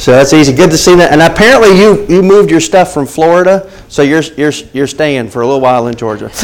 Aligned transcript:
So 0.00 0.12
that's 0.12 0.32
easy. 0.32 0.54
Good 0.54 0.70
to 0.70 0.78
see 0.78 0.94
that. 0.94 1.12
And 1.12 1.20
apparently 1.20 1.78
you, 1.78 2.06
you 2.06 2.22
moved 2.22 2.50
your 2.50 2.60
stuff 2.60 2.94
from 2.94 3.04
Florida, 3.04 3.70
so 3.90 4.00
you're, 4.00 4.22
you're, 4.38 4.52
you're 4.72 4.86
staying 4.86 5.28
for 5.28 5.42
a 5.42 5.46
little 5.46 5.60
while 5.60 5.88
in 5.88 5.94
Georgia. 5.94 6.30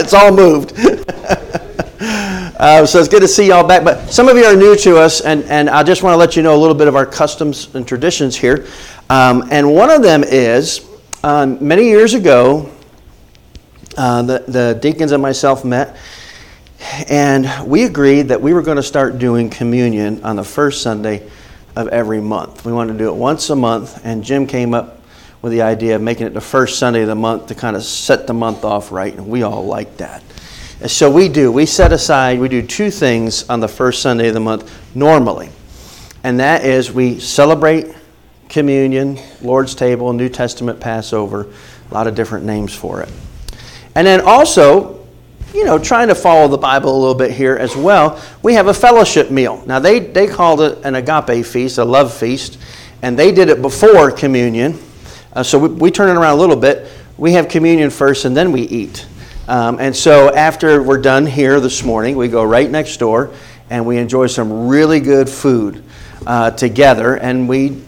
it's 0.00 0.14
all 0.14 0.34
moved. 0.34 0.72
uh, 0.80 2.86
so 2.86 2.98
it's 2.98 3.08
good 3.08 3.20
to 3.20 3.28
see 3.28 3.48
y'all 3.48 3.68
back. 3.68 3.84
But 3.84 4.08
some 4.08 4.30
of 4.30 4.38
you 4.38 4.44
are 4.44 4.56
new 4.56 4.74
to 4.74 4.96
us, 4.96 5.20
and, 5.20 5.44
and 5.44 5.68
I 5.68 5.82
just 5.82 6.02
want 6.02 6.14
to 6.14 6.16
let 6.16 6.34
you 6.34 6.42
know 6.42 6.56
a 6.56 6.58
little 6.60 6.74
bit 6.74 6.88
of 6.88 6.96
our 6.96 7.04
customs 7.04 7.74
and 7.74 7.86
traditions 7.86 8.34
here. 8.34 8.66
Um, 9.10 9.48
and 9.50 9.74
one 9.74 9.90
of 9.90 10.02
them 10.02 10.24
is 10.24 10.80
um, 11.24 11.58
many 11.60 11.84
years 11.84 12.14
ago, 12.14 12.72
uh, 13.98 14.22
the, 14.22 14.44
the 14.48 14.78
deacons 14.80 15.12
and 15.12 15.20
myself 15.20 15.62
met, 15.62 15.98
and 17.10 17.68
we 17.68 17.84
agreed 17.84 18.28
that 18.28 18.40
we 18.40 18.54
were 18.54 18.62
going 18.62 18.78
to 18.78 18.82
start 18.82 19.18
doing 19.18 19.50
communion 19.50 20.24
on 20.24 20.36
the 20.36 20.44
first 20.44 20.80
Sunday 20.80 21.28
of 21.76 21.88
every 21.88 22.20
month. 22.20 22.64
We 22.64 22.72
wanted 22.72 22.94
to 22.94 22.98
do 22.98 23.08
it 23.08 23.14
once 23.14 23.50
a 23.50 23.56
month, 23.56 24.04
and 24.04 24.24
Jim 24.24 24.46
came 24.46 24.74
up 24.74 25.00
with 25.42 25.52
the 25.52 25.62
idea 25.62 25.94
of 25.94 26.02
making 26.02 26.26
it 26.26 26.34
the 26.34 26.40
first 26.40 26.78
Sunday 26.78 27.02
of 27.02 27.08
the 27.08 27.14
month 27.14 27.46
to 27.48 27.54
kind 27.54 27.76
of 27.76 27.84
set 27.84 28.26
the 28.26 28.34
month 28.34 28.64
off 28.64 28.90
right, 28.90 29.14
and 29.14 29.28
we 29.28 29.42
all 29.42 29.64
liked 29.64 29.98
that. 29.98 30.24
And 30.80 30.90
so 30.90 31.10
we 31.10 31.28
do. 31.28 31.52
We 31.52 31.66
set 31.66 31.92
aside, 31.92 32.40
we 32.40 32.48
do 32.48 32.62
two 32.62 32.90
things 32.90 33.48
on 33.48 33.60
the 33.60 33.68
first 33.68 34.02
Sunday 34.02 34.28
of 34.28 34.34
the 34.34 34.40
month 34.40 34.72
normally, 34.96 35.50
and 36.24 36.40
that 36.40 36.64
is 36.64 36.90
we 36.90 37.20
celebrate 37.20 37.94
communion, 38.48 39.18
Lord's 39.42 39.74
table, 39.74 40.12
New 40.12 40.28
Testament 40.28 40.80
Passover, 40.80 41.46
a 41.90 41.94
lot 41.94 42.06
of 42.06 42.14
different 42.14 42.46
names 42.46 42.74
for 42.74 43.02
it. 43.02 43.10
And 43.94 44.06
then 44.06 44.20
also, 44.20 44.95
you 45.54 45.64
know, 45.64 45.78
trying 45.78 46.08
to 46.08 46.14
follow 46.14 46.48
the 46.48 46.58
Bible 46.58 46.94
a 46.94 46.98
little 46.98 47.14
bit 47.14 47.30
here 47.30 47.56
as 47.56 47.76
well, 47.76 48.22
we 48.42 48.54
have 48.54 48.66
a 48.66 48.74
fellowship 48.74 49.30
meal. 49.30 49.62
Now, 49.66 49.78
they, 49.78 50.00
they 50.00 50.26
called 50.26 50.60
it 50.60 50.78
an 50.84 50.94
agape 50.94 51.46
feast, 51.46 51.78
a 51.78 51.84
love 51.84 52.12
feast, 52.12 52.58
and 53.02 53.18
they 53.18 53.32
did 53.32 53.48
it 53.48 53.62
before 53.62 54.10
communion. 54.10 54.78
Uh, 55.32 55.42
so 55.42 55.58
we, 55.58 55.68
we 55.68 55.90
turn 55.90 56.08
it 56.08 56.18
around 56.18 56.36
a 56.36 56.40
little 56.40 56.56
bit. 56.56 56.88
We 57.16 57.32
have 57.32 57.48
communion 57.48 57.90
first, 57.90 58.24
and 58.24 58.36
then 58.36 58.52
we 58.52 58.62
eat. 58.62 59.06
Um, 59.48 59.78
and 59.78 59.94
so 59.94 60.34
after 60.34 60.82
we're 60.82 61.00
done 61.00 61.24
here 61.24 61.60
this 61.60 61.84
morning, 61.84 62.16
we 62.16 62.26
go 62.26 62.42
right 62.42 62.68
next 62.68 62.96
door 62.96 63.32
and 63.70 63.86
we 63.86 63.96
enjoy 63.98 64.26
some 64.26 64.68
really 64.68 65.00
good 65.00 65.28
food 65.28 65.84
uh, 66.26 66.50
together, 66.52 67.16
and 67.16 67.48
we, 67.48 67.80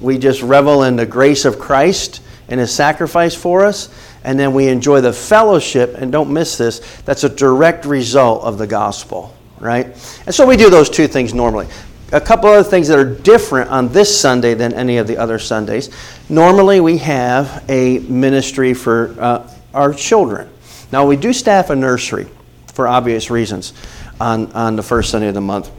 we 0.00 0.18
just 0.18 0.42
revel 0.42 0.84
in 0.84 0.96
the 0.96 1.06
grace 1.06 1.44
of 1.44 1.58
Christ 1.58 2.20
and 2.48 2.60
His 2.60 2.72
sacrifice 2.72 3.34
for 3.34 3.64
us 3.64 3.88
and 4.24 4.38
then 4.38 4.54
we 4.54 4.68
enjoy 4.68 5.00
the 5.00 5.12
fellowship, 5.12 5.94
and 5.96 6.10
don't 6.10 6.32
miss 6.32 6.56
this, 6.56 6.80
that's 7.02 7.24
a 7.24 7.28
direct 7.28 7.84
result 7.84 8.42
of 8.42 8.58
the 8.58 8.66
gospel, 8.66 9.34
right? 9.60 9.86
And 10.26 10.34
so 10.34 10.46
we 10.46 10.56
do 10.56 10.70
those 10.70 10.88
two 10.90 11.06
things 11.06 11.34
normally. 11.34 11.68
A 12.12 12.20
couple 12.20 12.48
other 12.48 12.68
things 12.68 12.88
that 12.88 12.98
are 12.98 13.04
different 13.04 13.70
on 13.70 13.88
this 13.88 14.18
Sunday 14.18 14.54
than 14.54 14.72
any 14.72 14.98
of 14.98 15.06
the 15.06 15.16
other 15.16 15.38
Sundays. 15.38 15.90
Normally, 16.28 16.80
we 16.80 16.98
have 16.98 17.64
a 17.68 17.98
ministry 18.00 18.72
for 18.72 19.14
uh, 19.18 19.50
our 19.72 19.92
children. 19.92 20.48
Now, 20.92 21.06
we 21.06 21.16
do 21.16 21.32
staff 21.32 21.70
a 21.70 21.76
nursery 21.76 22.28
for 22.72 22.86
obvious 22.88 23.30
reasons 23.30 23.72
on, 24.20 24.52
on 24.52 24.76
the 24.76 24.82
first 24.82 25.10
Sunday 25.10 25.28
of 25.28 25.34
the 25.34 25.40
month. 25.40 25.70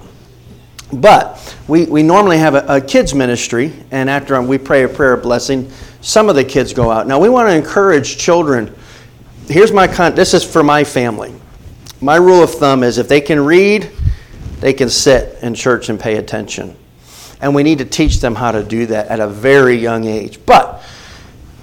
But 0.93 1.55
we, 1.67 1.85
we 1.85 2.03
normally 2.03 2.38
have 2.38 2.53
a, 2.53 2.66
a 2.67 2.81
kids 2.81 3.16
ministry, 3.16 3.73
and 3.91 4.09
after 4.09 4.39
we 4.41 4.57
pray 4.57 4.83
a 4.83 4.89
prayer 4.89 5.13
of 5.13 5.23
blessing, 5.23 5.71
some 6.05 6.29
of 6.29 6.35
the 6.35 6.43
kids 6.43 6.71
go 6.71 6.91
out. 6.91 7.07
Now, 7.07 7.17
we 7.17 7.29
want 7.29 7.49
to 7.49 7.55
encourage 7.55 8.17
children. 8.17 8.71
Here's 9.47 9.71
my 9.71 9.87
con- 9.87 10.13
this 10.13 10.35
is 10.35 10.43
for 10.43 10.61
my 10.61 10.83
family. 10.83 11.33
My 11.99 12.17
rule 12.17 12.43
of 12.43 12.51
thumb 12.51 12.83
is 12.83 12.99
if 12.99 13.07
they 13.07 13.19
can 13.19 13.43
read, 13.43 13.89
they 14.59 14.71
can 14.71 14.87
sit 14.87 15.41
in 15.41 15.55
church 15.55 15.89
and 15.89 15.99
pay 15.99 16.17
attention. 16.17 16.77
And 17.41 17.55
we 17.55 17.63
need 17.63 17.79
to 17.79 17.85
teach 17.85 18.19
them 18.19 18.35
how 18.35 18.51
to 18.51 18.63
do 18.63 18.85
that 18.85 19.07
at 19.07 19.19
a 19.19 19.27
very 19.27 19.77
young 19.77 20.05
age. 20.05 20.45
But 20.45 20.83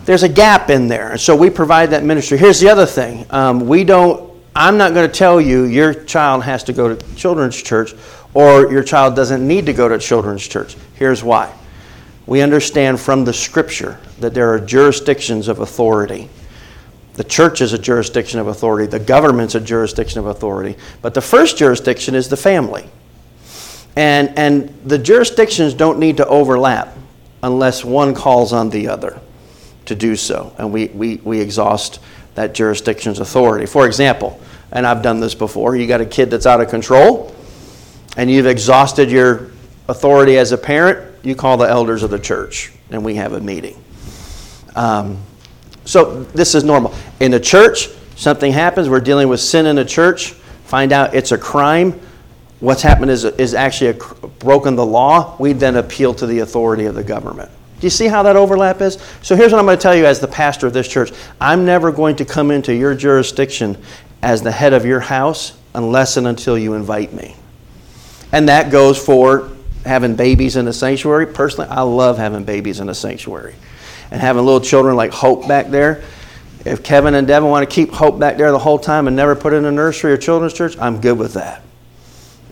there's 0.06 0.24
a 0.24 0.28
gap 0.28 0.70
in 0.70 0.88
there. 0.88 1.16
So 1.18 1.36
we 1.36 1.48
provide 1.48 1.90
that 1.90 2.02
ministry. 2.02 2.36
Here's 2.36 2.58
the 2.58 2.68
other 2.68 2.86
thing 2.86 3.24
um, 3.30 3.68
we 3.68 3.84
don't, 3.84 4.28
I'm 4.56 4.76
not 4.76 4.92
going 4.92 5.08
to 5.08 5.16
tell 5.16 5.40
you 5.40 5.66
your 5.66 5.94
child 5.94 6.42
has 6.42 6.64
to 6.64 6.72
go 6.72 6.92
to 6.92 7.14
children's 7.14 7.62
church 7.62 7.94
or 8.34 8.72
your 8.72 8.82
child 8.82 9.14
doesn't 9.14 9.46
need 9.46 9.66
to 9.66 9.72
go 9.72 9.88
to 9.88 10.00
children's 10.00 10.44
church. 10.48 10.74
Here's 10.94 11.22
why 11.22 11.54
we 12.26 12.40
understand 12.40 13.00
from 13.00 13.24
the 13.24 13.32
scripture 13.32 13.98
that 14.20 14.34
there 14.34 14.52
are 14.52 14.60
jurisdictions 14.60 15.48
of 15.48 15.58
authority. 15.58 16.28
The 17.14 17.24
church 17.24 17.60
is 17.60 17.72
a 17.72 17.78
jurisdiction 17.78 18.40
of 18.40 18.46
authority, 18.46 18.86
the 18.86 18.98
government's 18.98 19.54
a 19.54 19.60
jurisdiction 19.60 20.20
of 20.20 20.26
authority, 20.26 20.76
but 21.02 21.14
the 21.14 21.20
first 21.20 21.58
jurisdiction 21.58 22.14
is 22.14 22.28
the 22.28 22.36
family. 22.36 22.88
And, 23.96 24.38
and 24.38 24.68
the 24.84 24.98
jurisdictions 24.98 25.74
don't 25.74 25.98
need 25.98 26.16
to 26.16 26.26
overlap 26.26 26.96
unless 27.42 27.84
one 27.84 28.14
calls 28.14 28.52
on 28.52 28.70
the 28.70 28.88
other 28.88 29.20
to 29.86 29.94
do 29.94 30.16
so. 30.16 30.54
And 30.58 30.72
we, 30.72 30.86
we, 30.86 31.16
we 31.16 31.40
exhaust 31.40 32.00
that 32.34 32.54
jurisdiction's 32.54 33.18
authority. 33.18 33.66
For 33.66 33.86
example, 33.86 34.40
and 34.70 34.86
I've 34.86 35.02
done 35.02 35.20
this 35.20 35.34
before, 35.34 35.76
you 35.76 35.86
got 35.86 36.00
a 36.00 36.06
kid 36.06 36.30
that's 36.30 36.46
out 36.46 36.60
of 36.62 36.70
control, 36.70 37.34
and 38.16 38.30
you've 38.30 38.46
exhausted 38.46 39.10
your 39.10 39.50
authority 39.88 40.38
as 40.38 40.52
a 40.52 40.58
parent, 40.58 41.11
you 41.22 41.34
call 41.34 41.56
the 41.56 41.68
elders 41.68 42.02
of 42.02 42.10
the 42.10 42.18
church 42.18 42.72
and 42.90 43.04
we 43.04 43.14
have 43.14 43.32
a 43.32 43.40
meeting. 43.40 43.82
Um, 44.74 45.18
so 45.84 46.22
this 46.24 46.54
is 46.54 46.64
normal. 46.64 46.94
In 47.20 47.30
the 47.30 47.40
church, 47.40 47.88
something 48.16 48.52
happens, 48.52 48.88
we're 48.88 49.00
dealing 49.00 49.28
with 49.28 49.40
sin 49.40 49.66
in 49.66 49.76
the 49.76 49.84
church, 49.84 50.30
find 50.64 50.92
out 50.92 51.14
it's 51.14 51.32
a 51.32 51.38
crime. 51.38 52.00
What's 52.60 52.82
happened 52.82 53.10
is, 53.10 53.24
is 53.24 53.54
actually 53.54 53.90
a, 53.90 54.26
broken 54.38 54.76
the 54.76 54.86
law. 54.86 55.36
We 55.38 55.52
then 55.52 55.76
appeal 55.76 56.14
to 56.14 56.26
the 56.26 56.40
authority 56.40 56.84
of 56.84 56.94
the 56.94 57.02
government. 57.02 57.50
Do 57.80 57.86
you 57.86 57.90
see 57.90 58.06
how 58.06 58.22
that 58.22 58.36
overlap 58.36 58.80
is? 58.80 58.98
So 59.22 59.34
here's 59.34 59.50
what 59.50 59.58
I'm 59.58 59.64
going 59.64 59.76
to 59.76 59.82
tell 59.82 59.96
you 59.96 60.06
as 60.06 60.20
the 60.20 60.28
pastor 60.28 60.68
of 60.68 60.72
this 60.72 60.86
church 60.86 61.12
I'm 61.40 61.64
never 61.64 61.90
going 61.90 62.14
to 62.16 62.24
come 62.24 62.52
into 62.52 62.72
your 62.72 62.94
jurisdiction 62.94 63.76
as 64.22 64.42
the 64.42 64.52
head 64.52 64.72
of 64.72 64.86
your 64.86 65.00
house 65.00 65.58
unless 65.74 66.16
and 66.16 66.28
until 66.28 66.56
you 66.56 66.74
invite 66.74 67.12
me. 67.12 67.34
And 68.30 68.48
that 68.48 68.70
goes 68.70 69.04
for 69.04 69.50
having 69.84 70.16
babies 70.16 70.56
in 70.56 70.64
the 70.64 70.72
sanctuary. 70.72 71.26
Personally, 71.26 71.68
I 71.70 71.82
love 71.82 72.18
having 72.18 72.44
babies 72.44 72.80
in 72.80 72.86
the 72.86 72.94
sanctuary. 72.94 73.54
And 74.10 74.20
having 74.20 74.44
little 74.44 74.60
children 74.60 74.96
like 74.96 75.12
Hope 75.12 75.48
back 75.48 75.68
there. 75.68 76.02
If 76.64 76.82
Kevin 76.82 77.14
and 77.14 77.26
Devin 77.26 77.48
want 77.48 77.68
to 77.68 77.74
keep 77.74 77.92
Hope 77.92 78.18
back 78.18 78.36
there 78.36 78.52
the 78.52 78.58
whole 78.58 78.78
time 78.78 79.06
and 79.06 79.16
never 79.16 79.34
put 79.34 79.52
in 79.52 79.64
a 79.64 79.72
nursery 79.72 80.12
or 80.12 80.16
children's 80.16 80.52
church, 80.52 80.78
I'm 80.78 81.00
good 81.00 81.18
with 81.18 81.34
that. 81.34 81.62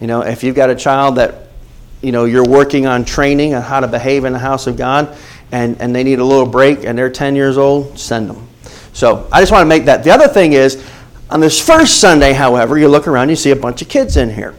You 0.00 0.06
know, 0.06 0.22
if 0.22 0.42
you've 0.42 0.56
got 0.56 0.70
a 0.70 0.74
child 0.74 1.16
that, 1.16 1.48
you 2.02 2.10
know, 2.10 2.24
you're 2.24 2.48
working 2.48 2.86
on 2.86 3.04
training 3.04 3.54
on 3.54 3.62
how 3.62 3.80
to 3.80 3.86
behave 3.86 4.24
in 4.24 4.32
the 4.32 4.38
house 4.38 4.66
of 4.66 4.76
God 4.76 5.16
and, 5.52 5.80
and 5.80 5.94
they 5.94 6.02
need 6.02 6.18
a 6.18 6.24
little 6.24 6.46
break 6.46 6.84
and 6.84 6.96
they're 6.96 7.10
10 7.10 7.36
years 7.36 7.58
old, 7.58 7.98
send 7.98 8.30
them. 8.30 8.48
So 8.92 9.28
I 9.30 9.40
just 9.40 9.52
want 9.52 9.62
to 9.62 9.68
make 9.68 9.84
that. 9.84 10.02
The 10.02 10.10
other 10.10 10.28
thing 10.28 10.54
is, 10.54 10.84
on 11.28 11.40
this 11.40 11.64
first 11.64 12.00
Sunday, 12.00 12.32
however, 12.32 12.76
you 12.76 12.88
look 12.88 13.06
around, 13.06 13.28
you 13.28 13.36
see 13.36 13.50
a 13.50 13.56
bunch 13.56 13.82
of 13.82 13.88
kids 13.88 14.16
in 14.16 14.30
here. 14.30 14.54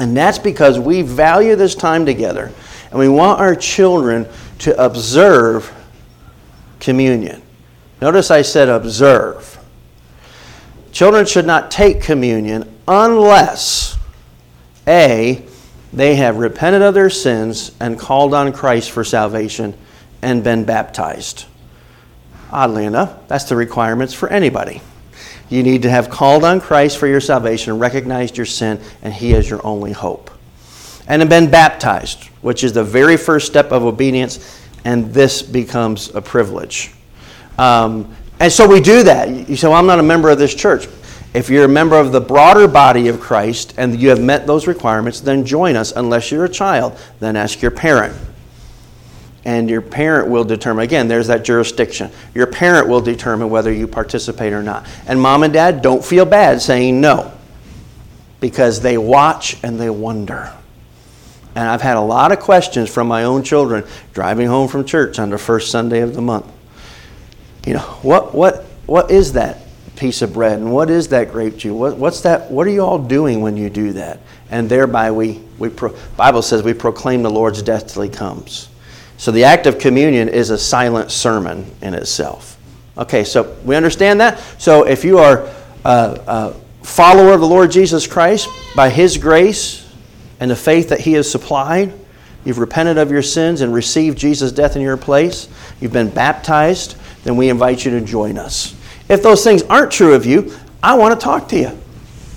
And 0.00 0.16
that's 0.16 0.38
because 0.38 0.78
we 0.78 1.02
value 1.02 1.56
this 1.56 1.74
time 1.74 2.06
together 2.06 2.50
and 2.90 2.98
we 2.98 3.08
want 3.08 3.38
our 3.38 3.54
children 3.54 4.26
to 4.60 4.82
observe 4.82 5.70
communion. 6.80 7.42
Notice 8.00 8.30
I 8.30 8.40
said 8.40 8.70
observe. 8.70 9.58
Children 10.90 11.26
should 11.26 11.46
not 11.46 11.70
take 11.70 12.02
communion 12.02 12.74
unless 12.88 13.98
A, 14.88 15.44
they 15.92 16.16
have 16.16 16.38
repented 16.38 16.80
of 16.80 16.94
their 16.94 17.10
sins 17.10 17.72
and 17.78 17.98
called 17.98 18.32
on 18.32 18.52
Christ 18.54 18.90
for 18.90 19.04
salvation 19.04 19.76
and 20.22 20.42
been 20.42 20.64
baptized. 20.64 21.44
Oddly 22.50 22.86
enough, 22.86 23.28
that's 23.28 23.44
the 23.44 23.54
requirements 23.54 24.14
for 24.14 24.30
anybody. 24.30 24.80
You 25.50 25.64
need 25.64 25.82
to 25.82 25.90
have 25.90 26.08
called 26.08 26.44
on 26.44 26.60
Christ 26.60 26.96
for 26.96 27.08
your 27.08 27.20
salvation, 27.20 27.78
recognized 27.78 28.36
your 28.36 28.46
sin, 28.46 28.80
and 29.02 29.12
He 29.12 29.34
is 29.34 29.50
your 29.50 29.64
only 29.66 29.92
hope. 29.92 30.30
And 31.08 31.20
have 31.20 31.28
been 31.28 31.50
baptized, 31.50 32.24
which 32.40 32.62
is 32.62 32.72
the 32.72 32.84
very 32.84 33.16
first 33.16 33.48
step 33.48 33.72
of 33.72 33.84
obedience, 33.84 34.62
and 34.84 35.12
this 35.12 35.42
becomes 35.42 36.14
a 36.14 36.22
privilege. 36.22 36.92
Um, 37.58 38.14
and 38.38 38.50
so 38.50 38.66
we 38.66 38.80
do 38.80 39.02
that. 39.02 39.48
You 39.48 39.56
say, 39.56 39.68
Well, 39.68 39.76
I'm 39.76 39.86
not 39.86 39.98
a 39.98 40.04
member 40.04 40.30
of 40.30 40.38
this 40.38 40.54
church. 40.54 40.88
If 41.34 41.50
you're 41.50 41.64
a 41.64 41.68
member 41.68 41.96
of 41.96 42.12
the 42.12 42.20
broader 42.20 42.66
body 42.66 43.08
of 43.08 43.20
Christ 43.20 43.74
and 43.76 44.00
you 44.00 44.08
have 44.08 44.20
met 44.20 44.46
those 44.48 44.66
requirements, 44.66 45.20
then 45.20 45.44
join 45.44 45.76
us. 45.76 45.92
Unless 45.92 46.32
you're 46.32 46.44
a 46.44 46.48
child, 46.48 46.98
then 47.20 47.36
ask 47.36 47.62
your 47.62 47.70
parent 47.70 48.16
and 49.44 49.70
your 49.70 49.80
parent 49.80 50.28
will 50.28 50.44
determine 50.44 50.84
again 50.84 51.08
there's 51.08 51.28
that 51.28 51.44
jurisdiction 51.44 52.10
your 52.34 52.46
parent 52.46 52.88
will 52.88 53.00
determine 53.00 53.48
whether 53.50 53.72
you 53.72 53.86
participate 53.86 54.52
or 54.52 54.62
not 54.62 54.86
and 55.06 55.20
mom 55.20 55.42
and 55.42 55.52
dad 55.52 55.82
don't 55.82 56.04
feel 56.04 56.24
bad 56.24 56.60
saying 56.60 57.00
no 57.00 57.32
because 58.40 58.80
they 58.80 58.98
watch 58.98 59.56
and 59.62 59.80
they 59.80 59.90
wonder 59.90 60.52
and 61.54 61.68
i've 61.68 61.82
had 61.82 61.96
a 61.96 62.00
lot 62.00 62.32
of 62.32 62.40
questions 62.40 62.92
from 62.92 63.08
my 63.08 63.24
own 63.24 63.42
children 63.42 63.84
driving 64.12 64.46
home 64.46 64.68
from 64.68 64.84
church 64.84 65.18
on 65.18 65.30
the 65.30 65.38
first 65.38 65.70
sunday 65.70 66.00
of 66.00 66.14
the 66.14 66.22
month 66.22 66.46
you 67.66 67.72
know 67.72 67.80
what 68.02 68.34
what 68.34 68.64
what 68.86 69.10
is 69.10 69.32
that 69.34 69.58
piece 70.00 70.22
of 70.22 70.32
bread. 70.32 70.58
And 70.58 70.72
what 70.72 70.90
is 70.90 71.08
that 71.08 71.30
grape 71.30 71.58
juice? 71.58 71.74
What, 71.74 71.96
what's 71.98 72.22
that? 72.22 72.50
What 72.50 72.66
are 72.66 72.70
you 72.70 72.80
all 72.80 72.98
doing 72.98 73.42
when 73.42 73.56
you 73.56 73.68
do 73.68 73.92
that? 73.92 74.18
And 74.50 74.68
thereby 74.68 75.12
we, 75.12 75.42
we 75.58 75.68
pro, 75.68 75.94
Bible 76.16 76.42
says 76.42 76.62
we 76.62 76.72
proclaim 76.72 77.22
the 77.22 77.30
Lord's 77.30 77.62
death 77.62 77.92
till 77.92 78.02
he 78.02 78.08
comes. 78.08 78.69
So 79.20 79.30
the 79.30 79.44
act 79.44 79.66
of 79.66 79.78
communion 79.78 80.30
is 80.30 80.48
a 80.48 80.56
silent 80.56 81.10
sermon 81.10 81.70
in 81.82 81.92
itself. 81.92 82.56
Okay, 82.96 83.22
so 83.22 83.54
we 83.66 83.76
understand 83.76 84.18
that. 84.22 84.38
So 84.56 84.86
if 84.86 85.04
you 85.04 85.18
are 85.18 85.46
a, 85.84 86.22
a 86.26 86.54
follower 86.82 87.34
of 87.34 87.40
the 87.40 87.46
Lord 87.46 87.70
Jesus 87.70 88.06
Christ 88.06 88.48
by 88.74 88.88
his 88.88 89.18
grace 89.18 89.86
and 90.40 90.50
the 90.50 90.56
faith 90.56 90.88
that 90.88 91.00
he 91.00 91.12
has 91.12 91.30
supplied, 91.30 91.92
you've 92.46 92.56
repented 92.56 92.96
of 92.96 93.10
your 93.10 93.20
sins 93.20 93.60
and 93.60 93.74
received 93.74 94.16
Jesus' 94.16 94.52
death 94.52 94.74
in 94.74 94.80
your 94.80 94.96
place, 94.96 95.50
you've 95.82 95.92
been 95.92 96.08
baptized, 96.08 96.96
then 97.22 97.36
we 97.36 97.50
invite 97.50 97.84
you 97.84 97.90
to 97.90 98.00
join 98.00 98.38
us. 98.38 98.74
If 99.10 99.22
those 99.22 99.44
things 99.44 99.62
aren't 99.64 99.92
true 99.92 100.14
of 100.14 100.24
you, 100.24 100.56
I 100.82 100.94
want 100.94 101.20
to 101.20 101.22
talk 101.22 101.46
to 101.50 101.58
you. 101.58 101.78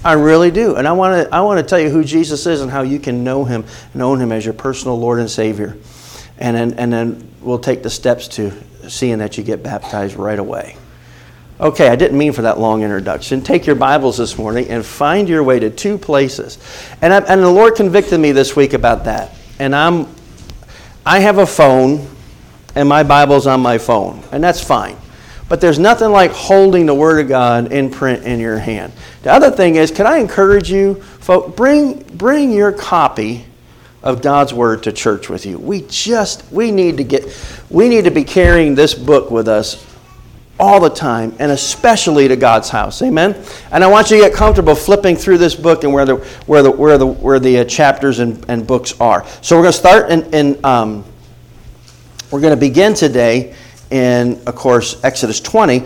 I 0.04 0.14
really 0.14 0.52
do. 0.52 0.76
And 0.76 0.86
I 0.86 0.92
want 0.92 1.30
to, 1.30 1.34
I 1.34 1.40
want 1.40 1.62
to 1.62 1.66
tell 1.66 1.80
you 1.80 1.90
who 1.90 2.04
Jesus 2.04 2.46
is 2.46 2.60
and 2.60 2.70
how 2.70 2.82
you 2.82 3.00
can 3.00 3.24
know 3.24 3.46
him, 3.46 3.64
and 3.94 4.02
own 4.02 4.20
him 4.20 4.34
as 4.34 4.44
your 4.44 4.54
personal 4.54 5.00
Lord 5.00 5.20
and 5.20 5.32
Savior. 5.32 5.78
And 6.44 6.58
then, 6.58 6.74
and 6.74 6.92
then 6.92 7.30
we'll 7.42 7.58
take 7.58 7.84
the 7.84 7.90
steps 7.90 8.28
to 8.28 8.52
seeing 8.90 9.20
that 9.20 9.38
you 9.38 9.46
get 9.46 9.64
baptized 9.64 10.18
right 10.18 10.38
away. 10.38 10.76
Okay, 11.58 11.88
I 11.88 11.96
didn't 11.96 12.18
mean 12.18 12.34
for 12.34 12.42
that 12.42 12.60
long 12.60 12.84
introduction. 12.84 13.42
Take 13.42 13.66
your 13.66 13.78
Bibles 13.78 14.18
this 14.18 14.38
morning 14.38 14.68
and 14.68 14.86
find 14.86 15.30
your 15.30 15.42
way 15.42 15.58
to 15.60 15.70
two 15.70 15.98
places. 15.98 16.58
And, 17.02 17.14
I, 17.14 17.20
and 17.20 17.42
the 17.42 17.50
Lord 17.50 17.76
convicted 17.76 18.20
me 18.20 18.34
this 18.34 18.58
week 18.58 18.74
about 18.74 19.06
that. 19.06 19.32
And 19.58 19.74
I'm, 19.74 20.14
I 21.06 21.20
have 21.20 21.38
a 21.38 21.46
phone, 21.46 22.06
and 22.76 22.90
my 22.90 23.04
Bible's 23.04 23.48
on 23.48 23.62
my 23.62 23.78
phone, 23.78 24.22
and 24.34 24.44
that's 24.44 24.62
fine. 24.62 24.98
But 25.48 25.62
there's 25.62 25.80
nothing 25.80 26.12
like 26.12 26.32
holding 26.32 26.86
the 26.86 26.96
Word 26.96 27.22
of 27.22 27.30
God 27.30 27.72
in 27.72 27.90
print 27.90 28.26
in 28.26 28.42
your 28.42 28.58
hand. 28.58 28.92
The 29.22 29.32
other 29.32 29.50
thing 29.50 29.76
is, 29.76 29.92
can 29.92 30.08
I 30.08 30.18
encourage 30.18 30.70
you, 30.70 30.96
folks, 30.96 31.56
bring, 31.56 32.04
bring 32.04 32.52
your 32.52 32.74
copy 32.74 33.46
of 34.04 34.22
God's 34.22 34.54
Word 34.54 34.84
to 34.84 34.92
church 34.92 35.30
with 35.30 35.46
you. 35.46 35.58
We 35.58 35.86
just, 35.88 36.50
we 36.52 36.72
need 36.72 36.98
to 36.98 37.04
get, 37.04 37.26
we 37.70 37.90
need 37.90 38.04
to 38.04 38.12
be 38.12 38.24
carrying 38.24 38.76
this 38.76 38.94
book 38.94 39.32
with 39.32 39.48
us 39.48 39.86
all 40.60 40.80
the 40.80 40.90
time, 40.90 41.36
and 41.40 41.52
especially 41.52 42.28
to 42.28 42.36
God's 42.36 42.70
house. 42.70 43.02
Amen. 43.02 43.36
And 43.72 43.84
I 43.84 43.88
want 43.88 44.12
you 44.12 44.18
to 44.18 44.30
get 44.30 44.34
comfortable 44.34 44.76
flipping 44.76 45.16
through 45.16 45.40
this 45.40 45.56
book 45.56 45.84
and 45.84 45.94
where 45.94 46.06
the 46.06 46.18
where 46.46 46.62
the 46.62 46.72
where 46.72 46.98
the 46.98 47.08
where 47.08 47.40
the 47.40 47.60
uh, 47.60 47.66
chapters 47.66 48.20
and, 48.20 48.46
and 48.50 48.68
books 48.68 49.00
are. 49.00 49.26
So 49.42 49.56
we're 49.56 49.64
going 49.64 49.74
to 49.74 49.80
start 49.80 50.12
in, 50.12 50.34
in 50.34 50.66
um, 50.66 51.04
we're 52.32 52.42
going 52.42 52.54
to 52.54 52.60
begin 52.60 52.94
today 52.94 53.56
in, 53.92 54.42
of 54.48 54.56
course, 54.56 55.04
Exodus 55.04 55.40
20, 55.40 55.86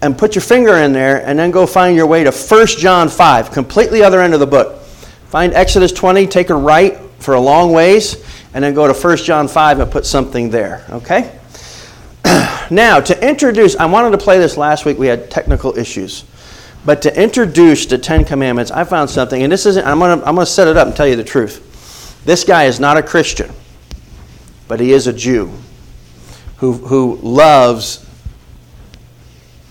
and 0.00 0.16
put 0.16 0.34
your 0.34 0.42
finger 0.42 0.76
in 0.78 0.94
there 0.94 1.24
and 1.26 1.38
then 1.38 1.50
go 1.50 1.66
find 1.66 1.94
your 1.94 2.06
way 2.06 2.24
to 2.24 2.32
1 2.32 2.66
John 2.78 3.10
5, 3.10 3.50
completely 3.50 4.02
other 4.02 4.20
end 4.20 4.32
of 4.32 4.40
the 4.40 4.46
book. 4.46 4.80
Find 5.28 5.52
Exodus 5.52 5.92
20, 5.92 6.26
take 6.28 6.48
a 6.48 6.54
right 6.54 6.98
for 7.22 7.34
a 7.34 7.40
long 7.40 7.72
ways, 7.72 8.24
and 8.54 8.62
then 8.62 8.74
go 8.74 8.86
to 8.86 8.92
1 8.92 9.16
John 9.18 9.48
5 9.48 9.80
and 9.80 9.90
put 9.90 10.04
something 10.04 10.50
there, 10.50 10.84
okay? 10.90 11.38
now, 12.70 13.00
to 13.00 13.26
introduce, 13.28 13.76
I 13.76 13.86
wanted 13.86 14.10
to 14.10 14.18
play 14.18 14.38
this 14.38 14.56
last 14.56 14.84
week, 14.84 14.98
we 14.98 15.06
had 15.06 15.30
technical 15.30 15.76
issues. 15.76 16.24
But 16.84 17.02
to 17.02 17.22
introduce 17.22 17.86
the 17.86 17.98
Ten 17.98 18.24
Commandments, 18.24 18.70
I 18.70 18.84
found 18.84 19.08
something, 19.08 19.42
and 19.42 19.52
this 19.52 19.66
isn't, 19.66 19.86
I'm 19.86 19.98
going 19.98 20.18
to 20.18 20.26
I'm 20.26 20.34
going 20.34 20.44
to 20.44 20.50
set 20.50 20.66
it 20.66 20.76
up 20.76 20.88
and 20.88 20.96
tell 20.96 21.06
you 21.06 21.16
the 21.16 21.24
truth. 21.24 22.20
This 22.24 22.44
guy 22.44 22.64
is 22.64 22.80
not 22.80 22.96
a 22.96 23.02
Christian, 23.02 23.50
but 24.66 24.80
he 24.80 24.92
is 24.92 25.06
a 25.06 25.12
Jew 25.12 25.52
who, 26.56 26.72
who 26.72 27.16
loves 27.22 28.06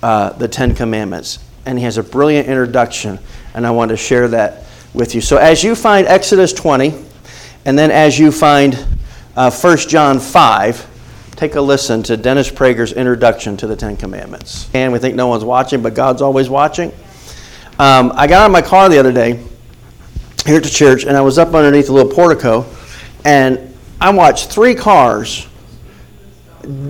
uh, 0.04 0.32
the 0.34 0.48
Ten 0.48 0.74
Commandments. 0.74 1.40
And 1.66 1.78
he 1.78 1.86
has 1.86 1.98
a 1.98 2.04
brilliant 2.04 2.48
introduction, 2.48 3.20
and 3.54 3.68
I 3.68 3.72
want 3.72 3.90
to 3.90 3.98
share 3.98 4.28
that 4.30 4.64
with 4.94 5.14
you. 5.14 5.22
So, 5.22 5.38
as 5.38 5.64
you 5.64 5.76
find 5.76 6.08
Exodus 6.08 6.54
20, 6.54 7.06
and 7.66 7.78
then 7.78 7.92
as 7.92 8.18
you 8.18 8.32
find 8.32 8.86
uh, 9.36 9.52
1 9.52 9.78
John 9.78 10.20
5, 10.20 11.34
take 11.36 11.56
a 11.56 11.62
listen 11.62 12.04
to 12.04 12.18
Dennis 12.18 12.50
Prager's 12.50 12.94
introduction 12.94 13.58
to 13.58 13.68
the 13.68 13.76
Ten 13.76 13.98
Commandments. 13.98 14.70
And 14.74 14.92
we 14.92 15.00
think 15.00 15.16
no 15.16 15.28
one's 15.28 15.46
watching, 15.46 15.82
but 15.82 15.94
God's 15.94 16.22
always 16.22 16.50
watching. 16.50 16.92
Um, 17.80 18.12
I 18.16 18.28
got 18.28 18.42
out 18.42 18.46
of 18.48 18.52
my 18.52 18.62
car 18.62 18.90
the 18.90 19.00
other 19.00 19.12
day 19.12 19.40
here 20.46 20.58
at 20.58 20.64
the 20.64 20.70
church, 20.70 21.06
and 21.06 21.16
I 21.16 21.22
was 21.22 21.38
up 21.38 21.54
underneath 21.54 21.90
a 21.90 21.94
little 21.94 22.12
portico, 22.12 22.66
and 23.26 23.76
I 24.00 24.12
watched 24.12 24.52
three 24.52 24.76
cars 24.76 25.48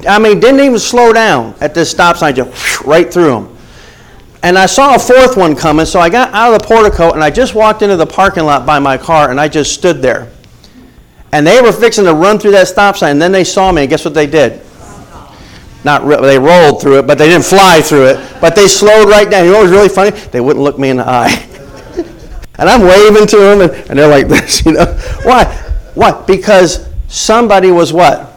I 0.07 0.19
mean, 0.19 0.39
didn't 0.39 0.59
even 0.61 0.79
slow 0.79 1.13
down 1.13 1.55
at 1.61 1.73
this 1.73 1.89
stop 1.89 2.17
sign, 2.17 2.35
just 2.35 2.81
right 2.81 3.11
through 3.11 3.31
them. 3.31 3.57
And 4.43 4.57
I 4.57 4.65
saw 4.65 4.95
a 4.95 4.99
fourth 4.99 5.37
one 5.37 5.55
coming, 5.55 5.85
so 5.85 5.99
I 5.99 6.09
got 6.09 6.33
out 6.33 6.53
of 6.53 6.61
the 6.61 6.67
portico 6.67 7.11
and 7.11 7.23
I 7.23 7.29
just 7.29 7.53
walked 7.53 7.81
into 7.81 7.95
the 7.95 8.07
parking 8.07 8.43
lot 8.43 8.65
by 8.65 8.79
my 8.79 8.97
car 8.97 9.29
and 9.29 9.39
I 9.39 9.47
just 9.47 9.73
stood 9.73 10.01
there. 10.01 10.31
And 11.33 11.47
they 11.47 11.61
were 11.61 11.71
fixing 11.71 12.05
to 12.05 12.13
run 12.13 12.39
through 12.39 12.51
that 12.51 12.67
stop 12.67 12.97
sign, 12.97 13.11
and 13.11 13.21
then 13.21 13.31
they 13.31 13.43
saw 13.43 13.71
me, 13.71 13.81
and 13.81 13.89
guess 13.89 14.03
what 14.03 14.13
they 14.13 14.27
did? 14.27 14.61
Not 15.83 16.05
re- 16.05 16.21
they 16.21 16.37
rolled 16.37 16.81
through 16.81 16.99
it, 16.99 17.07
but 17.07 17.17
they 17.17 17.27
didn't 17.27 17.45
fly 17.45 17.81
through 17.81 18.07
it. 18.07 18.37
But 18.39 18.55
they 18.55 18.67
slowed 18.67 19.09
right 19.09 19.29
down. 19.29 19.45
You 19.45 19.51
know 19.51 19.59
what 19.59 19.63
was 19.63 19.71
really 19.71 19.89
funny? 19.89 20.11
They 20.11 20.41
wouldn't 20.41 20.63
look 20.63 20.77
me 20.77 20.89
in 20.89 20.97
the 20.97 21.07
eye. 21.07 21.31
and 22.59 22.69
I'm 22.69 22.81
waving 22.81 23.27
to 23.27 23.37
them, 23.37 23.61
and, 23.61 23.71
and 23.89 23.97
they're 23.97 24.07
like 24.07 24.27
this, 24.29 24.65
you 24.65 24.73
know. 24.73 24.85
Why? 25.23 25.45
Why? 25.95 26.21
Because 26.25 26.87
somebody 27.07 27.71
was 27.71 27.93
what? 27.93 28.33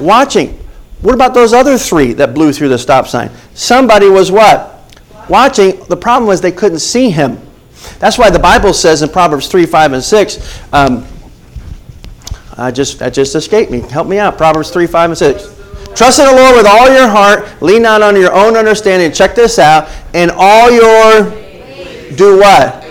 Watching. 0.00 0.58
What 1.02 1.14
about 1.14 1.34
those 1.34 1.52
other 1.52 1.78
three 1.78 2.12
that 2.14 2.34
blew 2.34 2.52
through 2.52 2.70
the 2.70 2.78
stop 2.78 3.06
sign? 3.06 3.30
Somebody 3.54 4.08
was 4.08 4.32
what? 4.32 4.74
Watching. 5.28 5.84
The 5.84 5.96
problem 5.96 6.26
was 6.26 6.40
they 6.40 6.52
couldn't 6.52 6.80
see 6.80 7.10
him. 7.10 7.40
That's 8.00 8.18
why 8.18 8.30
the 8.30 8.38
Bible 8.38 8.72
says 8.72 9.02
in 9.02 9.08
Proverbs 9.08 9.46
3, 9.46 9.66
5, 9.66 9.92
and 9.92 10.02
6, 10.02 10.62
um, 10.72 11.06
I 12.58 12.72
just, 12.72 12.98
that 12.98 13.14
just 13.14 13.36
escaped 13.36 13.70
me. 13.70 13.80
Help 13.80 14.08
me 14.08 14.18
out. 14.18 14.36
Proverbs 14.36 14.70
3, 14.70 14.88
5, 14.88 15.10
and 15.10 15.18
6. 15.18 15.58
Trust 15.94 16.18
in 16.18 16.26
the 16.26 16.32
Lord 16.32 16.56
with 16.56 16.66
all 16.66 16.92
your 16.92 17.06
heart. 17.06 17.62
Lean 17.62 17.82
not 17.82 18.02
on 18.02 18.16
your 18.16 18.32
own 18.32 18.56
understanding. 18.56 19.12
Check 19.12 19.36
this 19.36 19.60
out. 19.60 19.88
And 20.12 20.32
all 20.34 20.70
your. 20.70 21.30
Do 22.16 22.38
what? 22.38 22.82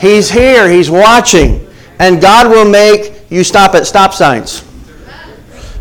He's 0.00 0.30
here. 0.30 0.68
He's 0.68 0.90
watching. 0.90 1.68
And 1.98 2.22
God 2.22 2.48
will 2.48 2.68
make 2.68 3.30
you 3.30 3.44
stop 3.44 3.74
at 3.74 3.86
stop 3.86 4.14
signs. 4.14 4.64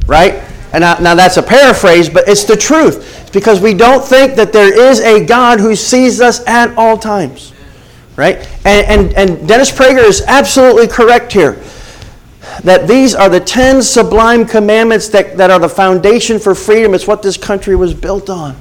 Right? 0.07 0.33
And 0.73 0.81
now, 0.81 0.97
now 0.99 1.15
that's 1.15 1.37
a 1.37 1.43
paraphrase, 1.43 2.09
but 2.09 2.27
it's 2.27 2.43
the 2.43 2.57
truth. 2.57 3.21
It's 3.21 3.29
because 3.29 3.61
we 3.61 3.73
don't 3.73 4.03
think 4.03 4.35
that 4.35 4.51
there 4.51 4.77
is 4.77 4.99
a 4.99 5.25
God 5.25 5.61
who 5.61 5.73
sees 5.73 6.19
us 6.19 6.45
at 6.47 6.75
all 6.77 6.97
times. 6.97 7.53
Right? 8.17 8.37
And, 8.65 8.87
and, 8.87 9.13
and 9.13 9.47
Dennis 9.47 9.71
Prager 9.71 10.03
is 10.03 10.21
absolutely 10.27 10.87
correct 10.87 11.31
here 11.31 11.61
that 12.63 12.87
these 12.87 13.15
are 13.15 13.29
the 13.29 13.39
10 13.39 13.81
sublime 13.81 14.45
commandments 14.45 15.09
that, 15.09 15.37
that 15.37 15.51
are 15.51 15.59
the 15.59 15.69
foundation 15.69 16.39
for 16.39 16.55
freedom. 16.55 16.93
It's 16.93 17.07
what 17.07 17.21
this 17.21 17.37
country 17.37 17.75
was 17.75 17.93
built 17.93 18.29
on. 18.29 18.55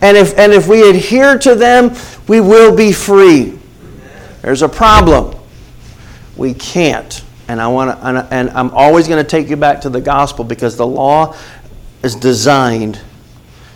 And 0.00 0.16
if, 0.16 0.38
and 0.38 0.52
if 0.52 0.68
we 0.68 0.88
adhere 0.88 1.38
to 1.38 1.54
them, 1.54 1.94
we 2.28 2.40
will 2.40 2.76
be 2.76 2.92
free. 2.92 3.58
There's 4.42 4.62
a 4.62 4.68
problem. 4.68 5.36
We 6.36 6.54
can't. 6.54 7.24
And 7.48 7.60
I 7.60 7.68
want 7.68 7.98
to, 7.98 8.28
and 8.34 8.50
I'm 8.50 8.70
always 8.70 9.08
going 9.08 9.24
to 9.24 9.28
take 9.28 9.48
you 9.48 9.56
back 9.56 9.80
to 9.82 9.90
the 9.90 10.00
gospel 10.00 10.44
because 10.44 10.76
the 10.76 10.86
law 10.86 11.36
is 12.02 12.14
designed 12.14 13.00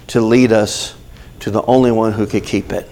to 0.09 0.21
lead 0.21 0.53
us 0.53 0.95
to 1.41 1.51
the 1.51 1.63
only 1.63 1.91
one 1.91 2.13
who 2.13 2.27
could 2.27 2.45
keep 2.45 2.73
it. 2.73 2.89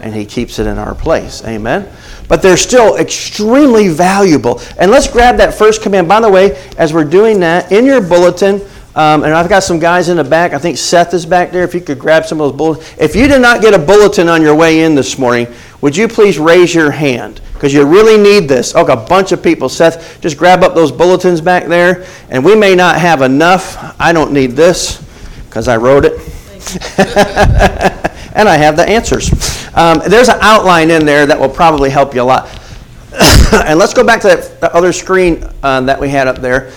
And 0.00 0.14
he 0.14 0.24
keeps 0.24 0.58
it 0.58 0.66
in 0.66 0.78
our 0.78 0.94
place. 0.94 1.44
Amen. 1.44 1.90
But 2.28 2.42
they're 2.42 2.56
still 2.56 2.96
extremely 2.96 3.88
valuable. 3.88 4.60
And 4.78 4.90
let's 4.90 5.08
grab 5.08 5.36
that 5.38 5.54
first 5.54 5.82
command. 5.82 6.08
By 6.08 6.20
the 6.20 6.30
way, 6.30 6.56
as 6.76 6.92
we're 6.92 7.04
doing 7.04 7.40
that, 7.40 7.72
in 7.72 7.86
your 7.86 8.00
bulletin, 8.00 8.60
um, 8.96 9.24
and 9.24 9.34
I've 9.34 9.50
got 9.50 9.62
some 9.62 9.78
guys 9.78 10.08
in 10.08 10.16
the 10.16 10.24
back. 10.24 10.54
I 10.54 10.58
think 10.58 10.78
Seth 10.78 11.12
is 11.12 11.26
back 11.26 11.52
there. 11.52 11.64
If 11.64 11.74
you 11.74 11.82
could 11.82 11.98
grab 11.98 12.24
some 12.24 12.40
of 12.40 12.50
those 12.50 12.56
bulletins. 12.56 12.94
If 12.98 13.14
you 13.14 13.28
did 13.28 13.42
not 13.42 13.60
get 13.60 13.74
a 13.74 13.78
bulletin 13.78 14.28
on 14.28 14.40
your 14.40 14.54
way 14.54 14.84
in 14.84 14.94
this 14.94 15.18
morning, 15.18 15.48
would 15.82 15.94
you 15.94 16.08
please 16.08 16.38
raise 16.38 16.74
your 16.74 16.90
hand? 16.90 17.42
Because 17.52 17.74
you 17.74 17.84
really 17.84 18.16
need 18.16 18.48
this. 18.48 18.74
Oh, 18.74 18.86
a 18.86 18.96
bunch 18.96 19.32
of 19.32 19.42
people. 19.42 19.68
Seth, 19.68 20.20
just 20.22 20.38
grab 20.38 20.62
up 20.62 20.74
those 20.74 20.90
bulletins 20.90 21.42
back 21.42 21.66
there. 21.66 22.06
And 22.30 22.42
we 22.42 22.54
may 22.54 22.74
not 22.74 22.96
have 22.98 23.20
enough. 23.20 23.76
I 24.00 24.14
don't 24.14 24.32
need 24.32 24.52
this 24.52 25.02
because 25.44 25.68
I 25.68 25.76
wrote 25.76 26.06
it. 26.06 26.35
and 28.34 28.48
I 28.48 28.56
have 28.56 28.76
the 28.76 28.84
answers. 28.88 29.30
Um, 29.74 30.00
there's 30.08 30.28
an 30.28 30.38
outline 30.40 30.90
in 30.90 31.06
there 31.06 31.26
that 31.26 31.38
will 31.38 31.48
probably 31.48 31.90
help 31.90 32.14
you 32.14 32.22
a 32.22 32.24
lot. 32.24 32.48
and 33.64 33.78
let's 33.78 33.94
go 33.94 34.04
back 34.04 34.20
to 34.22 34.28
that, 34.28 34.72
other 34.72 34.92
screen 34.92 35.44
uh, 35.62 35.80
that 35.82 36.00
we 36.00 36.08
had 36.08 36.28
up 36.28 36.38
there 36.38 36.72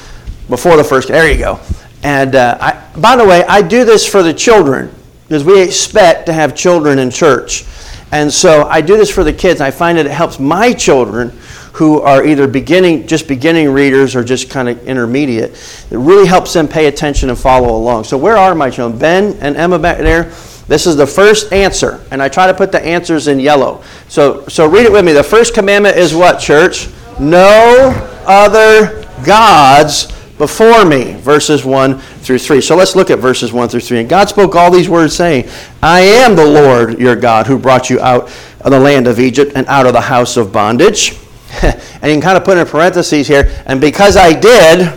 before 0.50 0.77
the 0.77 0.84
first. 0.84 1.08
There 1.08 1.31
you 1.31 1.38
go. 1.38 1.60
And 2.03 2.36
uh, 2.36 2.58
I, 2.62 3.00
by 3.00 3.15
the 3.15 3.25
way, 3.25 3.43
I 3.46 3.62
do 3.62 3.84
this 3.84 4.08
for 4.08 4.24
the 4.24 4.34
children 4.34 4.93
because 5.24 5.43
we 5.43 5.62
expect 5.62 6.25
to 6.27 6.34
have 6.34 6.55
children 6.55 7.00
in 7.00 7.10
church. 7.10 7.65
And 8.12 8.31
so 8.31 8.63
I 8.63 8.81
do 8.81 8.98
this 8.98 9.12
for 9.12 9.24
the 9.24 9.34
kids. 9.34 9.62
I 9.62 9.72
find 9.72 9.98
that 9.98 10.05
it 10.05 10.12
helps 10.12 10.39
my 10.39 10.74
children 10.74 11.38
who 11.73 12.01
are 12.01 12.25
either 12.25 12.47
beginning, 12.47 13.07
just 13.07 13.27
beginning 13.27 13.69
readers 13.69 14.15
or 14.15 14.23
just 14.23 14.49
kind 14.49 14.69
of 14.69 14.88
intermediate. 14.88 15.51
It 15.91 15.97
really 15.97 16.27
helps 16.27 16.53
them 16.53 16.67
pay 16.67 16.88
attention 16.88 17.29
and 17.29 17.38
follow 17.38 17.75
along. 17.75 18.05
So 18.05 18.17
where 18.17 18.38
are 18.38 18.55
my 18.55 18.69
children? 18.69 18.99
Ben 18.99 19.38
and 19.39 19.55
Emma 19.55 19.79
back 19.79 19.99
there. 19.99 20.31
This 20.67 20.85
is 20.85 20.95
the 20.95 21.07
first 21.07 21.51
answer, 21.51 22.05
and 22.11 22.21
I 22.21 22.29
try 22.29 22.45
to 22.45 22.53
put 22.53 22.71
the 22.71 22.79
answers 22.79 23.27
in 23.27 23.39
yellow. 23.39 23.83
So, 24.07 24.47
so 24.47 24.69
read 24.69 24.85
it 24.85 24.91
with 24.91 25.03
me. 25.03 25.13
The 25.13 25.23
first 25.23 25.55
commandment 25.55 25.97
is 25.97 26.13
what, 26.13 26.39
church? 26.39 26.89
No 27.19 27.89
other 28.27 29.03
gods 29.25 30.11
before 30.38 30.85
me. 30.85 31.13
Verses 31.13 31.65
1 31.65 31.99
through 31.99 32.38
3. 32.38 32.61
So 32.61 32.75
let's 32.75 32.95
look 32.95 33.09
at 33.09 33.17
verses 33.19 33.51
1 33.51 33.69
through 33.69 33.79
3. 33.81 34.01
And 34.01 34.09
God 34.09 34.29
spoke 34.29 34.55
all 34.55 34.69
these 34.69 34.88
words, 34.88 35.15
saying, 35.15 35.49
I 35.81 36.01
am 36.01 36.35
the 36.35 36.45
Lord 36.45 36.99
your 36.99 37.15
God 37.15 37.47
who 37.47 37.57
brought 37.57 37.89
you 37.89 37.99
out 37.99 38.31
of 38.61 38.71
the 38.71 38.79
land 38.79 39.07
of 39.07 39.19
Egypt 39.19 39.53
and 39.55 39.65
out 39.67 39.85
of 39.85 39.93
the 39.93 40.01
house 40.01 40.38
of 40.38 40.53
bondage. 40.53 41.17
and 41.63 42.03
you 42.03 42.13
can 42.13 42.21
kind 42.21 42.37
of 42.37 42.43
put 42.43 42.57
in 42.57 42.65
parentheses 42.65 43.27
here, 43.27 43.63
and 43.65 43.81
because 43.81 44.17
I 44.17 44.33
did, 44.33 44.93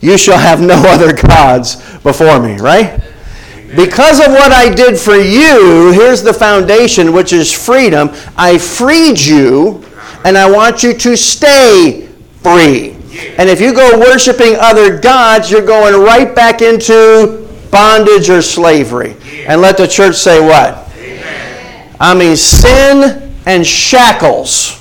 you 0.00 0.16
shall 0.16 0.38
have 0.38 0.60
no 0.60 0.74
other 0.86 1.12
gods 1.12 1.76
before 1.98 2.40
me, 2.40 2.56
right? 2.56 3.00
Because 3.76 4.18
of 4.18 4.32
what 4.32 4.50
I 4.50 4.72
did 4.72 4.98
for 4.98 5.14
you, 5.14 5.92
here's 5.92 6.22
the 6.22 6.32
foundation, 6.32 7.12
which 7.12 7.32
is 7.32 7.52
freedom. 7.52 8.10
I 8.36 8.58
freed 8.58 9.20
you, 9.20 9.84
and 10.24 10.36
I 10.36 10.50
want 10.50 10.82
you 10.82 10.92
to 10.92 11.16
stay 11.16 12.08
free. 12.42 12.96
And 13.38 13.48
if 13.48 13.60
you 13.60 13.72
go 13.72 13.98
worshiping 13.98 14.56
other 14.58 14.98
gods, 14.98 15.50
you're 15.50 15.64
going 15.64 16.00
right 16.02 16.34
back 16.34 16.62
into 16.62 17.48
bondage 17.70 18.28
or 18.28 18.42
slavery. 18.42 19.16
And 19.46 19.60
let 19.60 19.76
the 19.76 19.86
church 19.86 20.16
say 20.16 20.40
what? 20.40 20.90
Amen. 20.96 21.96
I 22.00 22.14
mean, 22.14 22.36
sin 22.36 23.36
and 23.46 23.64
shackles. 23.64 24.79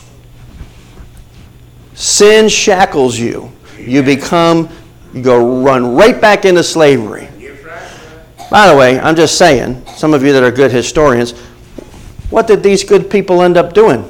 Sin 2.00 2.48
shackles 2.48 3.20
you. 3.20 3.51
You 3.77 4.01
become, 4.01 4.70
you 5.13 5.22
go 5.22 5.62
run 5.62 5.98
right 5.98 6.20
back 6.20 6.46
into 6.46 6.63
slavery. 6.63 7.27
By 8.50 8.70
the 8.70 8.77
way, 8.77 8.98
I'm 8.98 9.18
just 9.18 9.38
saying, 9.38 9.86
some 9.88 10.13
of 10.13 10.24
you 10.24 10.32
that 10.32 10.41
are 10.41 10.50
good 10.50 10.72
historians, 10.72 11.34
what 12.29 12.48
did 12.48 12.63
these 12.63 12.86
good 12.86 13.12
people 13.12 13.41
end 13.41 13.58
up 13.58 13.74
doing? 13.74 14.08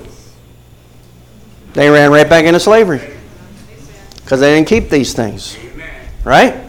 They 1.73 1.89
ran 1.89 2.11
right 2.11 2.29
back 2.29 2.45
into 2.45 2.59
slavery 2.59 3.01
because 4.17 4.39
they 4.39 4.55
didn't 4.55 4.67
keep 4.67 4.91
these 4.91 5.15
things. 5.15 5.57
Right? 6.23 6.63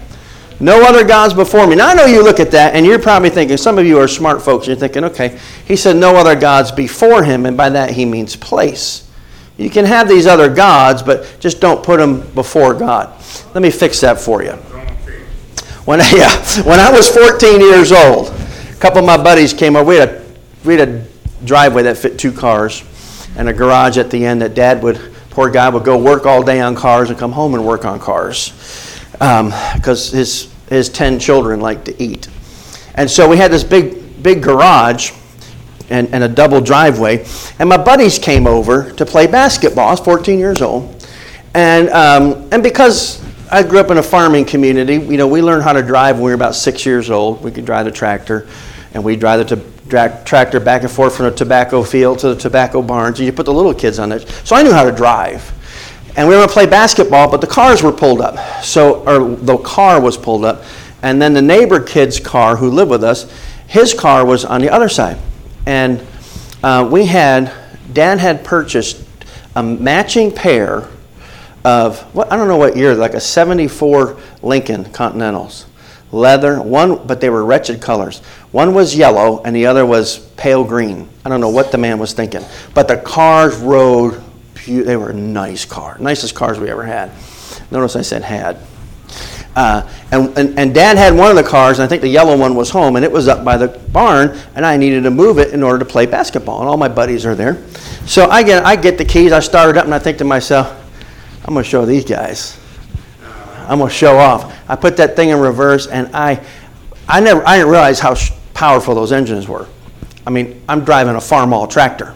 No 0.59 0.83
other 0.89 1.05
gods 1.07 1.35
before 1.35 1.67
me. 1.67 1.77
Now, 1.77 1.89
I 1.89 1.95
know 1.95 2.07
you 2.07 2.25
look 2.25 2.41
at 2.41 2.51
that 2.53 2.75
and 2.75 2.87
you're 2.87 2.99
probably 2.99 3.29
thinking, 3.29 3.59
some 3.59 3.77
of 3.77 3.85
you 3.85 3.99
are 3.99 4.09
smart 4.09 4.41
folks, 4.41 4.67
you're 4.67 4.75
thinking, 4.75 5.05
okay, 5.05 5.39
he 5.67 5.77
said 5.77 5.97
no 5.97 6.17
other 6.17 6.35
gods 6.35 6.73
before 6.73 7.25
him, 7.25 7.45
and 7.45 7.59
by 7.59 7.69
that 7.69 7.91
he 7.91 8.07
means 8.07 8.37
place. 8.37 9.07
You 9.61 9.69
can 9.69 9.85
have 9.85 10.09
these 10.09 10.27
other 10.27 10.49
gods, 10.49 11.03
but 11.03 11.37
just 11.39 11.61
don't 11.61 11.85
put 11.85 11.99
them 11.99 12.23
before 12.31 12.73
God. 12.73 13.15
Let 13.53 13.61
me 13.61 13.71
fix 13.71 14.01
that 14.01 14.19
for 14.19 14.43
you. 14.43 14.53
When, 15.85 15.99
yeah, 16.15 16.35
when 16.63 16.81
I 16.81 16.91
was 16.91 17.15
14 17.15 17.61
years 17.61 17.93
old, 17.93 18.29
a 18.29 18.77
couple 18.81 19.01
of 19.01 19.05
my 19.05 19.23
buddies 19.23 19.53
came 19.53 19.77
over. 19.77 19.87
We 19.87 19.97
had, 19.97 20.09
a, 20.09 20.25
we 20.65 20.79
had 20.79 20.89
a 20.89 21.05
driveway 21.45 21.83
that 21.83 21.99
fit 21.99 22.19
two 22.19 22.33
cars 22.33 22.83
and 23.37 23.51
a 23.51 23.53
garage 23.53 23.99
at 23.99 24.11
the 24.11 24.25
end 24.25 24.41
that 24.41 24.55
dad 24.55 24.83
would, 24.83 24.99
poor 25.29 25.51
guy, 25.51 25.69
would 25.69 25.85
go 25.85 25.99
work 25.99 26.25
all 26.25 26.43
day 26.43 26.63
on 26.63 26.75
cars 26.75 27.11
and 27.11 27.19
come 27.19 27.33
home 27.33 27.53
and 27.53 27.67
work 27.67 27.85
on 27.85 28.01
cars 28.01 28.53
because 29.13 30.13
um, 30.13 30.19
his, 30.19 30.51
his 30.71 30.89
10 30.89 31.19
children 31.19 31.61
liked 31.61 31.85
to 31.85 32.03
eat. 32.03 32.31
And 32.95 33.11
so 33.11 33.29
we 33.29 33.37
had 33.37 33.51
this 33.51 33.63
big, 33.63 34.23
big 34.23 34.43
garage 34.43 35.13
and, 35.91 36.13
and 36.15 36.25
a 36.25 36.29
double 36.29 36.61
driveway. 36.61 37.27
And 37.59 37.69
my 37.69 37.77
buddies 37.77 38.19
came 38.19 38.47
over 38.47 38.93
to 38.93 39.05
play 39.05 39.27
basketball. 39.27 39.89
I 39.89 39.91
was 39.91 40.01
14 40.01 40.39
years 40.39 40.63
old. 40.63 41.07
And, 41.55 41.89
um, 41.91 42.49
and 42.53 42.63
because 42.63 43.21
I 43.53 43.65
grew 43.65 43.81
up 43.81 43.91
in 43.91 43.99
a 43.99 44.03
farming 44.03 44.45
community. 44.45 44.95
You 44.95 45.17
know, 45.17 45.27
we 45.27 45.43
learned 45.43 45.65
how 45.65 45.73
to 45.73 45.83
drive 45.83 46.17
when 46.17 46.27
we 46.27 46.31
were 46.31 46.37
about 46.37 46.55
six 46.55 46.87
years 46.87 47.11
old. 47.11 47.43
We 47.43 47.51
could 47.51 47.65
drive 47.65 47.85
the 47.85 47.91
tractor, 47.91 48.47
and 48.95 49.03
we 49.03 49.17
drive 49.17 49.49
the 49.49 49.57
tra- 49.89 50.23
tractor 50.25 50.61
back 50.61 50.83
and 50.83 50.91
forth 50.91 51.17
from 51.17 51.27
the 51.27 51.33
tobacco 51.33 51.83
field 51.83 52.21
to 52.21 52.29
the 52.29 52.37
tobacco 52.37 52.81
barns. 52.81 53.19
And 53.19 53.27
you 53.27 53.33
put 53.33 53.47
the 53.47 53.53
little 53.53 53.75
kids 53.75 53.99
on 53.99 54.13
it. 54.13 54.29
So 54.45 54.55
I 54.55 54.63
knew 54.63 54.73
how 54.73 54.85
to 54.85 54.93
drive. 54.93 55.53
And 56.17 56.29
we 56.29 56.35
were 56.35 56.41
going 56.41 56.49
to 56.49 56.53
play 56.53 56.67
basketball, 56.67 57.29
but 57.29 57.41
the 57.41 57.49
cars 57.49 57.83
were 57.83 57.93
pulled 57.93 58.21
up. 58.21 58.63
So, 58.63 59.05
or 59.05 59.35
the 59.35 59.59
car 59.59 60.01
was 60.01 60.17
pulled 60.17 60.45
up. 60.45 60.63
And 61.03 61.21
then 61.21 61.33
the 61.33 61.43
neighbor 61.43 61.81
kid's 61.81 62.21
car, 62.21 62.57
who 62.57 62.71
lived 62.71 62.91
with 62.91 63.03
us, 63.03 63.33
his 63.67 63.95
car 63.95 64.25
was 64.25 64.45
on 64.45 64.61
the 64.61 64.71
other 64.71 64.89
side. 64.89 65.19
And 65.67 66.07
uh, 66.63 66.89
we 66.91 67.07
had, 67.07 67.53
Dad 67.93 68.19
had 68.19 68.45
purchased 68.45 69.05
a 69.57 69.63
matching 69.63 70.33
pair 70.33 70.89
of 71.65 72.01
what 72.15 72.33
I 72.33 72.37
don't 72.37 72.49
know 72.49 72.57
what 72.57 72.77
year, 72.77 72.95
like 72.95 73.15
a 73.15 73.21
74 73.21 74.19
Lincoln 74.43 74.85
Continentals. 74.93 75.67
Leather, 76.13 76.61
one 76.61 77.07
but 77.07 77.21
they 77.21 77.31
were 77.31 77.45
wretched 77.45 77.81
colors. 77.81 78.19
One 78.51 78.75
was 78.75 78.97
yellow 78.97 79.43
and 79.45 79.55
the 79.55 79.67
other 79.67 79.87
was 79.87 80.19
pale 80.37 80.65
green. 80.65 81.09
I 81.25 81.29
don't 81.29 81.41
know 81.41 81.51
what 81.51 81.71
the 81.71 81.79
man 81.79 81.99
was 81.99 82.13
thinking. 82.13 82.43
But 82.75 82.89
the 82.89 82.97
cars 82.97 83.57
rode 83.59 84.21
they 84.67 84.97
were 84.97 85.13
nice 85.13 85.65
cars, 85.65 86.01
nicest 86.01 86.35
cars 86.35 86.59
we 86.59 86.69
ever 86.69 86.85
had. 86.85 87.11
Notice 87.71 87.97
I 87.97 88.03
said 88.03 88.23
had. 88.23 88.59
Uh, 89.61 89.87
and, 90.11 90.39
and, 90.39 90.59
and, 90.59 90.75
dad 90.75 90.97
had 90.97 91.15
one 91.15 91.29
of 91.29 91.37
the 91.37 91.43
cars, 91.43 91.79
and 91.79 91.85
I 91.85 91.87
think 91.87 92.01
the 92.01 92.09
yellow 92.09 92.35
one 92.35 92.55
was 92.55 92.71
home, 92.71 92.97
and 92.97 93.05
it 93.05 93.13
was 93.13 93.29
up 93.29 93.45
by 93.45 93.59
the 93.59 93.69
barn, 93.69 94.35
and 94.55 94.65
I 94.65 94.79
needed 94.79 95.03
to 95.03 95.11
move 95.11 95.39
it 95.39 95.53
in 95.53 95.63
order 95.63 95.79
to 95.81 95.85
play 95.85 96.07
basketball, 96.07 96.61
and 96.61 96.69
all 96.69 96.79
my 96.79 96.89
buddies 96.89 97.27
are 97.27 97.35
there. 97.35 97.63
So 98.07 98.31
I 98.31 98.43
get, 98.43 98.65
I 98.65 98.75
get 98.75 98.97
the 98.97 99.05
keys, 99.05 99.33
I 99.33 99.41
start 99.41 99.69
it 99.69 99.77
up, 99.77 99.85
and 99.85 99.95
I 99.95 99.99
think 99.99 100.17
to 100.17 100.25
myself, 100.25 100.67
I'm 101.45 101.53
going 101.53 101.63
to 101.63 101.69
show 101.69 101.85
these 101.85 102.07
guys. 102.07 102.59
I'm 103.69 103.81
going 103.81 103.91
to 103.91 103.95
show 103.95 104.17
off. 104.17 104.51
I 104.67 104.77
put 104.77 104.97
that 104.97 105.15
thing 105.15 105.29
in 105.29 105.39
reverse, 105.39 105.89
and 105.89 106.09
I, 106.17 106.43
I 107.07 107.21
never, 107.21 107.47
I 107.47 107.59
didn't 107.59 107.71
realize 107.71 108.01
how 108.01 108.15
powerful 108.55 108.95
those 108.95 109.13
engines 109.13 109.47
were. 109.47 109.69
I 110.27 110.31
mean, 110.31 110.63
I'm 110.71 110.87
driving 110.87 111.17
a 111.17 111.19
Farmall 111.19 111.69
tractor. 111.69 112.15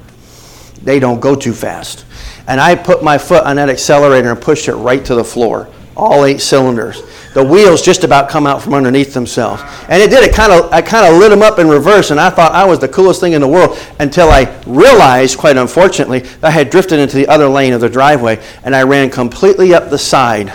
They 0.82 0.98
don't 0.98 1.20
go 1.20 1.34
too 1.34 1.52
fast. 1.52 2.06
And 2.46 2.58
I 2.58 2.74
put 2.74 3.04
my 3.04 3.18
foot 3.18 3.44
on 3.44 3.56
that 3.56 3.68
accelerator 3.68 4.30
and 4.30 4.40
pushed 4.40 4.66
it 4.68 4.76
right 4.76 5.04
to 5.04 5.14
the 5.14 5.24
floor, 5.24 5.68
all 5.96 6.24
eight 6.24 6.40
cylinders 6.40 7.02
the 7.34 7.44
wheels 7.44 7.82
just 7.82 8.04
about 8.04 8.28
come 8.28 8.46
out 8.46 8.62
from 8.62 8.74
underneath 8.74 9.12
themselves. 9.12 9.60
And 9.88 10.00
it 10.00 10.08
did. 10.08 10.22
It 10.22 10.34
kind 10.34 10.52
of 10.52 10.72
I 10.72 10.80
kind 10.80 11.12
of 11.12 11.18
lit 11.18 11.30
them 11.30 11.42
up 11.42 11.58
in 11.58 11.68
reverse, 11.68 12.10
and 12.12 12.20
I 12.20 12.30
thought 12.30 12.52
I 12.52 12.64
was 12.64 12.78
the 12.78 12.88
coolest 12.88 13.20
thing 13.20 13.32
in 13.32 13.40
the 13.40 13.48
world 13.48 13.76
until 13.98 14.30
I 14.30 14.62
realized, 14.66 15.36
quite 15.36 15.56
unfortunately, 15.56 16.20
that 16.20 16.44
I 16.44 16.50
had 16.50 16.70
drifted 16.70 17.00
into 17.00 17.16
the 17.16 17.26
other 17.26 17.48
lane 17.48 17.72
of 17.72 17.80
the 17.80 17.88
driveway, 17.88 18.40
and 18.62 18.74
I 18.74 18.84
ran 18.84 19.10
completely 19.10 19.74
up 19.74 19.90
the 19.90 19.98
side 19.98 20.52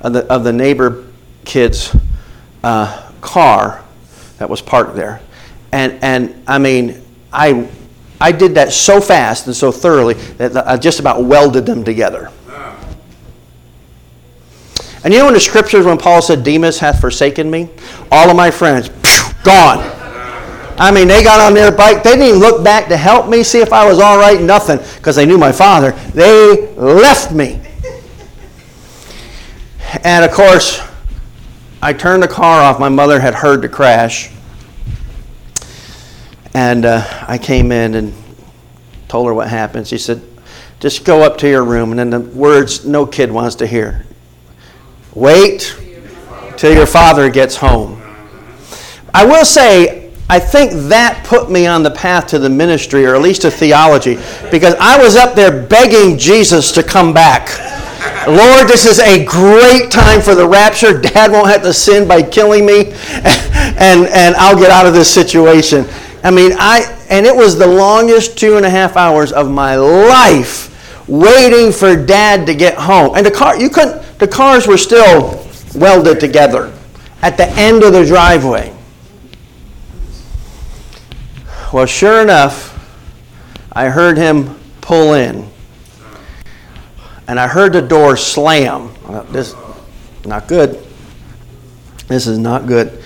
of 0.00 0.14
the 0.14 0.26
of 0.32 0.44
the 0.44 0.52
neighbor 0.52 1.04
kid's 1.44 1.94
uh, 2.64 3.10
car 3.20 3.84
that 4.38 4.48
was 4.48 4.62
parked 4.62 4.96
there. 4.96 5.20
And 5.72 6.02
and 6.02 6.42
I 6.48 6.58
mean 6.58 7.02
I 7.32 7.68
I 8.18 8.32
did 8.32 8.54
that 8.54 8.72
so 8.72 8.98
fast 8.98 9.46
and 9.46 9.54
so 9.54 9.70
thoroughly 9.70 10.14
that 10.38 10.56
I 10.66 10.78
just 10.78 11.00
about 11.00 11.22
welded 11.22 11.66
them 11.66 11.84
together. 11.84 12.30
And 15.04 15.12
you 15.12 15.20
know 15.20 15.28
in 15.28 15.34
the 15.34 15.40
scriptures 15.40 15.84
when 15.84 15.98
Paul 15.98 16.22
said, 16.22 16.42
Demas 16.42 16.78
hath 16.78 16.98
forsaken 16.98 17.50
me? 17.50 17.68
All 18.10 18.30
of 18.30 18.36
my 18.36 18.50
friends, 18.50 18.88
gone. 19.44 19.78
I 20.78 20.90
mean, 20.90 21.06
they 21.06 21.22
got 21.22 21.40
on 21.40 21.52
their 21.52 21.70
bike. 21.70 22.02
They 22.02 22.12
didn't 22.12 22.26
even 22.26 22.40
look 22.40 22.64
back 22.64 22.88
to 22.88 22.96
help 22.96 23.28
me, 23.28 23.42
see 23.42 23.60
if 23.60 23.70
I 23.70 23.86
was 23.86 24.00
all 24.00 24.16
right, 24.16 24.40
nothing, 24.40 24.78
because 24.96 25.14
they 25.14 25.26
knew 25.26 25.36
my 25.36 25.52
father. 25.52 25.92
They 26.14 26.68
left 26.74 27.32
me. 27.32 27.60
And 30.02 30.24
of 30.24 30.32
course, 30.32 30.80
I 31.82 31.92
turned 31.92 32.22
the 32.22 32.28
car 32.28 32.62
off. 32.62 32.80
My 32.80 32.88
mother 32.88 33.20
had 33.20 33.34
heard 33.34 33.60
the 33.60 33.68
crash. 33.68 34.30
And 36.54 36.86
uh, 36.86 37.06
I 37.28 37.36
came 37.36 37.72
in 37.72 37.94
and 37.94 38.14
told 39.08 39.26
her 39.26 39.34
what 39.34 39.48
happened. 39.48 39.86
She 39.86 39.98
said, 39.98 40.22
just 40.80 41.04
go 41.04 41.22
up 41.22 41.36
to 41.38 41.48
your 41.48 41.62
room. 41.62 41.90
And 41.90 41.98
then 41.98 42.10
the 42.10 42.20
words 42.20 42.86
no 42.86 43.04
kid 43.04 43.30
wants 43.30 43.56
to 43.56 43.66
hear 43.66 44.06
Wait 45.14 45.76
till 46.56 46.74
your 46.74 46.86
father 46.86 47.30
gets 47.30 47.56
home. 47.56 48.00
I 49.12 49.24
will 49.24 49.44
say, 49.44 50.12
I 50.28 50.40
think 50.40 50.72
that 50.88 51.24
put 51.24 51.50
me 51.50 51.66
on 51.66 51.82
the 51.82 51.90
path 51.90 52.26
to 52.28 52.38
the 52.38 52.48
ministry, 52.48 53.06
or 53.06 53.14
at 53.14 53.22
least 53.22 53.42
to 53.42 53.50
theology, 53.50 54.16
because 54.50 54.74
I 54.80 54.98
was 54.98 55.16
up 55.16 55.34
there 55.34 55.66
begging 55.66 56.18
Jesus 56.18 56.72
to 56.72 56.82
come 56.82 57.12
back. 57.12 57.48
Lord, 58.26 58.68
this 58.68 58.86
is 58.86 58.98
a 58.98 59.24
great 59.24 59.90
time 59.90 60.20
for 60.20 60.34
the 60.34 60.48
rapture. 60.48 60.98
Dad 60.98 61.30
won't 61.30 61.48
have 61.48 61.62
to 61.62 61.72
sin 61.72 62.08
by 62.08 62.22
killing 62.22 62.66
me, 62.66 62.86
and, 63.12 64.06
and 64.08 64.34
I'll 64.36 64.58
get 64.58 64.70
out 64.70 64.86
of 64.86 64.94
this 64.94 65.12
situation. 65.12 65.86
I 66.22 66.30
mean, 66.30 66.52
I 66.58 66.90
and 67.10 67.26
it 67.26 67.36
was 67.36 67.58
the 67.58 67.66
longest 67.66 68.38
two 68.38 68.56
and 68.56 68.64
a 68.64 68.70
half 68.70 68.96
hours 68.96 69.30
of 69.30 69.50
my 69.50 69.76
life 69.76 70.70
waiting 71.06 71.70
for 71.70 71.94
dad 71.94 72.46
to 72.46 72.54
get 72.54 72.74
home. 72.78 73.14
And 73.14 73.26
the 73.26 73.30
car 73.30 73.60
you 73.60 73.68
couldn't 73.68 74.03
the 74.18 74.28
cars 74.28 74.66
were 74.66 74.76
still 74.76 75.46
welded 75.74 76.20
together 76.20 76.72
at 77.22 77.36
the 77.36 77.48
end 77.50 77.82
of 77.82 77.92
the 77.92 78.04
driveway. 78.04 78.74
Well, 81.72 81.86
sure 81.86 82.22
enough, 82.22 82.70
I 83.72 83.88
heard 83.88 84.16
him 84.16 84.58
pull 84.80 85.14
in. 85.14 85.48
And 87.26 87.40
I 87.40 87.48
heard 87.48 87.72
the 87.72 87.82
door 87.82 88.16
slam. 88.16 88.94
Uh, 89.06 89.22
this 89.24 89.54
not 90.24 90.46
good. 90.46 90.84
This 92.06 92.26
is 92.26 92.38
not 92.38 92.66
good. 92.66 93.02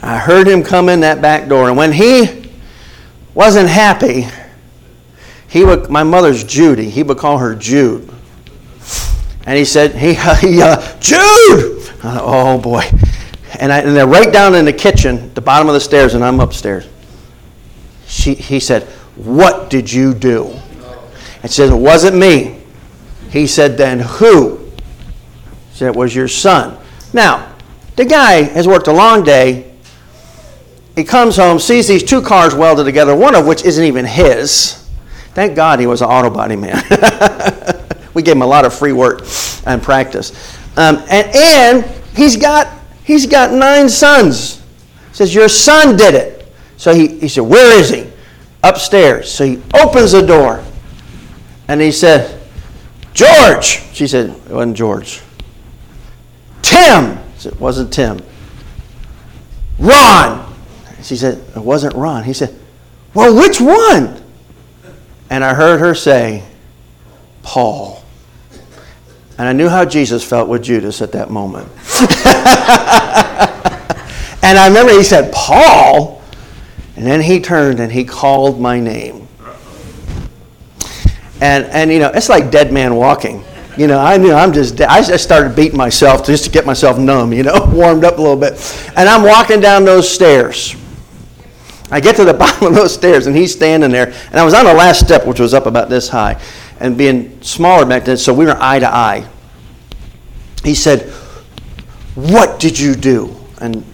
I 0.00 0.16
heard 0.16 0.46
him 0.46 0.62
come 0.62 0.88
in 0.88 1.00
that 1.00 1.20
back 1.20 1.48
door. 1.48 1.68
And 1.68 1.76
when 1.76 1.92
he 1.92 2.50
wasn't 3.34 3.68
happy, 3.68 4.26
he 5.48 5.64
would, 5.64 5.90
my 5.90 6.04
mother's 6.04 6.44
Judy, 6.44 6.88
he 6.88 7.02
would 7.02 7.18
call 7.18 7.38
her 7.38 7.54
Jude. 7.54 8.08
And 9.48 9.56
he 9.56 9.64
said, 9.64 9.94
he, 9.94 10.08
he 10.46 10.60
uh, 10.60 10.98
Jude! 11.00 11.90
Oh 12.04 12.60
boy. 12.62 12.82
And, 13.58 13.72
I, 13.72 13.78
and 13.78 13.96
they're 13.96 14.06
right 14.06 14.30
down 14.30 14.54
in 14.54 14.66
the 14.66 14.74
kitchen, 14.74 15.32
the 15.32 15.40
bottom 15.40 15.68
of 15.68 15.74
the 15.74 15.80
stairs, 15.80 16.12
and 16.12 16.22
I'm 16.22 16.38
upstairs. 16.38 16.86
She, 18.06 18.34
he 18.34 18.60
said, 18.60 18.82
What 19.16 19.70
did 19.70 19.90
you 19.90 20.12
do? 20.12 20.54
And 21.42 21.50
said, 21.50 21.70
It 21.70 21.74
wasn't 21.74 22.18
me. 22.18 22.60
He 23.30 23.46
said, 23.46 23.78
Then 23.78 24.00
who? 24.00 24.58
He 24.58 25.76
said, 25.76 25.88
It 25.88 25.96
was 25.96 26.14
your 26.14 26.28
son. 26.28 26.78
Now, 27.14 27.50
the 27.96 28.04
guy 28.04 28.42
has 28.42 28.68
worked 28.68 28.86
a 28.86 28.92
long 28.92 29.24
day. 29.24 29.72
He 30.94 31.04
comes 31.04 31.36
home, 31.36 31.58
sees 31.58 31.88
these 31.88 32.02
two 32.02 32.20
cars 32.20 32.54
welded 32.54 32.84
together, 32.84 33.16
one 33.16 33.34
of 33.34 33.46
which 33.46 33.64
isn't 33.64 33.82
even 33.82 34.04
his. 34.04 34.86
Thank 35.32 35.56
God 35.56 35.80
he 35.80 35.86
was 35.86 36.02
an 36.02 36.08
auto 36.08 36.28
body 36.28 36.56
man. 36.56 36.84
we 38.18 38.22
gave 38.22 38.34
him 38.34 38.42
a 38.42 38.46
lot 38.46 38.64
of 38.64 38.74
free 38.74 38.92
work 38.92 39.20
and 39.64 39.80
practice. 39.80 40.32
Um, 40.76 40.96
and, 41.08 41.30
and 41.36 41.84
he's 42.16 42.36
got 42.36 42.66
he's 43.04 43.26
got 43.26 43.52
nine 43.52 43.88
sons. 43.88 44.56
He 45.10 45.14
says, 45.14 45.32
Your 45.32 45.48
son 45.48 45.96
did 45.96 46.16
it. 46.16 46.52
So 46.76 46.92
he, 46.92 47.20
he 47.20 47.28
said, 47.28 47.42
Where 47.42 47.78
is 47.78 47.90
he? 47.90 48.10
Upstairs. 48.64 49.30
So 49.30 49.46
he 49.46 49.62
opens 49.72 50.10
the 50.10 50.22
door. 50.22 50.64
And 51.68 51.80
he 51.80 51.92
said, 51.92 52.40
George. 53.14 53.84
She 53.92 54.08
said, 54.08 54.30
It 54.30 54.50
wasn't 54.50 54.76
George. 54.76 55.20
Tim. 56.62 57.20
Said, 57.36 57.52
it 57.52 57.60
wasn't 57.60 57.92
Tim. 57.92 58.20
Ron. 59.78 60.52
She 61.02 61.14
said, 61.14 61.38
It 61.54 61.62
wasn't 61.62 61.94
Ron. 61.94 62.24
He 62.24 62.32
said, 62.32 62.52
Well, 63.14 63.32
which 63.36 63.60
one? 63.60 64.20
And 65.30 65.44
I 65.44 65.54
heard 65.54 65.78
her 65.78 65.94
say, 65.94 66.42
Paul. 67.44 67.97
And 69.38 69.46
I 69.46 69.52
knew 69.52 69.68
how 69.68 69.84
Jesus 69.84 70.24
felt 70.24 70.48
with 70.48 70.64
Judas 70.64 71.00
at 71.00 71.12
that 71.12 71.30
moment. 71.30 71.68
and 74.42 74.58
I 74.58 74.66
remember 74.66 74.92
he 74.92 75.04
said, 75.04 75.32
Paul. 75.32 76.20
And 76.96 77.06
then 77.06 77.20
he 77.20 77.40
turned 77.40 77.78
and 77.78 77.92
he 77.92 78.04
called 78.04 78.60
my 78.60 78.80
name. 78.80 79.28
And, 81.40 81.66
and 81.66 81.92
you 81.92 82.00
know, 82.00 82.10
it's 82.12 82.28
like 82.28 82.50
dead 82.50 82.72
man 82.72 82.96
walking. 82.96 83.44
You 83.76 83.86
know, 83.86 84.00
I 84.00 84.16
knew 84.16 84.32
I'm 84.32 84.52
just, 84.52 84.80
I 84.80 85.00
just 85.02 85.22
started 85.22 85.54
beating 85.54 85.78
myself 85.78 86.26
just 86.26 86.42
to 86.44 86.50
get 86.50 86.66
myself 86.66 86.98
numb, 86.98 87.32
you 87.32 87.44
know, 87.44 87.64
warmed 87.72 88.02
up 88.02 88.18
a 88.18 88.20
little 88.20 88.36
bit. 88.36 88.54
And 88.96 89.08
I'm 89.08 89.22
walking 89.22 89.60
down 89.60 89.84
those 89.84 90.12
stairs. 90.12 90.74
I 91.90 92.00
get 92.00 92.16
to 92.16 92.24
the 92.24 92.34
bottom 92.44 92.66
of 92.66 92.74
those 92.74 92.92
stairs 92.92 93.28
and 93.28 93.36
he's 93.36 93.52
standing 93.54 93.92
there. 93.92 94.06
And 94.08 94.34
I 94.34 94.44
was 94.44 94.54
on 94.54 94.64
the 94.64 94.74
last 94.74 95.04
step, 95.04 95.24
which 95.24 95.38
was 95.38 95.54
up 95.54 95.66
about 95.66 95.88
this 95.88 96.08
high. 96.08 96.40
And 96.80 96.96
being 96.96 97.40
smaller 97.42 97.84
back 97.84 98.04
then, 98.04 98.16
so 98.16 98.32
we 98.32 98.44
were 98.44 98.56
eye 98.60 98.78
to 98.78 98.88
eye. 98.88 99.28
He 100.64 100.74
said, 100.74 101.10
What 102.14 102.60
did 102.60 102.78
you 102.78 102.94
do? 102.94 103.34
And 103.60 103.84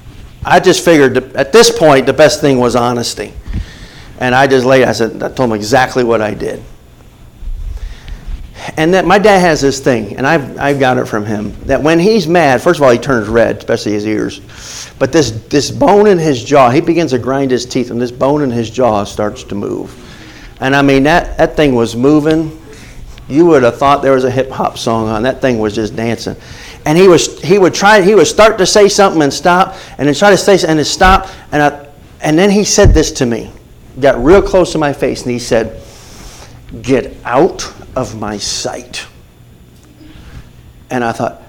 I 0.44 0.60
just 0.60 0.84
figured 0.84 1.16
at 1.34 1.52
this 1.52 1.76
point, 1.76 2.06
the 2.06 2.12
best 2.12 2.40
thing 2.40 2.58
was 2.58 2.76
honesty. 2.76 3.32
And 4.18 4.34
I 4.34 4.46
just 4.46 4.66
laid, 4.66 4.84
I 4.84 4.92
said, 4.92 5.22
I 5.22 5.28
told 5.30 5.50
him 5.50 5.56
exactly 5.56 6.04
what 6.04 6.20
I 6.20 6.34
did 6.34 6.62
and 8.76 8.94
that 8.94 9.04
my 9.04 9.18
dad 9.18 9.40
has 9.40 9.60
this 9.60 9.78
thing, 9.78 10.16
and 10.16 10.26
I've, 10.26 10.58
I've 10.58 10.80
got 10.80 10.96
it 10.96 11.06
from 11.06 11.26
him, 11.26 11.54
that 11.66 11.82
when 11.82 11.98
he's 11.98 12.26
mad, 12.26 12.62
first 12.62 12.80
of 12.80 12.84
all, 12.84 12.90
he 12.90 12.98
turns 12.98 13.28
red, 13.28 13.58
especially 13.58 13.92
his 13.92 14.06
ears. 14.06 14.40
But 14.98 15.12
this, 15.12 15.30
this 15.48 15.70
bone 15.70 16.06
in 16.06 16.18
his 16.18 16.42
jaw, 16.42 16.70
he 16.70 16.80
begins 16.80 17.10
to 17.10 17.18
grind 17.18 17.50
his 17.50 17.66
teeth, 17.66 17.90
and 17.90 18.00
this 18.00 18.10
bone 18.10 18.42
in 18.42 18.50
his 18.50 18.70
jaw 18.70 19.04
starts 19.04 19.44
to 19.44 19.54
move. 19.54 20.00
And 20.60 20.74
I 20.74 20.82
mean, 20.82 21.02
that, 21.02 21.36
that 21.36 21.56
thing 21.56 21.74
was 21.74 21.94
moving. 21.94 22.58
You 23.28 23.46
would 23.46 23.62
have 23.62 23.78
thought 23.78 24.02
there 24.02 24.12
was 24.12 24.24
a 24.24 24.30
hip 24.30 24.50
hop 24.50 24.76
song 24.76 25.08
on. 25.08 25.22
That 25.22 25.40
thing 25.40 25.58
was 25.58 25.74
just 25.74 25.96
dancing. 25.96 26.36
And 26.84 26.98
he 26.98 27.08
was 27.08 27.40
he 27.42 27.58
would 27.58 27.72
try 27.72 28.02
he 28.02 28.14
would 28.14 28.26
start 28.26 28.58
to 28.58 28.66
say 28.66 28.88
something 28.88 29.22
and 29.22 29.32
stop, 29.32 29.76
and 29.96 30.06
then 30.06 30.14
try 30.14 30.30
to 30.30 30.36
say 30.36 30.58
and 30.68 30.86
stop. 30.86 31.28
And 31.52 31.62
I, 31.62 31.88
and 32.20 32.38
then 32.38 32.50
he 32.50 32.64
said 32.64 32.92
this 32.92 33.12
to 33.12 33.26
me, 33.26 33.50
got 34.00 34.22
real 34.22 34.42
close 34.42 34.72
to 34.72 34.78
my 34.78 34.92
face, 34.92 35.22
and 35.22 35.30
he 35.30 35.38
said, 35.38 35.80
"Get 36.82 37.16
out 37.24 37.72
of 37.96 38.18
my 38.18 38.38
sight. 38.38 39.06
And 40.90 41.02
I 41.04 41.12
thought, 41.12 41.42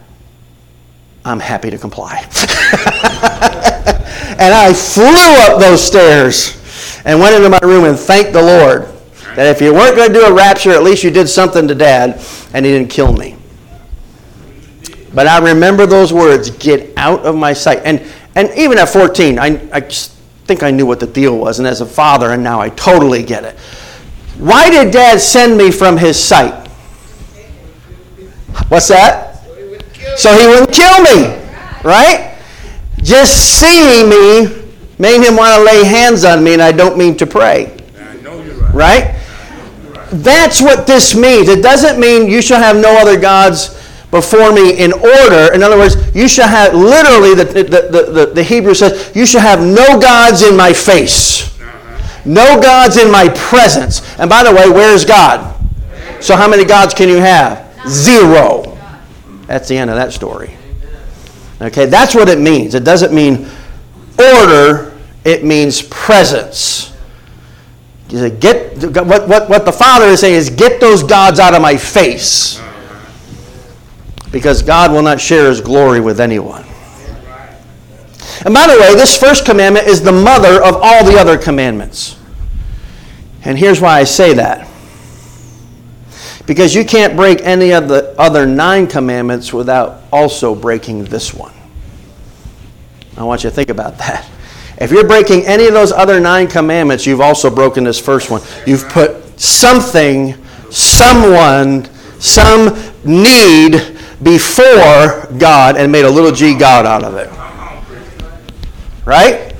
I'm 1.24 1.40
happy 1.40 1.70
to 1.72 1.78
comply. 1.78 2.18
and 4.38 4.54
I 4.54 4.74
flew 4.74 5.06
up 5.06 5.60
those 5.60 5.86
stairs 5.86 6.58
and 7.06 7.20
went 7.20 7.36
into 7.36 7.50
my 7.50 7.60
room 7.64 7.86
and 7.86 7.98
thanked 7.98 8.34
the 8.34 8.42
Lord 8.42 8.95
that 9.36 9.48
if 9.48 9.62
you 9.62 9.74
weren't 9.74 9.96
going 9.96 10.10
to 10.10 10.14
do 10.14 10.26
a 10.26 10.34
rapture, 10.34 10.72
at 10.72 10.84
least 10.84 11.04
you 11.04 11.12
did 11.12 11.28
something 11.28 11.68
to 11.68 11.76
dad 11.76 12.22
and 12.54 12.66
he 12.66 12.72
didn't 12.72 12.90
kill 12.90 13.14
me. 13.14 13.36
But 15.14 15.28
I 15.28 15.40
remember 15.40 15.86
those 15.86 16.12
words 16.12 16.50
get 16.50 16.98
out 16.98 17.22
of 17.26 17.36
my 17.36 17.54
sight. 17.54 17.82
And, 17.86 18.02
and 18.36 18.50
even 18.58 18.78
at 18.78 18.90
14, 18.90 19.40
I, 19.40 19.46
I 19.72 19.80
think 19.82 20.62
I 20.62 20.72
knew 20.72 20.86
what 20.86 21.00
the 21.00 21.08
deal 21.08 21.38
was. 21.38 21.60
And 21.60 21.68
as 21.68 21.82
a 21.82 21.86
father, 21.86 22.32
and 22.32 22.44
now 22.44 22.60
I 22.60 22.70
totally 22.70 23.24
get 23.24 23.46
it. 23.46 23.58
Why 24.38 24.70
did 24.70 24.92
dad 24.92 25.22
send 25.22 25.58
me 25.58 25.72
from 25.72 25.98
his 25.98 26.22
sight? 26.22 26.68
What's 28.68 28.90
that? 28.90 29.44
So 30.18 30.38
he 30.38 30.48
wouldn't 30.48 30.74
kill 30.74 31.02
me. 31.04 31.42
Right? 31.84 32.38
Just 33.02 33.60
seeing 33.60 34.10
me 34.10 34.64
made 34.98 35.26
him 35.26 35.36
want 35.36 35.58
to 35.58 35.64
lay 35.64 35.86
hands 35.86 36.26
on 36.26 36.44
me, 36.44 36.54
and 36.54 36.62
I 36.62 36.72
don't 36.72 36.98
mean 36.98 37.16
to 37.18 37.28
pray. 37.28 37.78
Right? 38.74 39.16
That's 40.12 40.62
what 40.62 40.88
this 40.88 41.16
means. 41.16 41.50
It 41.50 41.62
doesn't 41.62 42.00
mean 42.00 42.30
you 42.30 42.42
shall 42.42 42.62
have 42.62 42.76
no 42.76 42.98
other 42.98 43.20
gods 43.20 43.70
before 44.12 44.54
me 44.54 44.78
in 44.78 44.94
order. 44.94 45.54
In 45.54 45.64
other 45.64 45.78
words, 45.78 45.96
you 46.16 46.28
shall 46.28 46.48
have, 46.48 46.74
literally, 46.74 47.36
the, 47.36 47.46
the, 47.46 48.12
the, 48.12 48.32
the, 48.34 48.44
Hebrew 48.44 48.74
says, 48.74 49.12
you 49.16 49.26
shall 49.26 49.42
have 49.42 49.60
no 49.62 50.00
gods 50.00 50.42
in 50.42 50.56
my 50.56 50.72
face. 50.72 51.54
No 52.26 52.60
gods 52.62 52.98
in 52.98 53.12
my 53.12 53.30
presence. 53.30 54.02
And 54.18 54.30
by 54.30 54.44
the 54.44 54.54
way, 54.54 54.70
where's 54.70 55.06
God? 55.06 55.54
So 56.22 56.36
how 56.36 56.50
many 56.50 56.66
gods 56.66 56.94
can 56.94 57.10
you 57.10 57.18
have? 57.18 57.72
Zero. 57.88 58.78
That's 59.48 59.68
the 59.68 59.78
end 59.78 59.90
of 59.90 59.96
that 59.96 60.14
story. 60.14 60.56
Okay, 61.62 61.86
that's 61.86 62.16
what 62.16 62.30
it 62.30 62.40
means. 62.40 62.74
It 62.74 62.84
doesn't 62.84 63.14
mean 63.14 63.48
order, 64.18 64.98
it 65.24 65.44
means 65.44 65.82
presence. 65.82 66.95
You 68.10 68.20
say, 68.20 68.30
get 68.30 68.78
what, 69.06 69.28
what, 69.28 69.50
what 69.50 69.66
the 69.66 69.72
Father 69.72 70.06
is 70.06 70.20
saying 70.20 70.36
is 70.36 70.50
get 70.50 70.80
those 70.80 71.04
gods 71.04 71.40
out 71.40 71.54
of 71.54 71.62
my 71.62 71.76
face. 71.76 72.62
Because 74.32 74.62
God 74.62 74.92
will 74.92 75.02
not 75.02 75.20
share 75.20 75.50
his 75.50 75.62
glory 75.62 76.02
with 76.02 76.20
anyone. 76.20 76.66
And 78.44 78.54
by 78.54 78.68
the 78.68 78.78
way, 78.80 78.94
this 78.94 79.18
first 79.18 79.46
commandment 79.46 79.88
is 79.88 80.02
the 80.02 80.12
mother 80.12 80.64
of 80.64 80.76
all 80.82 81.04
the 81.04 81.18
other 81.18 81.38
commandments. 81.38 82.20
And 83.44 83.58
here's 83.58 83.82
why 83.82 84.00
I 84.00 84.04
say 84.04 84.34
that. 84.34 84.68
Because 86.46 86.76
you 86.76 86.86
can't 86.86 87.16
break 87.16 87.42
any 87.42 87.72
of 87.74 87.88
the 87.88 88.14
other 88.20 88.46
nine 88.46 88.86
commandments 88.86 89.52
without 89.52 90.04
also 90.12 90.54
breaking 90.54 91.06
this 91.06 91.34
one. 91.34 91.54
I 93.18 93.24
want 93.24 93.44
you 93.44 93.50
to 93.50 93.56
think 93.56 93.70
about 93.70 93.98
that. 93.98 94.30
If 94.78 94.92
you're 94.92 95.08
breaking 95.08 95.46
any 95.46 95.68
of 95.68 95.74
those 95.74 95.92
other 95.92 96.20
nine 96.20 96.48
commandments, 96.48 97.06
you've 97.06 97.22
also 97.22 97.50
broken 97.50 97.84
this 97.84 98.00
first 98.00 98.30
one. 98.30 98.42
You've 98.66 98.88
put 98.90 99.40
something, 99.40 100.36
someone, 100.70 101.86
some 102.20 102.78
need 103.04 103.98
before 104.22 105.28
God 105.38 105.78
and 105.78 105.92
made 105.92 106.06
a 106.06 106.10
little 106.10 106.32
g 106.32 106.58
God 106.58 106.86
out 106.86 107.04
of 107.04 107.16
it. 107.16 107.30
Right? 109.06 109.54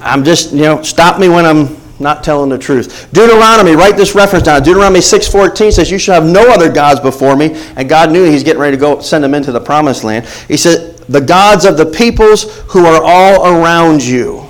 I'm 0.00 0.24
just, 0.24 0.52
you 0.52 0.62
know, 0.62 0.82
stop 0.82 1.18
me 1.18 1.28
when 1.28 1.46
I'm 1.46 1.81
not 2.02 2.22
telling 2.22 2.50
the 2.50 2.58
truth. 2.58 3.08
Deuteronomy, 3.12 3.72
write 3.72 3.96
this 3.96 4.14
reference 4.14 4.44
down. 4.44 4.62
Deuteronomy 4.62 5.00
6.14 5.00 5.72
says, 5.72 5.90
You 5.90 5.98
shall 5.98 6.20
have 6.20 6.30
no 6.30 6.50
other 6.50 6.70
gods 6.70 7.00
before 7.00 7.36
me. 7.36 7.54
And 7.76 7.88
God 7.88 8.10
knew 8.10 8.24
he's 8.24 8.42
getting 8.42 8.60
ready 8.60 8.76
to 8.76 8.80
go 8.80 9.00
send 9.00 9.24
them 9.24 9.34
into 9.34 9.52
the 9.52 9.60
promised 9.60 10.04
land. 10.04 10.26
He 10.48 10.56
said, 10.56 10.96
The 11.08 11.20
gods 11.20 11.64
of 11.64 11.76
the 11.76 11.86
peoples 11.86 12.60
who 12.68 12.84
are 12.84 13.02
all 13.02 13.46
around 13.46 14.02
you. 14.02 14.46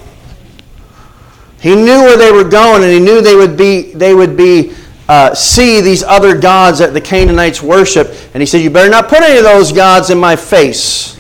He 1.61 1.77
knew 1.77 1.85
where 1.85 2.17
they 2.17 2.33
were 2.33 2.49
going, 2.49 2.83
and 2.83 2.93
he 2.93 2.99
knew 2.99 3.21
they 3.21 3.37
would 3.37 3.57
be, 3.57 3.93
they 3.93 4.15
would 4.15 4.37
be 4.37 4.75
uh, 5.09 5.35
see 5.35 5.81
these 5.81 6.03
other 6.03 6.37
gods 6.39 6.79
that 6.79 6.95
the 6.95 7.01
Canaanites 7.01 7.63
worship. 7.63 8.09
And 8.33 8.41
he 8.41 8.47
said, 8.47 8.63
You 8.63 8.71
better 8.71 8.91
not 8.91 9.09
put 9.09 9.23
any 9.23 9.39
of 9.39 9.45
those 9.45 9.71
gods 9.71 10.11
in 10.11 10.19
my 10.19 10.37
face. 10.37 11.19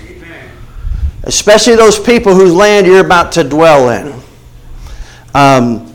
Especially 1.24 1.76
those 1.76 2.00
people 2.00 2.34
whose 2.34 2.52
land 2.52 2.86
you're 2.86 3.04
about 3.04 3.32
to 3.32 3.44
dwell 3.44 3.90
in. 3.90 4.20
Um, 5.34 5.91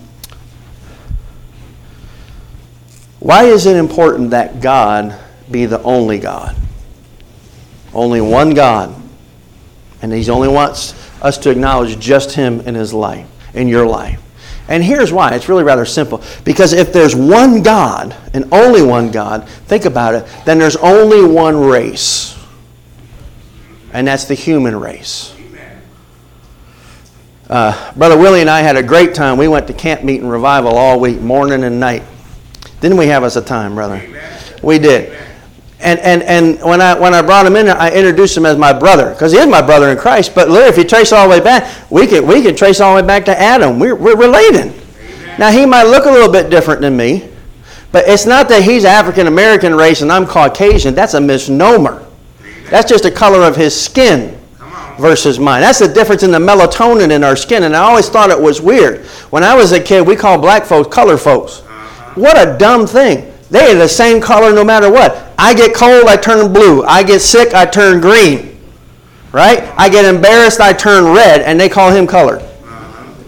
why 3.19 3.45
is 3.45 3.65
it 3.65 3.75
important 3.75 4.31
that 4.31 4.61
God 4.61 5.17
be 5.49 5.65
the 5.65 5.81
only 5.81 6.19
God? 6.19 6.55
Only 7.93 8.21
one 8.21 8.53
God. 8.53 8.95
And 10.01 10.13
He's 10.13 10.29
only 10.29 10.47
wants 10.47 10.93
us 11.21 11.37
to 11.39 11.49
acknowledge 11.49 11.99
just 11.99 12.33
Him 12.35 12.61
in 12.61 12.75
His 12.75 12.93
life, 12.93 13.27
in 13.53 13.67
your 13.67 13.87
life. 13.87 14.21
And 14.69 14.83
here's 14.83 15.13
why. 15.13 15.33
It's 15.33 15.47
really 15.47 15.63
rather 15.63 15.85
simple. 15.85 16.21
Because 16.43 16.73
if 16.73 16.91
there's 16.91 17.15
one 17.15 17.63
God 17.63 18.15
and 18.33 18.53
only 18.53 18.81
one 18.81 19.11
God, 19.11 19.47
think 19.49 19.85
about 19.85 20.13
it, 20.13 20.27
then 20.45 20.59
there's 20.59 20.75
only 20.75 21.25
one 21.25 21.59
race. 21.59 22.37
And 23.93 24.07
that's 24.07 24.25
the 24.25 24.33
human 24.35 24.77
race. 24.77 25.33
Uh, 27.49 27.93
Brother 27.93 28.17
Willie 28.17 28.41
and 28.41 28.49
I 28.49 28.59
had 28.59 28.75
a 28.75 28.83
great 28.83 29.15
time. 29.15 29.37
We 29.37 29.47
went 29.47 29.67
to 29.67 29.73
camp 29.73 30.03
meeting 30.03 30.27
revival 30.27 30.75
all 30.75 30.99
week, 30.99 31.21
morning 31.21 31.63
and 31.63 31.79
night. 31.79 32.03
Didn't 32.81 32.97
we 32.97 33.07
have 33.07 33.23
us 33.23 33.35
a 33.35 33.41
time, 33.41 33.75
brother? 33.75 34.01
We 34.61 34.79
did. 34.79 35.17
And, 35.79 35.99
and, 35.99 36.23
and 36.23 36.61
when, 36.61 36.81
I, 36.81 36.97
when 36.97 37.13
I 37.13 37.21
brought 37.21 37.45
him 37.45 37.55
in, 37.55 37.69
I 37.69 37.91
introduced 37.91 38.35
him 38.35 38.45
as 38.45 38.57
my 38.57 38.73
brother, 38.73 39.11
because 39.11 39.31
he 39.31 39.37
is 39.37 39.47
my 39.47 39.61
brother 39.61 39.89
in 39.89 39.97
Christ. 39.97 40.33
But 40.33 40.49
literally, 40.49 40.69
if 40.69 40.77
you 40.77 40.83
trace 40.83 41.11
all 41.11 41.27
the 41.27 41.29
way 41.29 41.39
back, 41.39 41.91
we 41.91 42.07
can, 42.07 42.25
we 42.25 42.41
can 42.41 42.55
trace 42.55 42.79
all 42.79 42.95
the 42.95 43.01
way 43.01 43.07
back 43.07 43.25
to 43.25 43.39
Adam. 43.39 43.79
We're, 43.79 43.95
we're 43.95 44.17
related. 44.17 44.73
Now, 45.37 45.51
he 45.51 45.65
might 45.67 45.83
look 45.83 46.05
a 46.05 46.09
little 46.09 46.31
bit 46.31 46.49
different 46.49 46.81
than 46.81 46.97
me, 46.97 47.29
but 47.91 48.07
it's 48.07 48.25
not 48.25 48.49
that 48.49 48.63
he's 48.63 48.85
African 48.85 49.27
American 49.27 49.75
race 49.75 50.01
and 50.01 50.11
I'm 50.11 50.25
Caucasian. 50.25 50.95
That's 50.95 51.13
a 51.13 51.21
misnomer. 51.21 52.05
That's 52.69 52.89
just 52.89 53.03
the 53.03 53.11
color 53.11 53.43
of 53.47 53.55
his 53.55 53.79
skin 53.79 54.37
versus 54.99 55.39
mine. 55.39 55.61
That's 55.61 55.79
the 55.79 55.87
difference 55.87 56.23
in 56.23 56.31
the 56.31 56.39
melatonin 56.39 57.11
in 57.11 57.23
our 57.23 57.35
skin. 57.35 57.63
And 57.63 57.75
I 57.75 57.81
always 57.81 58.09
thought 58.09 58.31
it 58.31 58.41
was 58.41 58.61
weird. 58.61 59.05
When 59.29 59.43
I 59.43 59.53
was 59.53 59.71
a 59.71 59.79
kid, 59.79 60.05
we 60.05 60.15
called 60.15 60.41
black 60.41 60.65
folks 60.65 60.93
color 60.93 61.17
folks. 61.17 61.61
What 62.17 62.35
a 62.35 62.57
dumb 62.57 62.87
thing. 62.87 63.31
They 63.51 63.71
are 63.71 63.75
the 63.75 63.87
same 63.87 64.19
color 64.19 64.51
no 64.51 64.63
matter 64.63 64.91
what. 64.91 65.33
I 65.37 65.53
get 65.53 65.75
cold, 65.75 66.05
I 66.07 66.17
turn 66.17 66.51
blue. 66.51 66.83
I 66.83 67.03
get 67.03 67.21
sick, 67.21 67.53
I 67.53 67.65
turn 67.65 68.01
green. 68.01 68.59
Right? 69.31 69.61
I 69.77 69.87
get 69.87 70.03
embarrassed, 70.03 70.59
I 70.59 70.73
turn 70.73 71.13
red, 71.13 71.41
and 71.41 71.59
they 71.59 71.69
call 71.69 71.91
him 71.91 72.07
colored. 72.07 72.41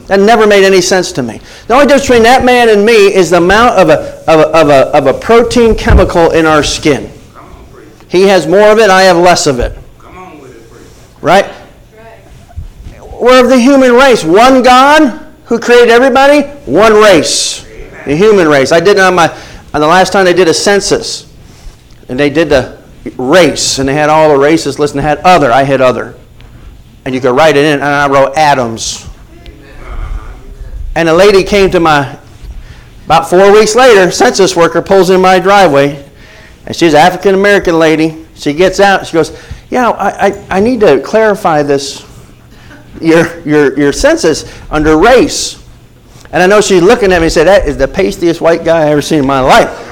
That 0.08 0.19
never 0.19 0.47
made 0.47 0.63
any 0.63 0.82
sense 0.82 1.12
to 1.13 1.21
me. 1.21 1.39
The 1.67 1.75
only 1.75 1.86
difference 1.86 2.08
between 2.08 2.23
that 2.23 2.43
man 2.43 2.69
and 2.69 2.84
me 2.84 3.13
is 3.13 3.30
the 3.30 3.38
amount 3.38 3.78
of 3.78 3.89
a, 3.89 4.23
of 4.28 4.39
a, 4.39 4.58
of 4.58 4.69
a, 4.69 4.97
of 4.97 5.06
a 5.06 5.19
protein 5.19 5.75
chemical 5.75 6.32
in 6.32 6.47
our 6.47 6.63
skin. 6.63 7.12
He 8.08 8.23
has 8.23 8.47
more 8.47 8.71
of 8.71 8.80
it, 8.80 8.89
I 8.89 9.04
have 9.04 9.17
less 9.17 9.45
of 9.45 9.60
it. 9.60 9.78
Right? 11.21 11.54
We're 13.21 13.43
of 13.43 13.49
the 13.49 13.60
human 13.60 13.93
race. 13.93 14.23
One 14.23 14.63
God 14.63 15.28
who 15.45 15.60
created 15.60 15.89
everybody, 15.89 16.41
one 16.65 16.93
race. 16.93 17.68
The 18.10 18.15
human 18.15 18.48
race. 18.48 18.72
I 18.72 18.80
did 18.80 18.98
it 18.98 19.02
on 19.02 19.13
my 19.13 19.28
on 19.72 19.82
the 19.82 19.88
last 19.88 20.12
time 20.12 20.26
they 20.26 20.34
did 20.34 20.48
a 20.48 20.54
census. 20.54 21.32
And 22.08 22.19
they 22.19 22.32
did 22.32 22.50
the 22.50 22.82
race, 23.17 23.78
and 23.78 23.88
they 23.88 23.93
had 23.93 24.10
all 24.10 24.30
the 24.30 24.36
races 24.36 24.80
listed. 24.80 24.98
They 24.98 25.04
had 25.04 25.19
other. 25.19 25.52
I 25.52 25.62
had 25.62 25.80
other. 25.80 26.15
And 27.06 27.13
you 27.13 27.22
could 27.22 27.36
write 27.36 27.56
it 27.56 27.65
in, 27.65 27.74
and 27.74 27.84
I 27.84 28.08
wrote 28.08 28.36
Adams. 28.36 29.08
And 30.95 31.08
a 31.08 31.13
lady 31.13 31.43
came 31.43 31.69
to 31.69 31.80
my, 31.80 32.17
about 33.06 33.30
four 33.30 33.52
weeks 33.52 33.76
later, 33.76 34.10
census 34.10 34.56
worker 34.56 34.82
pulls 34.82 35.12
in 35.12 35.22
my 35.22 35.38
driveway, 35.38 36.04
and 36.65 36.76
she's 36.76 36.95
an 36.95 37.02
African 37.02 37.36
American 37.36 37.78
lady. 37.78 38.26
She 38.34 38.54
gets 38.54 38.80
out, 38.80 39.06
she 39.06 39.13
goes, 39.13 39.39
Yeah, 39.69 39.91
I, 39.91 40.30
I, 40.30 40.48
I 40.58 40.60
need 40.62 40.80
to 40.80 41.00
clarify 41.02 41.62
this, 41.62 42.04
your, 43.00 43.39
your, 43.41 43.78
your 43.78 43.93
census 43.93 44.52
under 44.72 44.98
race. 44.98 45.63
And 46.31 46.43
I 46.43 46.47
know 46.47 46.61
she's 46.61 46.81
looking 46.81 47.11
at 47.11 47.19
me 47.19 47.25
and 47.25 47.31
said, 47.31 47.47
That 47.47 47.67
is 47.67 47.77
the 47.77 47.87
pastiest 47.87 48.41
white 48.41 48.63
guy 48.63 48.87
I 48.87 48.91
ever 48.91 49.01
seen 49.01 49.19
in 49.19 49.27
my 49.27 49.39
life. 49.39 49.87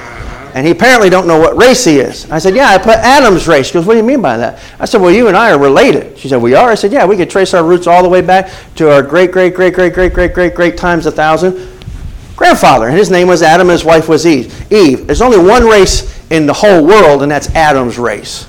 And 0.54 0.66
he 0.66 0.72
apparently 0.72 1.10
don't 1.10 1.26
know 1.26 1.38
what 1.38 1.56
race 1.56 1.84
he 1.84 1.98
is. 1.98 2.30
I 2.30 2.38
said, 2.38 2.54
Yeah, 2.54 2.68
I 2.68 2.78
put 2.78 2.96
Adam's 2.96 3.46
race. 3.46 3.66
She 3.66 3.74
goes, 3.74 3.86
What 3.86 3.94
do 3.94 3.98
you 3.98 4.04
mean 4.04 4.22
by 4.22 4.36
that? 4.36 4.60
I 4.78 4.84
said, 4.84 5.00
Well, 5.00 5.10
you 5.10 5.28
and 5.28 5.36
I 5.36 5.52
are 5.52 5.58
related. 5.58 6.18
She 6.18 6.28
said, 6.28 6.40
We 6.40 6.54
are? 6.54 6.70
I 6.70 6.74
said, 6.74 6.92
Yeah, 6.92 7.04
we 7.04 7.16
could 7.16 7.30
trace 7.30 7.54
our 7.54 7.64
roots 7.64 7.86
all 7.86 8.02
the 8.02 8.08
way 8.08 8.20
back 8.20 8.50
to 8.76 8.90
our 8.90 9.02
great, 9.02 9.32
great, 9.32 9.54
great, 9.54 9.74
great, 9.74 9.92
great, 9.92 10.12
great, 10.12 10.34
great, 10.34 10.54
great 10.54 10.76
times 10.76 11.06
a 11.06 11.10
thousand 11.10 11.68
grandfather. 12.36 12.88
And 12.88 12.96
his 12.96 13.10
name 13.10 13.28
was 13.28 13.42
Adam, 13.42 13.68
and 13.68 13.72
his 13.72 13.84
wife 13.84 14.08
was 14.08 14.26
Eve. 14.26 14.72
Eve. 14.72 15.06
There's 15.06 15.22
only 15.22 15.38
one 15.38 15.66
race 15.66 16.18
in 16.30 16.46
the 16.46 16.54
whole 16.54 16.86
world, 16.86 17.22
and 17.22 17.30
that's 17.30 17.48
Adam's 17.54 17.98
race. 17.98 18.46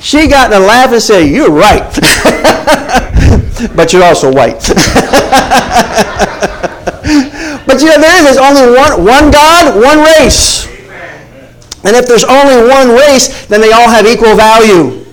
She 0.00 0.28
got 0.28 0.52
in 0.52 0.62
a 0.62 0.64
laugh 0.64 0.92
and 0.92 1.02
said, 1.02 1.22
You're 1.22 1.50
right. 1.50 1.92
but 3.76 3.92
you're 3.92 4.04
also 4.04 4.32
white. 4.32 4.62
but 7.66 7.80
you 7.80 7.88
know, 7.88 8.00
there 8.00 8.30
is 8.30 8.36
only 8.36 8.76
one, 8.76 9.04
one 9.04 9.30
God, 9.30 9.80
one 9.80 10.04
race. 10.18 10.66
And 11.84 11.94
if 11.94 12.06
there's 12.06 12.24
only 12.24 12.68
one 12.68 12.88
race, 12.88 13.46
then 13.46 13.60
they 13.60 13.72
all 13.72 13.88
have 13.88 14.06
equal 14.06 14.34
value. 14.34 15.04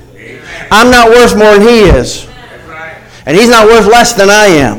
I'm 0.72 0.90
not 0.90 1.10
worth 1.10 1.38
more 1.38 1.58
than 1.58 1.68
he 1.68 1.82
is. 1.82 2.28
And 3.26 3.38
he's 3.38 3.50
not 3.50 3.68
worth 3.68 3.88
less 3.88 4.14
than 4.14 4.30
I 4.30 4.46
am. 4.46 4.78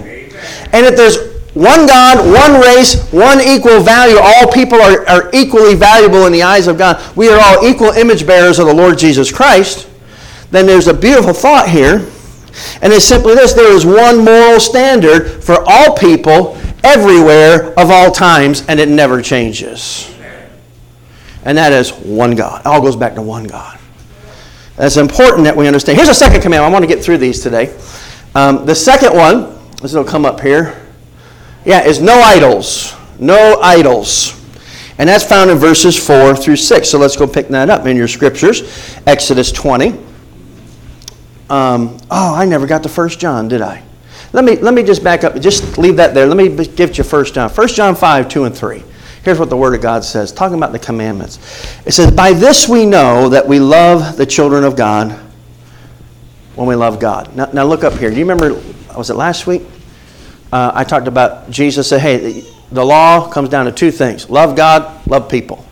And 0.73 0.87
if 0.87 0.97
there's 0.97 1.33
one 1.55 1.87
God, 1.87 2.19
one 2.25 2.63
race, 2.63 3.13
one 3.13 3.41
equal 3.43 3.81
value, 3.81 4.17
all 4.19 4.51
people 4.51 4.81
are, 4.81 5.07
are 5.07 5.31
equally 5.35 5.75
valuable 5.75 6.25
in 6.25 6.33
the 6.33 6.43
eyes 6.43 6.67
of 6.67 6.79
God. 6.79 6.99
We 7.15 7.29
are 7.29 7.39
all 7.39 7.67
equal 7.67 7.91
image 7.91 8.27
bearers 8.27 8.59
of 8.59 8.67
the 8.67 8.75
Lord 8.75 8.99
Jesus 8.99 9.31
Christ. 9.31 9.87
Then 10.51 10.67
there's 10.67 10.89
a 10.89 10.95
beautiful 10.95 11.35
thought 11.35 11.69
here. 11.69 12.09
And 12.81 12.93
it's 12.93 13.05
simply 13.05 13.35
this 13.35 13.53
there 13.53 13.73
is 13.73 13.85
one 13.85 14.25
moral 14.25 14.61
standard 14.61 15.45
for 15.45 15.63
all 15.67 15.95
people 15.97 16.57
everywhere 16.85 17.73
of 17.79 17.91
all 17.91 18.11
times, 18.11 18.65
and 18.69 18.81
it 18.81 18.89
never 18.89 19.23
changes. 19.23 20.13
And 21.45 21.59
that 21.59 21.73
is 21.73 21.91
one 21.93 22.35
God. 22.35 22.61
It 22.61 22.67
all 22.67 22.81
goes 22.81 22.97
back 22.97 23.15
to 23.17 23.23
one 23.23 23.45
God. 23.45 23.79
That's 24.77 24.97
important 24.97 25.45
that 25.45 25.57
we 25.57 25.67
understand. 25.67 25.97
Here's 25.97 26.09
a 26.09 26.15
second 26.15 26.41
command. 26.41 26.65
I 26.65 26.69
want 26.69 26.83
to 26.83 26.87
get 26.87 27.03
through 27.03 27.19
these 27.19 27.41
today. 27.41 27.77
Um, 28.35 28.65
the 28.65 28.75
second 28.75 29.15
one, 29.15 29.59
this 29.81 29.93
will 29.93 30.05
come 30.05 30.25
up 30.25 30.41
here. 30.41 30.81
Yeah, 31.65 31.85
is 31.85 32.01
no 32.01 32.15
idols. 32.21 32.95
No 33.19 33.61
idols. 33.61 34.41
And 34.99 35.09
that's 35.09 35.25
found 35.25 35.51
in 35.51 35.59
verses 35.59 35.99
4 35.99 36.37
through 36.37 36.57
6. 36.57 36.89
So 36.89 36.99
let's 36.99 37.17
go 37.17 37.27
pick 37.27 37.49
that 37.49 37.71
up 37.71 37.87
in 37.87 37.97
your 37.97 38.09
scriptures. 38.09 38.63
Exodus 39.07 39.53
20. 39.53 39.91
Um, 41.51 41.99
oh, 42.11 42.35
I 42.35 42.45
never 42.45 42.67
got 42.67 42.83
to 42.85 42.89
1 42.89 43.09
John, 43.11 43.49
did 43.49 43.61
I? 43.61 43.83
Let 44.33 44.45
me, 44.45 44.57
let 44.57 44.73
me 44.73 44.83
just 44.83 45.05
back 45.05 45.25
up. 45.25 45.39
Just 45.41 45.77
leave 45.77 45.97
that 45.97 46.15
there. 46.15 46.27
Let 46.27 46.37
me 46.37 46.67
give 46.67 46.97
you 46.97 47.05
1 47.05 47.25
John. 47.27 47.51
1 47.51 47.69
John 47.69 47.95
5, 47.95 48.29
2 48.29 48.45
and 48.45 48.57
3. 48.57 48.83
Here's 49.25 49.39
what 49.39 49.51
the 49.51 49.57
Word 49.57 49.75
of 49.75 49.81
God 49.81 50.05
says, 50.05 50.33
talking 50.33 50.57
about 50.57 50.73
the 50.73 50.79
commandments. 50.79 51.39
It 51.87 51.93
says, 51.93 52.11
By 52.11 52.33
this 52.33 52.69
we 52.69 52.87
know 52.87 53.29
that 53.29 53.47
we 53.47 53.61
love 53.61 54.17
the 54.17 54.27
children 54.27 54.65
of 54.65 54.75
God 54.75 55.13
when 56.57 56.67
we 56.67 56.75
love 56.75 56.99
God. 56.99 57.35
Now, 57.37 57.47
now 57.53 57.65
look 57.65 57.85
up 57.85 57.93
here. 57.95 58.11
Do 58.11 58.17
you 58.17 58.25
remember, 58.29 58.61
was 58.97 59.11
it 59.11 59.15
last 59.15 59.47
week? 59.47 59.63
Uh, 60.53 60.73
I 60.75 60.85
talked 60.85 61.07
about 61.07 61.51
Jesus 61.51 61.89
said, 61.89 62.01
Hey, 62.01 62.45
the 62.73 62.85
law 62.85 63.31
comes 63.31 63.49
down 63.49 63.67
to 63.67 63.73
two 63.73 63.91
things 63.91 64.29
love 64.29 64.57
God, 64.57 65.07
love 65.07 65.29
people. 65.31 65.65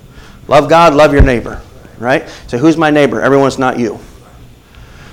Love 0.47 0.69
God, 0.69 0.95
love 0.95 1.13
your 1.13 1.23
neighbor. 1.23 1.63
Right? 1.99 2.29
So, 2.47 2.57
who's 2.57 2.77
my 2.77 2.91
neighbor? 2.91 3.21
Everyone's 3.21 3.59
not 3.59 3.79
you. 3.79 3.99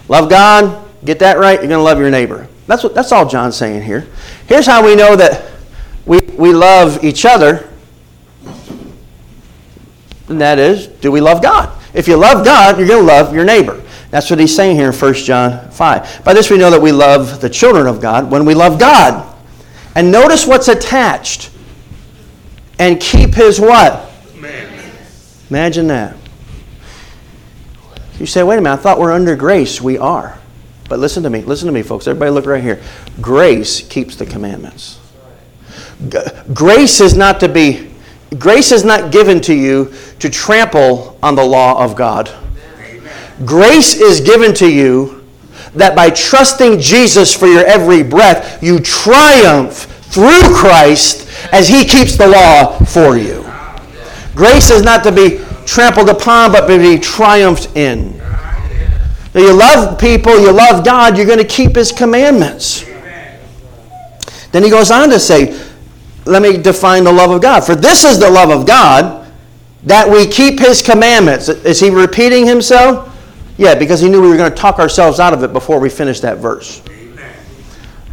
Love 0.07 0.29
God, 0.29 0.85
get 1.03 1.19
that 1.19 1.37
right, 1.37 1.59
you're 1.59 1.67
going 1.67 1.79
to 1.79 1.83
love 1.83 1.99
your 1.99 2.09
neighbor. 2.11 2.47
That's, 2.67 2.83
what, 2.83 2.93
that's 2.93 3.11
all 3.11 3.27
John's 3.27 3.55
saying 3.55 3.83
here. 3.83 4.07
Here's 4.47 4.65
how 4.65 4.85
we 4.85 4.95
know 4.95 5.15
that 5.15 5.51
we, 6.05 6.19
we 6.37 6.53
love 6.53 7.03
each 7.03 7.25
other 7.25 7.67
and 10.29 10.41
that 10.41 10.59
is, 10.59 10.87
do 10.87 11.11
we 11.11 11.21
love 11.21 11.41
God? 11.41 11.71
If 11.93 12.07
you 12.07 12.17
love 12.17 12.43
God, 12.43 12.77
you're 12.77 12.87
going 12.87 13.01
to 13.01 13.07
love 13.07 13.33
your 13.33 13.45
neighbor. 13.45 13.81
That's 14.09 14.29
what 14.29 14.39
he's 14.39 14.55
saying 14.55 14.75
here 14.75 14.89
in 14.91 14.95
1 14.95 15.13
John 15.15 15.69
5. 15.71 16.23
By 16.23 16.33
this 16.33 16.49
we 16.49 16.57
know 16.57 16.69
that 16.69 16.81
we 16.81 16.91
love 16.91 17.41
the 17.41 17.49
children 17.49 17.87
of 17.87 18.01
God 18.01 18.29
when 18.29 18.45
we 18.45 18.53
love 18.53 18.79
God. 18.79 19.35
And 19.95 20.11
notice 20.11 20.45
what's 20.45 20.67
attached. 20.67 21.49
And 22.79 22.99
keep 22.99 23.33
his 23.33 23.59
what? 23.59 24.11
Imagine 25.49 25.87
that. 25.87 26.15
You 28.19 28.25
say, 28.25 28.43
wait 28.43 28.57
a 28.57 28.61
minute, 28.61 28.79
I 28.79 28.81
thought 28.81 28.99
we're 28.99 29.11
under 29.11 29.35
grace. 29.35 29.81
We 29.81 29.97
are. 29.97 30.36
But 30.89 30.99
listen 30.99 31.23
to 31.23 31.29
me, 31.29 31.41
listen 31.41 31.67
to 31.67 31.73
me, 31.73 31.83
folks. 31.83 32.07
Everybody 32.07 32.31
look 32.31 32.45
right 32.45 32.63
here. 32.63 32.81
Grace 33.21 33.81
keeps 33.87 34.15
the 34.15 34.25
commandments. 34.25 34.99
Grace 36.53 37.01
is 37.01 37.15
not 37.15 37.39
to 37.41 37.49
be 37.49 37.91
Grace 38.37 38.73
is 38.73 38.83
not 38.83 39.11
given 39.11 39.39
to 39.41 39.53
you 39.53 39.93
to 40.19 40.29
trample 40.29 41.17
on 41.23 41.35
the 41.35 41.43
law 41.43 41.81
of 41.81 41.95
God. 41.95 42.29
Grace 43.45 44.01
is 44.01 44.19
given 44.19 44.53
to 44.55 44.69
you 44.69 45.25
that 45.75 45.95
by 45.95 46.09
trusting 46.09 46.79
Jesus 46.79 47.33
for 47.33 47.47
your 47.47 47.65
every 47.65 48.03
breath, 48.03 48.61
you 48.61 48.79
triumph 48.79 49.83
through 50.11 50.41
Christ 50.53 51.29
as 51.53 51.69
He 51.69 51.85
keeps 51.85 52.17
the 52.17 52.27
law 52.27 52.77
for 52.79 53.17
you. 53.17 53.43
Grace 54.35 54.71
is 54.71 54.83
not 54.83 55.03
to 55.03 55.11
be 55.11 55.39
trampled 55.65 56.09
upon, 56.09 56.51
but 56.51 56.67
to 56.67 56.77
be 56.77 56.99
triumphed 56.99 57.75
in. 57.77 58.16
You 59.37 59.53
love 59.53 59.99
people, 59.99 60.39
you 60.39 60.51
love 60.51 60.83
God, 60.83 61.15
you're 61.17 61.27
going 61.27 61.37
to 61.37 61.45
keep 61.45 61.75
His 61.75 61.91
commandments. 61.91 62.83
Then 64.51 64.63
he 64.63 64.69
goes 64.69 64.91
on 64.91 65.09
to 65.09 65.19
say, 65.19 65.59
let 66.25 66.41
me 66.41 66.57
define 66.57 67.03
the 67.03 67.11
love 67.11 67.31
of 67.31 67.41
God. 67.41 67.63
For 67.63 67.75
this 67.75 68.03
is 68.03 68.19
the 68.19 68.29
love 68.29 68.49
of 68.49 68.65
God, 68.65 69.31
that 69.83 70.09
we 70.09 70.27
keep 70.27 70.59
his 70.59 70.81
commandments. 70.81 71.49
Is 71.49 71.79
he 71.79 71.89
repeating 71.89 72.45
himself? 72.45 73.13
Yeah, 73.57 73.75
because 73.75 74.01
he 74.01 74.09
knew 74.09 74.21
we 74.21 74.29
were 74.29 74.37
going 74.37 74.51
to 74.51 74.57
talk 74.57 74.79
ourselves 74.79 75.19
out 75.19 75.33
of 75.33 75.43
it 75.43 75.53
before 75.53 75.79
we 75.79 75.89
finish 75.89 76.19
that 76.21 76.37
verse. 76.37 76.81
Amen. 76.89 77.35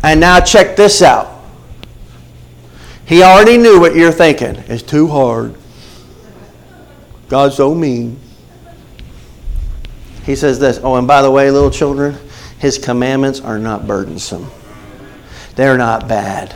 And 0.02 0.20
now 0.20 0.40
check 0.40 0.76
this 0.76 1.02
out. 1.02 1.42
He 3.06 3.22
already 3.22 3.58
knew 3.58 3.80
what 3.80 3.94
you're 3.94 4.12
thinking. 4.12 4.56
It's 4.68 4.82
too 4.82 5.08
hard. 5.08 5.54
God's 7.28 7.56
so 7.56 7.74
mean. 7.74 8.18
He 10.24 10.36
says 10.36 10.58
this 10.58 10.80
Oh, 10.82 10.96
and 10.96 11.06
by 11.06 11.22
the 11.22 11.30
way, 11.30 11.50
little 11.50 11.70
children, 11.70 12.16
his 12.58 12.78
commandments 12.78 13.40
are 13.40 13.58
not 13.58 13.86
burdensome, 13.86 14.50
they're 15.54 15.78
not 15.78 16.08
bad. 16.08 16.54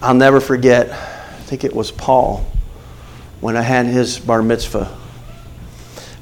I'll 0.00 0.14
never 0.14 0.40
forget, 0.40 0.90
I 0.90 1.42
think 1.44 1.64
it 1.64 1.74
was 1.74 1.90
Paul, 1.90 2.44
when 3.40 3.56
I 3.56 3.62
had 3.62 3.86
his 3.86 4.18
bar 4.18 4.42
mitzvah. 4.42 4.98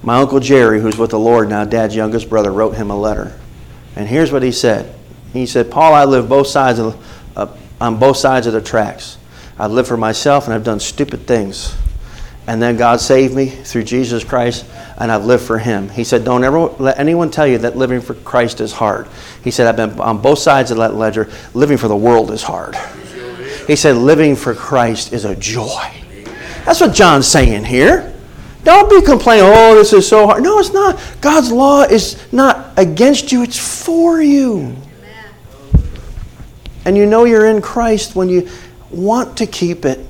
My 0.04 0.18
Uncle 0.18 0.40
Jerry, 0.40 0.80
who's 0.80 0.98
with 0.98 1.10
the 1.10 1.18
Lord 1.18 1.48
now, 1.48 1.64
Dad's 1.64 1.94
youngest 1.94 2.28
brother, 2.28 2.52
wrote 2.52 2.76
him 2.76 2.90
a 2.90 2.96
letter. 2.96 3.38
And 3.94 4.08
here's 4.08 4.32
what 4.32 4.42
he 4.42 4.52
said. 4.52 4.94
He 5.32 5.46
said, 5.46 5.70
Paul, 5.70 5.94
I 5.94 6.04
live 6.04 6.28
both 6.28 6.46
sides 6.48 6.78
of, 6.78 7.06
uh, 7.36 7.48
on 7.80 7.98
both 7.98 8.16
sides 8.16 8.46
of 8.46 8.52
the 8.52 8.60
tracks. 8.60 9.18
I've 9.58 9.70
lived 9.70 9.88
for 9.88 9.96
myself 9.96 10.46
and 10.46 10.54
I've 10.54 10.64
done 10.64 10.80
stupid 10.80 11.26
things. 11.26 11.76
And 12.46 12.60
then 12.60 12.76
God 12.76 13.00
saved 13.00 13.34
me 13.34 13.46
through 13.46 13.84
Jesus 13.84 14.24
Christ, 14.24 14.66
and 14.98 15.10
I've 15.10 15.24
lived 15.24 15.44
for 15.44 15.58
Him. 15.58 15.88
He 15.88 16.04
said, 16.04 16.24
Don't 16.24 16.44
ever 16.44 16.58
let 16.58 16.98
anyone 16.98 17.30
tell 17.30 17.46
you 17.46 17.58
that 17.58 17.76
living 17.76 18.00
for 18.00 18.14
Christ 18.14 18.60
is 18.60 18.72
hard. 18.72 19.08
He 19.42 19.50
said, 19.50 19.66
I've 19.66 19.76
been 19.76 20.00
on 20.00 20.20
both 20.20 20.38
sides 20.38 20.70
of 20.70 20.78
that 20.78 20.94
ledger. 20.94 21.30
Living 21.54 21.76
for 21.76 21.88
the 21.88 21.96
world 21.96 22.30
is 22.30 22.42
hard. 22.42 22.76
He 23.66 23.76
said, 23.76 23.96
Living 23.96 24.36
for 24.36 24.54
Christ 24.54 25.12
is 25.12 25.24
a 25.24 25.36
joy. 25.36 25.90
That's 26.64 26.80
what 26.80 26.94
John's 26.94 27.26
saying 27.26 27.64
here. 27.64 28.12
Don't 28.64 28.88
be 28.88 29.04
complaining, 29.04 29.44
oh, 29.46 29.74
this 29.74 29.92
is 29.92 30.06
so 30.06 30.26
hard. 30.26 30.42
No, 30.42 30.58
it's 30.60 30.72
not. 30.72 31.00
God's 31.20 31.50
law 31.50 31.82
is 31.82 32.32
not 32.32 32.72
against 32.76 33.32
you, 33.32 33.42
it's 33.42 33.58
for 33.58 34.22
you. 34.22 34.76
And 36.84 36.96
you 36.96 37.06
know 37.06 37.24
you're 37.24 37.46
in 37.46 37.60
Christ 37.60 38.14
when 38.14 38.28
you 38.28 38.48
want 38.90 39.38
to 39.38 39.46
keep 39.46 39.84
it 39.84 40.04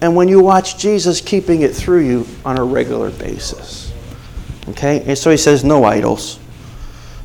and 0.00 0.14
when 0.14 0.28
you 0.28 0.40
watch 0.40 0.78
Jesus 0.78 1.20
keeping 1.20 1.62
it 1.62 1.74
through 1.74 2.06
you 2.06 2.26
on 2.44 2.58
a 2.58 2.64
regular 2.64 3.10
basis. 3.10 3.85
Okay? 4.70 5.02
And 5.06 5.16
so 5.16 5.30
he 5.30 5.36
says, 5.36 5.64
no 5.64 5.84
idols. 5.84 6.38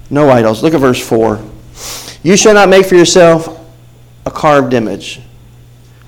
No 0.09 0.29
idols. 0.29 0.61
Look 0.61 0.73
at 0.73 0.81
verse 0.81 1.05
4. 1.05 1.41
You 2.23 2.37
shall 2.37 2.53
not 2.53 2.69
make 2.69 2.85
for 2.85 2.95
yourself 2.95 3.59
a 4.25 4.31
carved 4.31 4.73
image, 4.73 5.21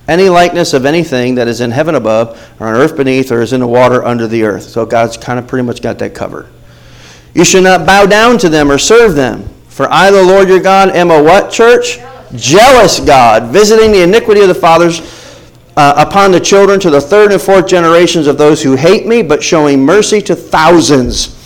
any 0.08 0.30
likeness 0.30 0.74
of 0.74 0.86
anything 0.86 1.36
that 1.36 1.48
is 1.48 1.62
in 1.62 1.72
heaven 1.72 1.96
above, 1.96 2.39
or 2.60 2.67
on 2.67 2.76
earth 2.76 2.96
beneath, 2.96 3.32
or 3.32 3.41
is 3.41 3.54
in 3.54 3.62
the 3.62 3.67
water 3.67 4.04
under 4.04 4.28
the 4.28 4.43
earth. 4.43 4.63
So 4.63 4.86
God's 4.86 5.17
kind 5.17 5.39
of 5.39 5.48
pretty 5.48 5.65
much 5.65 5.82
got 5.82 5.98
that 6.00 6.13
covered. 6.13 6.48
You 7.34 7.43
shall 7.43 7.63
not 7.63 7.88
bow 7.88 8.06
down 8.06 8.38
to 8.39 8.50
them 8.50 8.69
or 8.69 8.78
serve 8.78 9.15
them. 9.15 9.50
For 9.69 9.91
I, 9.91 10.12
the 10.12 10.22
Lord 10.22 10.50
your 10.50 10.60
God, 10.60 10.89
am 10.89 11.10
a 11.10 11.24
what, 11.24 11.52
church? 11.52 11.98
Jealous 12.36 13.00
God, 13.00 13.52
visiting 13.52 13.91
the 13.91 14.04
iniquity 14.04 14.41
of 14.41 14.48
the 14.48 14.56
fathers 14.56 15.00
uh, 15.76 16.06
upon 16.08 16.32
the 16.32 16.40
children 16.40 16.80
to 16.80 16.90
the 16.90 17.02
third 17.02 17.32
and 17.32 17.42
fourth 17.42 17.68
generations 17.68 18.28
of 18.28 18.38
those 18.38 18.62
who 18.62 18.76
hate 18.76 19.08
me, 19.08 19.22
but 19.22 19.44
showing 19.44 19.84
mercy 19.84 20.22
to 20.22 20.36
thousands 20.36 21.40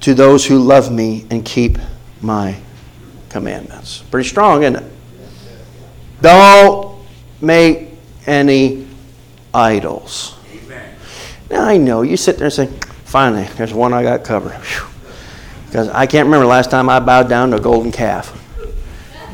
to 0.00 0.14
those 0.14 0.44
who 0.44 0.58
love 0.58 0.92
me 0.92 1.26
and 1.30 1.44
keep 1.44 1.78
my 2.20 2.56
commandments. 3.28 4.02
Pretty 4.10 4.28
strong, 4.28 4.62
isn't 4.62 4.76
it? 4.76 4.92
Don't 6.20 7.02
make 7.40 7.88
any 8.26 8.86
idols. 9.54 10.36
Amen. 10.52 10.94
Now 11.50 11.64
I 11.64 11.76
know 11.76 12.02
you 12.02 12.16
sit 12.16 12.36
there 12.36 12.46
and 12.46 12.52
say, 12.52 12.66
finally, 13.04 13.44
there's 13.56 13.72
one 13.72 13.92
I 13.92 14.02
got 14.02 14.22
covered. 14.24 14.58
Because 15.66 15.88
I 15.88 16.06
can't 16.06 16.26
remember 16.26 16.46
last 16.46 16.70
time 16.70 16.88
I 16.88 17.00
bowed 17.00 17.28
down 17.28 17.50
to 17.50 17.56
a 17.56 17.60
golden 17.60 17.90
calf. 17.90 18.32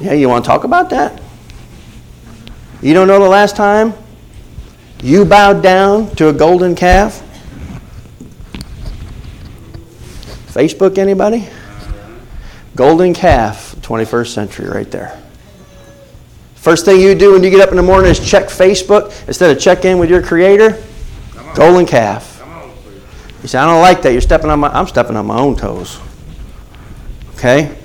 Yeah, 0.00 0.12
you 0.12 0.28
want 0.28 0.44
to 0.44 0.48
talk 0.48 0.64
about 0.64 0.90
that? 0.90 1.20
You 2.80 2.94
don't 2.94 3.06
know 3.06 3.20
the 3.20 3.28
last 3.28 3.54
time 3.54 3.94
you 5.02 5.24
bowed 5.24 5.62
down 5.62 6.14
to 6.16 6.28
a 6.28 6.32
golden 6.32 6.74
calf? 6.74 7.22
Facebook, 10.46 10.98
anybody? 10.98 11.48
Golden 12.76 13.12
calf, 13.12 13.74
21st 13.80 14.28
century, 14.28 14.68
right 14.68 14.90
there. 14.90 15.20
First 16.54 16.84
thing 16.84 17.00
you 17.00 17.14
do 17.14 17.32
when 17.32 17.42
you 17.42 17.50
get 17.50 17.60
up 17.60 17.70
in 17.70 17.76
the 17.76 17.82
morning 17.82 18.10
is 18.10 18.20
check 18.20 18.44
Facebook 18.44 19.26
instead 19.26 19.50
of 19.50 19.60
check 19.60 19.84
in 19.84 19.98
with 19.98 20.08
your 20.08 20.22
Creator. 20.22 20.80
Golden 21.54 21.84
calf. 21.84 22.32
You 23.42 23.48
say, 23.48 23.58
I 23.58 23.66
don't 23.66 23.82
like 23.82 24.02
that. 24.02 24.12
You're 24.12 24.20
stepping 24.20 24.48
on 24.48 24.60
my. 24.60 24.68
I'm 24.68 24.86
stepping 24.86 25.16
on 25.16 25.26
my 25.26 25.36
own 25.36 25.56
toes. 25.56 25.98
Okay. 27.34 27.76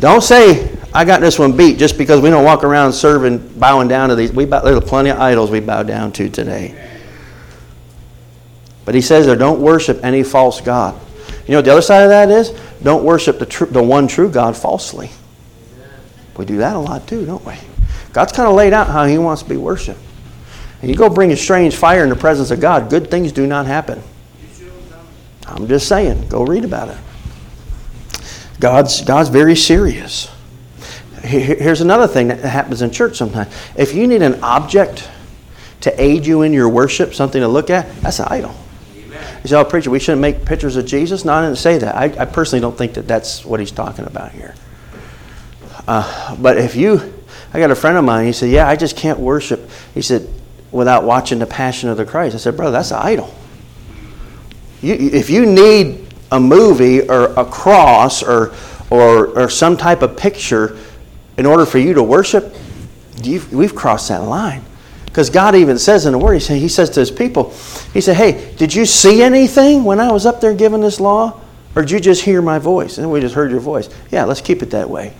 Don't 0.00 0.22
say 0.22 0.76
I 0.94 1.04
got 1.04 1.20
this 1.20 1.38
one 1.38 1.56
beat 1.56 1.78
just 1.78 1.96
because 1.96 2.20
we 2.20 2.28
don't 2.28 2.44
walk 2.44 2.64
around 2.64 2.92
serving, 2.92 3.58
bowing 3.58 3.88
down 3.88 4.10
to 4.10 4.14
these. 4.14 4.32
We 4.32 4.44
bow, 4.44 4.60
there's 4.60 4.80
plenty 4.84 5.10
of 5.10 5.18
idols 5.18 5.50
we 5.50 5.60
bow 5.60 5.82
down 5.82 6.12
to 6.12 6.28
today. 6.28 6.90
But 8.84 8.94
he 8.94 9.00
says 9.00 9.26
there, 9.26 9.36
don't 9.36 9.60
worship 9.60 10.04
any 10.04 10.22
false 10.22 10.60
God. 10.60 11.00
You 11.46 11.52
know 11.52 11.58
what 11.58 11.64
the 11.64 11.72
other 11.72 11.82
side 11.82 12.02
of 12.02 12.08
that 12.10 12.30
is? 12.30 12.50
Don't 12.82 13.04
worship 13.04 13.38
the, 13.38 13.46
tr- 13.46 13.64
the 13.64 13.82
one 13.82 14.06
true 14.06 14.30
God 14.30 14.56
falsely. 14.56 15.10
We 16.36 16.44
do 16.44 16.58
that 16.58 16.76
a 16.76 16.78
lot 16.78 17.06
too, 17.06 17.24
don't 17.24 17.44
we? 17.44 17.54
God's 18.12 18.32
kind 18.32 18.48
of 18.48 18.54
laid 18.54 18.72
out 18.72 18.88
how 18.88 19.06
he 19.06 19.18
wants 19.18 19.42
to 19.42 19.48
be 19.48 19.56
worshiped. 19.56 20.00
And 20.80 20.90
you 20.90 20.96
go 20.96 21.08
bring 21.08 21.32
a 21.32 21.36
strange 21.36 21.76
fire 21.76 22.02
in 22.02 22.10
the 22.10 22.16
presence 22.16 22.50
of 22.50 22.60
God, 22.60 22.90
good 22.90 23.10
things 23.10 23.32
do 23.32 23.46
not 23.46 23.66
happen. 23.66 24.02
I'm 25.46 25.68
just 25.68 25.88
saying, 25.88 26.28
go 26.28 26.44
read 26.44 26.64
about 26.64 26.88
it. 26.88 26.98
God's, 28.58 29.02
God's 29.02 29.28
very 29.28 29.56
serious. 29.56 30.30
Here's 31.22 31.80
another 31.80 32.08
thing 32.08 32.28
that 32.28 32.40
happens 32.40 32.82
in 32.82 32.90
church 32.90 33.16
sometimes. 33.16 33.54
If 33.76 33.94
you 33.94 34.06
need 34.06 34.22
an 34.22 34.42
object 34.42 35.08
to 35.82 36.02
aid 36.02 36.26
you 36.26 36.42
in 36.42 36.52
your 36.52 36.68
worship, 36.68 37.14
something 37.14 37.40
to 37.40 37.48
look 37.48 37.70
at, 37.70 37.94
that's 38.02 38.18
an 38.18 38.26
idol. 38.28 38.54
You 39.42 39.48
say, 39.48 39.56
oh, 39.56 39.64
preacher, 39.64 39.90
we 39.90 39.98
shouldn't 39.98 40.20
make 40.20 40.44
pictures 40.44 40.76
of 40.76 40.86
Jesus? 40.86 41.24
No, 41.24 41.32
I 41.32 41.44
didn't 41.44 41.58
say 41.58 41.78
that. 41.78 41.96
I, 41.96 42.04
I 42.22 42.24
personally 42.24 42.60
don't 42.60 42.76
think 42.76 42.94
that 42.94 43.08
that's 43.08 43.44
what 43.44 43.60
he's 43.60 43.72
talking 43.72 44.04
about 44.04 44.32
here. 44.32 44.54
Uh, 45.86 46.36
but 46.36 46.58
if 46.58 46.76
you, 46.76 47.12
I 47.52 47.58
got 47.58 47.70
a 47.70 47.74
friend 47.76 47.96
of 47.96 48.04
mine, 48.04 48.26
he 48.26 48.32
said, 48.32 48.50
yeah, 48.50 48.68
I 48.68 48.76
just 48.76 48.96
can't 48.96 49.18
worship. 49.18 49.68
He 49.94 50.02
said, 50.02 50.28
without 50.70 51.04
watching 51.04 51.38
the 51.38 51.46
Passion 51.46 51.88
of 51.88 51.96
the 51.96 52.04
Christ. 52.04 52.34
I 52.34 52.38
said, 52.38 52.56
brother, 52.56 52.72
that's 52.72 52.90
an 52.90 52.98
idol. 52.98 53.32
You, 54.80 54.94
if 54.94 55.28
you 55.30 55.46
need 55.46 56.06
a 56.30 56.40
movie 56.40 57.02
or 57.02 57.26
a 57.34 57.44
cross 57.44 58.22
or, 58.22 58.54
or, 58.90 59.38
or 59.38 59.48
some 59.48 59.76
type 59.76 60.02
of 60.02 60.16
picture 60.16 60.78
in 61.36 61.46
order 61.46 61.66
for 61.66 61.78
you 61.78 61.94
to 61.94 62.02
worship, 62.02 62.54
we've 63.24 63.74
crossed 63.74 64.08
that 64.08 64.22
line. 64.22 64.62
Because 65.06 65.28
God 65.28 65.54
even 65.54 65.78
says 65.78 66.06
in 66.06 66.12
the 66.12 66.18
Word, 66.18 66.40
he 66.40 66.68
says 66.68 66.88
to 66.90 67.00
his 67.00 67.10
people, 67.10 67.50
He 67.92 68.00
said, 68.00 68.16
Hey, 68.16 68.54
did 68.56 68.74
you 68.74 68.86
see 68.86 69.22
anything 69.22 69.84
when 69.84 70.00
I 70.00 70.10
was 70.10 70.24
up 70.24 70.40
there 70.40 70.54
giving 70.54 70.80
this 70.80 71.00
law? 71.00 71.38
Or 71.74 71.82
did 71.82 71.90
you 71.90 72.00
just 72.00 72.22
hear 72.22 72.40
my 72.40 72.58
voice? 72.58 72.98
And 72.98 73.10
we 73.10 73.20
just 73.20 73.34
heard 73.34 73.50
your 73.50 73.60
voice. 73.60 73.88
Yeah, 74.10 74.24
let's 74.24 74.40
keep 74.40 74.62
it 74.62 74.70
that 74.70 74.88
way. 74.88 75.12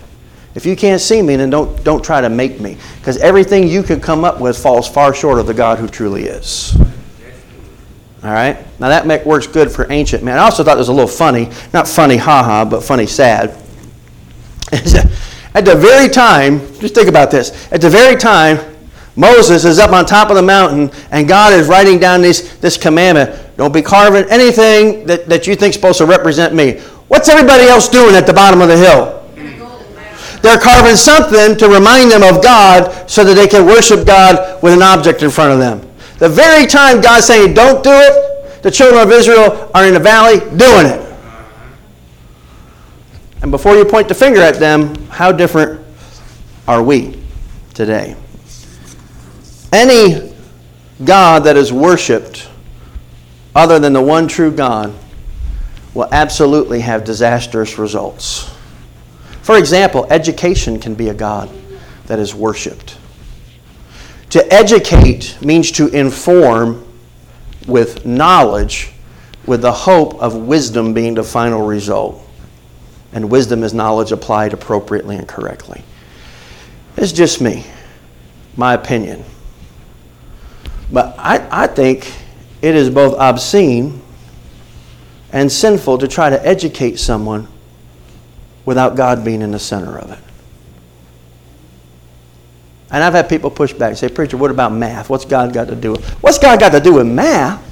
If 0.55 0.67
you 0.67 0.77
can't 0.77 1.01
see 1.01 1.23
me, 1.23 1.37
then 1.37 1.51
don't, 1.51 1.83
don't 1.83 2.05
try 2.05 2.21
to 2.21 2.29
make 2.29 2.61
me. 2.61 2.77
Because 2.99 3.17
everything 3.19 3.69
you 3.69 3.83
can 3.83 4.01
come 4.01 4.25
up 4.25 4.41
with 4.41 4.59
falls 4.59 4.89
far 4.89 5.15
short 5.15 5.39
of 5.39 5.47
the 5.47 5.55
God 5.55 5.79
who 5.79 5.89
truly 5.89 6.25
is. 6.25 6.77
All 8.23 8.31
right? 8.31 8.59
Now 8.79 8.89
that 8.89 9.27
works 9.27 9.47
good 9.47 9.71
for 9.71 9.91
ancient 9.91 10.23
man. 10.23 10.39
I 10.39 10.43
also 10.43 10.63
thought 10.63 10.77
it 10.77 10.79
was 10.79 10.89
a 10.89 10.93
little 10.93 11.09
funny. 11.09 11.49
Not 11.73 11.89
funny, 11.89 12.17
haha, 12.17 12.65
but 12.65 12.83
funny, 12.83 13.07
sad. 13.07 13.59
At 15.55 15.65
the 15.65 15.75
very 15.75 16.09
time, 16.09 16.61
just 16.81 16.95
think 16.95 17.09
about 17.09 17.31
this. 17.31 17.71
At 17.73 17.81
the 17.81 17.91
very 17.91 18.17
time, 18.17 18.59
Moses 19.17 19.65
is 19.65 19.79
up 19.79 19.93
on 19.93 20.07
top 20.07 20.31
of 20.31 20.37
the 20.37 20.43
mountain 20.43 20.91
and 21.11 21.29
God 21.29 21.53
is 21.53 21.69
writing 21.69 21.99
down 21.99 22.23
this, 22.23 22.57
this 22.57 22.79
commandment 22.79 23.39
don't 23.57 23.73
be 23.73 23.83
carving 23.83 24.25
anything 24.31 25.07
that, 25.07 25.29
that 25.29 25.47
you 25.47 25.55
think 25.55 25.71
is 25.71 25.75
supposed 25.75 25.99
to 25.99 26.07
represent 26.07 26.55
me. 26.55 26.81
What's 27.09 27.29
everybody 27.29 27.65
else 27.65 27.89
doing 27.89 28.15
at 28.15 28.27
the 28.27 28.33
bottom 28.33 28.61
of 28.63 28.69
the 28.69 28.77
hill? 28.77 29.19
They're 30.41 30.59
carving 30.59 30.97
something 30.97 31.57
to 31.59 31.69
remind 31.69 32.11
them 32.11 32.23
of 32.23 32.43
God 32.43 33.09
so 33.09 33.23
that 33.23 33.35
they 33.35 33.47
can 33.47 33.67
worship 33.67 34.07
God 34.07 34.61
with 34.63 34.73
an 34.73 34.83
object 34.83 35.23
in 35.23 35.31
front 35.31 35.53
of 35.53 35.59
them. 35.59 35.89
The 36.19 36.29
very 36.29 36.67
time 36.67 37.01
God's 37.01 37.27
saying, 37.27 37.55
don't 37.55 37.85
do 37.85 37.91
it, 37.93 38.63
the 38.63 38.71
children 38.71 39.03
of 39.03 39.13
Israel 39.13 39.71
are 39.75 39.87
in 39.87 39.95
the 39.95 40.01
valley 40.01 40.41
doing 40.57 40.87
it. 40.87 41.02
And 43.43 43.51
before 43.51 43.75
you 43.75 43.85
point 43.85 44.09
the 44.09 44.15
finger 44.15 44.41
at 44.41 44.55
them, 44.55 44.95
how 45.07 45.33
different 45.33 45.85
are 46.69 46.83
we 46.83 47.21
today? 47.75 48.15
Any 49.73 50.33
God 51.05 51.45
that 51.45 51.57
is 51.57 51.73
worshiped 51.73 52.49
other 53.55 53.79
than 53.81 53.93
the 53.93 54.01
one 54.01 54.29
true 54.29 54.53
God 54.53 54.95
will 55.93 56.09
absolutely 56.13 56.81
have 56.81 57.05
disastrous 57.05 57.79
results. 57.79 58.49
For 59.43 59.59
example, 59.59 60.07
education 60.09 60.79
can 60.79 60.95
be 60.95 61.09
a 61.09 61.15
God 61.15 61.51
that 62.07 62.19
is 62.19 62.35
worshiped. 62.35 62.97
To 64.31 64.53
educate 64.53 65.37
means 65.43 65.73
to 65.73 65.89
inform 65.89 66.87
with 67.67 68.07
knowledge, 68.07 68.93
with 69.47 69.63
the 69.63 69.73
hope 69.73 70.15
of 70.23 70.37
wisdom 70.37 70.95
being 70.95 71.15
the 71.15 71.25
final 71.25 71.67
result. 71.67 72.27
And 73.13 73.31
wisdom 73.31 73.63
is 73.63 73.75
knowledge 73.75 74.13
applied 74.13 74.53
appropriately 74.53 75.17
and 75.17 75.29
correctly. 75.29 75.83
It's 76.97 77.13
just 77.13 77.41
me, 77.41 77.67
my 78.57 78.75
opinion. 78.75 79.25
But 80.91 81.15
I, 81.19 81.65
I 81.65 81.67
think 81.67 82.13
it 82.61 82.75
is 82.75 82.91
both 82.91 83.19
obscene 83.19 84.03
and 85.33 85.51
sinful 85.51 85.99
to 85.99 86.09
try 86.09 86.31
to 86.31 86.47
educate 86.47 86.99
someone 86.99 87.49
without 88.65 88.95
God 88.95 89.25
being 89.25 89.43
in 89.43 89.51
the 89.51 89.59
center 89.59 89.99
of 89.99 90.11
it. 90.11 90.19
And 92.91 93.03
I've 93.03 93.15
had 93.15 93.29
people 93.29 93.51
push 93.51 93.73
back 93.73 93.89
and 93.89 93.99
say, 93.99 94.09
Preacher, 94.09 94.37
what 94.37 94.51
about 94.51 94.73
math? 94.73 95.09
What's 95.09 95.25
God 95.25 95.55
got 95.55 95.69
to 95.69 95.75
do 95.75 95.93
with 95.93 96.07
What's 96.23 96.39
God 96.39 96.61
got 96.61 96.73
to 96.73 96.81
do 96.81 96.95
with 96.95 97.07
math? 97.07 97.69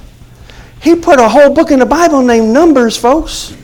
He 0.81 0.95
put 0.95 1.19
a 1.19 1.29
whole 1.29 1.53
book 1.53 1.69
in 1.69 1.77
the 1.77 1.85
Bible 1.85 2.23
named 2.23 2.49
Numbers, 2.49 2.97
folks. 2.97 3.55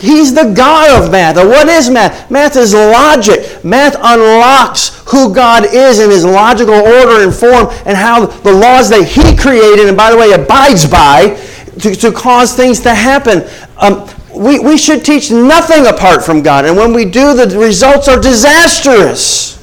He's 0.00 0.32
the 0.32 0.52
God 0.52 1.02
of 1.02 1.10
math. 1.10 1.36
What 1.36 1.68
is 1.68 1.90
math? 1.90 2.30
Math 2.30 2.56
is 2.56 2.72
logic. 2.72 3.64
Math 3.64 3.96
unlocks 3.96 5.02
who 5.10 5.34
God 5.34 5.64
is 5.74 5.98
in 5.98 6.10
his 6.10 6.24
logical 6.24 6.74
order 6.74 7.24
and 7.24 7.34
form 7.34 7.68
and 7.84 7.96
how 7.96 8.26
the 8.26 8.52
laws 8.52 8.88
that 8.90 9.04
he 9.04 9.36
created, 9.36 9.88
and 9.88 9.96
by 9.96 10.10
the 10.10 10.16
way, 10.16 10.32
abides 10.32 10.86
by, 10.86 11.34
to, 11.80 11.94
to 11.94 12.12
cause 12.12 12.54
things 12.54 12.80
to 12.80 12.94
happen. 12.94 13.42
Um, 13.78 14.08
we, 14.34 14.60
we 14.60 14.78
should 14.78 15.04
teach 15.04 15.32
nothing 15.32 15.86
apart 15.86 16.22
from 16.22 16.42
God. 16.42 16.64
And 16.64 16.76
when 16.76 16.92
we 16.92 17.04
do, 17.04 17.34
the 17.34 17.58
results 17.58 18.06
are 18.06 18.20
disastrous. 18.20 19.58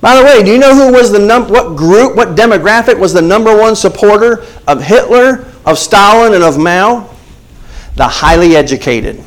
By 0.00 0.14
the 0.16 0.24
way, 0.24 0.42
do 0.44 0.52
you 0.52 0.58
know 0.58 0.74
who 0.74 0.92
was 0.92 1.10
the 1.10 1.18
num- 1.18 1.48
what 1.48 1.76
group, 1.76 2.16
what 2.16 2.36
demographic 2.36 2.98
was 2.98 3.12
the 3.12 3.22
number 3.22 3.56
one 3.56 3.74
supporter 3.74 4.44
of 4.66 4.82
Hitler, 4.82 5.44
of 5.70 5.78
Stalin, 5.78 6.34
and 6.34 6.42
of 6.42 6.58
Mao? 6.58 7.14
The 7.96 8.06
highly 8.06 8.56
educated. 8.56 9.22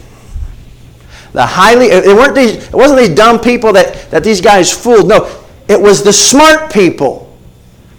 The 1.34 1.45
highly 1.45 1.88
it 1.88 2.15
weren't 2.15 2.36
these 2.36 2.67
it 2.67 2.73
wasn't 2.73 2.99
these 2.99 3.15
dumb 3.15 3.39
people 3.39 3.71
that, 3.73 4.12
that 4.12 4.23
these 4.23 4.41
guys 4.41 4.71
fooled. 4.71 5.08
No, 5.08 5.43
it 5.67 5.80
was 5.80 6.04
the 6.04 6.12
smart 6.12 6.71
people 6.71 7.32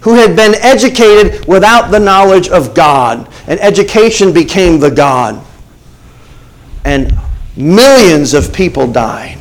who 0.01 0.15
had 0.15 0.35
been 0.35 0.53
educated 0.55 1.47
without 1.47 1.89
the 1.89 1.99
knowledge 1.99 2.49
of 2.49 2.73
God. 2.75 3.27
And 3.47 3.59
education 3.61 4.33
became 4.33 4.79
the 4.79 4.91
God. 4.91 5.43
And 6.83 7.13
millions 7.55 8.33
of 8.33 8.53
people 8.53 8.91
died. 8.91 9.39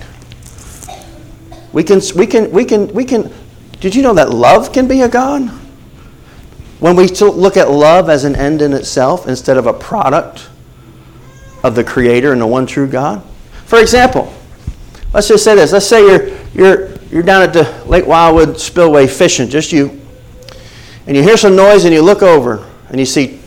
We 1.72 1.82
can, 1.82 2.00
we 2.14 2.26
can, 2.26 2.50
we 2.52 2.64
can, 2.64 2.88
we 2.94 3.04
can. 3.04 3.32
Did 3.80 3.94
you 3.94 4.02
know 4.02 4.14
that 4.14 4.30
love 4.30 4.72
can 4.72 4.86
be 4.86 5.02
a 5.02 5.08
God? 5.08 5.50
When 6.82 6.96
we 6.96 7.06
look 7.06 7.56
at 7.56 7.70
love 7.70 8.10
as 8.10 8.24
an 8.24 8.34
end 8.34 8.60
in 8.60 8.72
itself 8.72 9.28
instead 9.28 9.56
of 9.56 9.68
a 9.68 9.72
product 9.72 10.48
of 11.62 11.76
the 11.76 11.84
Creator 11.84 12.32
and 12.32 12.40
the 12.40 12.46
one 12.48 12.66
true 12.66 12.88
God. 12.88 13.22
For 13.66 13.78
example, 13.78 14.34
let's 15.14 15.28
just 15.28 15.44
say 15.44 15.54
this. 15.54 15.70
Let's 15.70 15.86
say 15.86 16.04
you're, 16.04 16.36
you're, 16.52 16.94
you're 17.12 17.22
down 17.22 17.42
at 17.42 17.52
the 17.52 17.84
Lake 17.86 18.04
Wildwood 18.04 18.58
Spillway 18.58 19.06
fishing, 19.06 19.48
just 19.48 19.70
you. 19.70 20.00
And 21.06 21.16
you 21.16 21.22
hear 21.22 21.36
some 21.36 21.54
noise 21.54 21.84
and 21.84 21.94
you 21.94 22.02
look 22.02 22.20
over 22.20 22.68
and 22.88 22.98
you 22.98 23.06
see 23.06 23.38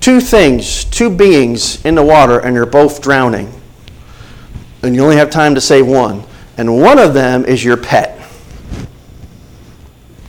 two 0.00 0.20
things, 0.20 0.84
two 0.86 1.08
beings 1.08 1.84
in 1.84 1.94
the 1.94 2.02
water, 2.02 2.40
and 2.40 2.56
they're 2.56 2.66
both 2.66 3.00
drowning. 3.00 3.48
And 4.82 4.96
you 4.96 5.04
only 5.04 5.18
have 5.18 5.30
time 5.30 5.54
to 5.54 5.60
save 5.60 5.86
one 5.86 6.24
and 6.56 6.82
one 6.82 6.98
of 6.98 7.14
them 7.14 7.44
is 7.44 7.62
your 7.62 7.76
pet. 7.76 8.18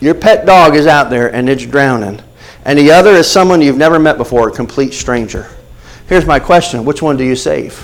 Your 0.03 0.15
pet 0.15 0.45
dog 0.45 0.75
is 0.75 0.85
out 0.85 1.09
there 1.09 1.33
and 1.33 1.47
it's 1.47 1.65
drowning. 1.65 2.19
And 2.65 2.77
the 2.77 2.91
other 2.91 3.11
is 3.11 3.25
someone 3.25 3.61
you've 3.61 3.77
never 3.77 3.99
met 3.99 4.17
before, 4.17 4.49
a 4.49 4.51
complete 4.51 4.93
stranger. 4.93 5.47
Here's 6.09 6.25
my 6.25 6.39
question 6.39 6.83
which 6.83 7.01
one 7.01 7.15
do 7.15 7.23
you 7.23 7.37
save? 7.37 7.77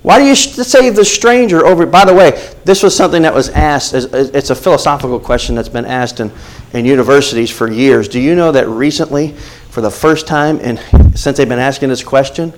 Why 0.00 0.18
do 0.18 0.24
you 0.24 0.34
save 0.34 0.96
the 0.96 1.04
stranger 1.04 1.66
over? 1.66 1.84
By 1.84 2.06
the 2.06 2.14
way, 2.14 2.54
this 2.64 2.82
was 2.82 2.96
something 2.96 3.20
that 3.22 3.34
was 3.34 3.50
asked. 3.50 3.92
It's 3.92 4.48
a 4.48 4.54
philosophical 4.54 5.20
question 5.20 5.54
that's 5.54 5.68
been 5.68 5.84
asked 5.84 6.20
in, 6.20 6.32
in 6.72 6.86
universities 6.86 7.50
for 7.50 7.70
years. 7.70 8.08
Do 8.08 8.18
you 8.18 8.34
know 8.34 8.52
that 8.52 8.68
recently, 8.68 9.32
for 9.68 9.82
the 9.82 9.90
first 9.90 10.26
time 10.26 10.60
in, 10.60 10.78
since 11.14 11.36
they've 11.36 11.46
been 11.46 11.58
asking 11.58 11.90
this 11.90 12.02
question, 12.02 12.54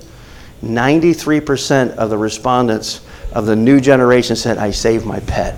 93% 0.62 1.96
of 1.96 2.09
the 2.09 2.18
respondents 2.18 3.00
of 3.32 3.46
the 3.46 3.56
new 3.56 3.80
generation 3.80 4.37
said, 4.37 4.59
I 4.59 4.70
saved 4.70 5.04
my 5.04 5.18
pet. 5.18 5.56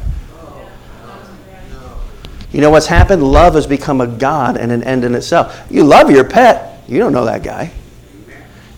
You 2.53 2.61
know 2.61 2.71
what's 2.71 2.87
happened? 2.87 3.23
Love 3.23 3.55
has 3.55 3.67
become 3.67 4.01
a 4.01 4.07
God 4.07 4.57
and 4.57 4.73
an 4.73 4.83
end 4.83 5.05
in 5.05 5.15
itself. 5.15 5.67
You 5.71 5.85
love 5.85 6.11
your 6.11 6.25
pet, 6.25 6.83
you 6.89 6.99
don't 6.99 7.13
know 7.13 7.27
that 7.27 7.43
guy. 7.43 7.73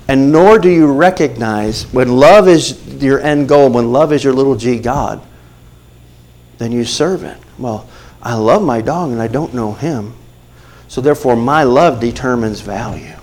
And 0.09 0.33
nor 0.33 0.59
do 0.59 0.69
you 0.69 0.93
recognize 0.93 1.85
when 1.93 2.09
love 2.09 2.49
is 2.49 2.85
your 3.01 3.21
end 3.21 3.49
goal, 3.49 3.71
when 3.71 3.93
love 3.93 4.13
is 4.13 4.25
your 4.25 4.33
little 4.33 4.57
g 4.57 4.79
God, 4.79 5.23
then 6.59 6.73
you 6.73 6.85
serve 6.85 7.23
it. 7.23 7.39
Well, 7.59 7.89
I 8.21 8.35
love 8.35 8.63
my 8.63 8.81
dog 8.81 9.13
and 9.13 9.23
I 9.23 9.29
don't 9.29 9.55
know 9.55 9.73
him. 9.73 10.15
So 10.89 11.01
therefore, 11.01 11.37
my 11.37 11.63
love 11.63 12.01
determines 12.01 12.61
value, 12.61 13.15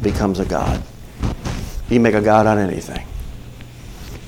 becomes 0.00 0.40
a 0.40 0.46
God. 0.46 0.82
You 1.90 2.00
make 2.00 2.14
a 2.14 2.22
God 2.22 2.46
on 2.46 2.58
anything. 2.58 3.06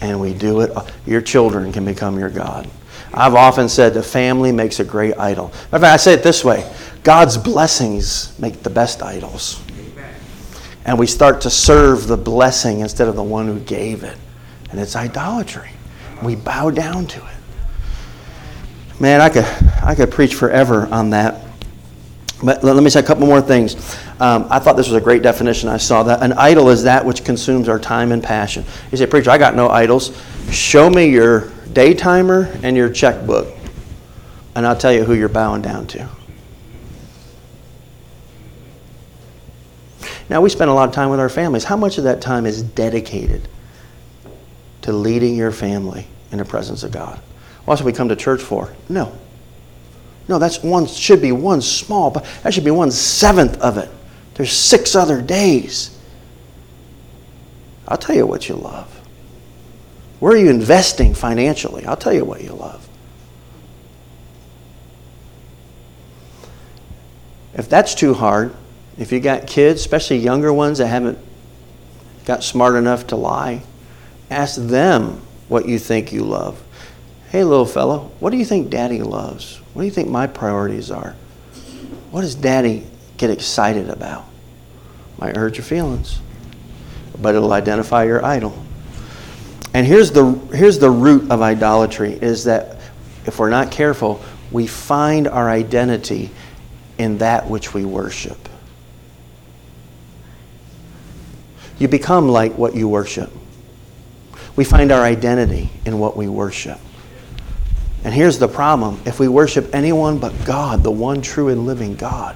And 0.02 0.20
we 0.20 0.34
do 0.34 0.60
it. 0.60 0.76
Your 1.06 1.22
children 1.22 1.72
can 1.72 1.86
become 1.86 2.18
your 2.18 2.28
God. 2.28 2.68
I've 3.14 3.34
often 3.34 3.68
said 3.68 3.94
the 3.94 4.02
family 4.02 4.52
makes 4.52 4.80
a 4.80 4.84
great 4.84 5.16
idol. 5.18 5.46
In 5.46 5.80
fact, 5.80 5.84
I 5.84 5.96
say 5.96 6.14
it 6.14 6.22
this 6.22 6.44
way 6.44 6.70
God's 7.02 7.36
blessings 7.38 8.38
make 8.38 8.62
the 8.62 8.70
best 8.70 9.02
idols. 9.02 9.62
And 10.84 10.98
we 10.98 11.06
start 11.06 11.40
to 11.40 11.50
serve 11.50 12.06
the 12.06 12.16
blessing 12.16 12.80
instead 12.80 13.08
of 13.08 13.16
the 13.16 13.22
one 13.22 13.46
who 13.46 13.58
gave 13.58 14.04
it. 14.04 14.16
And 14.70 14.80
it's 14.80 14.94
idolatry. 14.94 15.70
We 16.22 16.36
bow 16.36 16.70
down 16.70 17.06
to 17.08 17.18
it. 17.18 19.00
Man, 19.00 19.20
I 19.20 19.28
could, 19.28 19.44
I 19.82 19.94
could 19.94 20.10
preach 20.10 20.34
forever 20.34 20.86
on 20.86 21.10
that. 21.10 21.42
But 22.42 22.62
let 22.62 22.80
me 22.82 22.90
say 22.90 23.00
a 23.00 23.02
couple 23.02 23.26
more 23.26 23.40
things. 23.40 23.74
Um, 24.20 24.46
I 24.50 24.58
thought 24.58 24.76
this 24.76 24.88
was 24.88 24.96
a 24.96 25.04
great 25.04 25.22
definition. 25.22 25.68
I 25.68 25.76
saw 25.76 26.02
that. 26.04 26.22
An 26.22 26.32
idol 26.34 26.70
is 26.70 26.82
that 26.84 27.04
which 27.04 27.24
consumes 27.24 27.68
our 27.68 27.78
time 27.78 28.12
and 28.12 28.22
passion. 28.22 28.64
You 28.90 28.98
say, 28.98 29.06
Preacher, 29.06 29.30
I 29.30 29.38
got 29.38 29.54
no 29.54 29.68
idols. 29.68 30.16
Show 30.50 30.88
me 30.88 31.08
your 31.08 31.52
day 31.72 31.94
timer 31.94 32.52
and 32.62 32.76
your 32.76 32.90
checkbook, 32.90 33.54
and 34.54 34.66
I'll 34.66 34.76
tell 34.76 34.92
you 34.92 35.04
who 35.04 35.14
you're 35.14 35.28
bowing 35.28 35.62
down 35.62 35.86
to. 35.88 36.08
Now, 40.28 40.40
we 40.40 40.50
spend 40.50 40.70
a 40.70 40.74
lot 40.74 40.88
of 40.88 40.94
time 40.94 41.10
with 41.10 41.20
our 41.20 41.28
families. 41.28 41.64
How 41.64 41.76
much 41.76 41.98
of 41.98 42.04
that 42.04 42.20
time 42.20 42.46
is 42.46 42.62
dedicated 42.62 43.48
to 44.82 44.92
leading 44.92 45.36
your 45.36 45.52
family 45.52 46.06
in 46.32 46.38
the 46.38 46.44
presence 46.44 46.82
of 46.82 46.90
God? 46.90 47.20
What's 47.64 47.82
we 47.82 47.92
come 47.92 48.08
to 48.08 48.16
church 48.16 48.40
for? 48.40 48.74
No. 48.88 49.16
No, 50.28 50.38
that's 50.38 50.62
one 50.62 50.86
should 50.86 51.22
be 51.22 51.30
one 51.30 51.60
small, 51.60 52.10
but 52.10 52.24
that 52.42 52.52
should 52.52 52.64
be 52.64 52.70
one 52.72 52.90
seventh 52.90 53.58
of 53.60 53.78
it. 53.78 53.88
There's 54.34 54.52
six 54.52 54.96
other 54.96 55.22
days. 55.22 55.96
I'll 57.86 57.96
tell 57.96 58.16
you 58.16 58.26
what 58.26 58.48
you 58.48 58.56
love. 58.56 58.95
Where 60.18 60.32
are 60.32 60.36
you 60.36 60.50
investing 60.50 61.14
financially? 61.14 61.84
I'll 61.84 61.96
tell 61.96 62.12
you 62.12 62.24
what 62.24 62.42
you 62.42 62.52
love. 62.52 62.88
If 67.54 67.68
that's 67.68 67.94
too 67.94 68.14
hard, 68.14 68.54
if 68.98 69.12
you 69.12 69.20
got 69.20 69.46
kids, 69.46 69.80
especially 69.80 70.18
younger 70.18 70.52
ones 70.52 70.78
that 70.78 70.88
haven't 70.88 71.18
got 72.24 72.42
smart 72.42 72.76
enough 72.76 73.06
to 73.08 73.16
lie, 73.16 73.62
ask 74.30 74.56
them 74.56 75.22
what 75.48 75.66
you 75.66 75.78
think 75.78 76.12
you 76.12 76.22
love. 76.22 76.62
Hey, 77.30 77.44
little 77.44 77.66
fellow, 77.66 78.10
what 78.20 78.30
do 78.30 78.36
you 78.36 78.44
think 78.44 78.70
daddy 78.70 79.02
loves? 79.02 79.60
What 79.74 79.82
do 79.82 79.86
you 79.86 79.92
think 79.92 80.08
my 80.08 80.26
priorities 80.26 80.90
are? 80.90 81.14
What 82.10 82.22
does 82.22 82.34
daddy 82.34 82.86
get 83.16 83.30
excited 83.30 83.90
about? 83.90 84.24
Might 85.18 85.36
hurt 85.36 85.56
your 85.56 85.64
feelings, 85.64 86.20
but 87.20 87.34
it'll 87.34 87.52
identify 87.52 88.04
your 88.04 88.24
idol. 88.24 88.65
And 89.76 89.86
here's 89.86 90.10
the, 90.10 90.24
here's 90.54 90.78
the 90.78 90.88
root 90.88 91.30
of 91.30 91.42
idolatry 91.42 92.14
is 92.14 92.44
that 92.44 92.78
if 93.26 93.38
we're 93.38 93.50
not 93.50 93.70
careful, 93.70 94.22
we 94.50 94.66
find 94.66 95.28
our 95.28 95.50
identity 95.50 96.30
in 96.96 97.18
that 97.18 97.50
which 97.50 97.74
we 97.74 97.84
worship. 97.84 98.38
You 101.78 101.88
become 101.88 102.26
like 102.26 102.56
what 102.56 102.74
you 102.74 102.88
worship. 102.88 103.30
We 104.56 104.64
find 104.64 104.90
our 104.90 105.02
identity 105.02 105.68
in 105.84 105.98
what 105.98 106.16
we 106.16 106.26
worship. 106.26 106.78
And 108.02 108.14
here's 108.14 108.38
the 108.38 108.48
problem 108.48 108.98
if 109.04 109.20
we 109.20 109.28
worship 109.28 109.74
anyone 109.74 110.18
but 110.18 110.32
God, 110.46 110.84
the 110.84 110.90
one 110.90 111.20
true 111.20 111.50
and 111.50 111.66
living 111.66 111.96
God, 111.96 112.34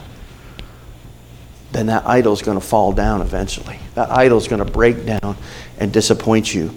then 1.72 1.86
that 1.86 2.07
idol 2.07 2.34
is 2.34 2.43
going 2.43 2.61
to 2.61 2.66
fall 2.66 2.93
down 2.93 3.22
eventually. 3.22 3.78
That 3.95 4.11
idol 4.11 4.36
is 4.36 4.47
going 4.47 4.62
to 4.62 4.70
break 4.70 5.07
down 5.07 5.38
and 5.78 5.91
disappoint 5.91 6.53
you. 6.53 6.74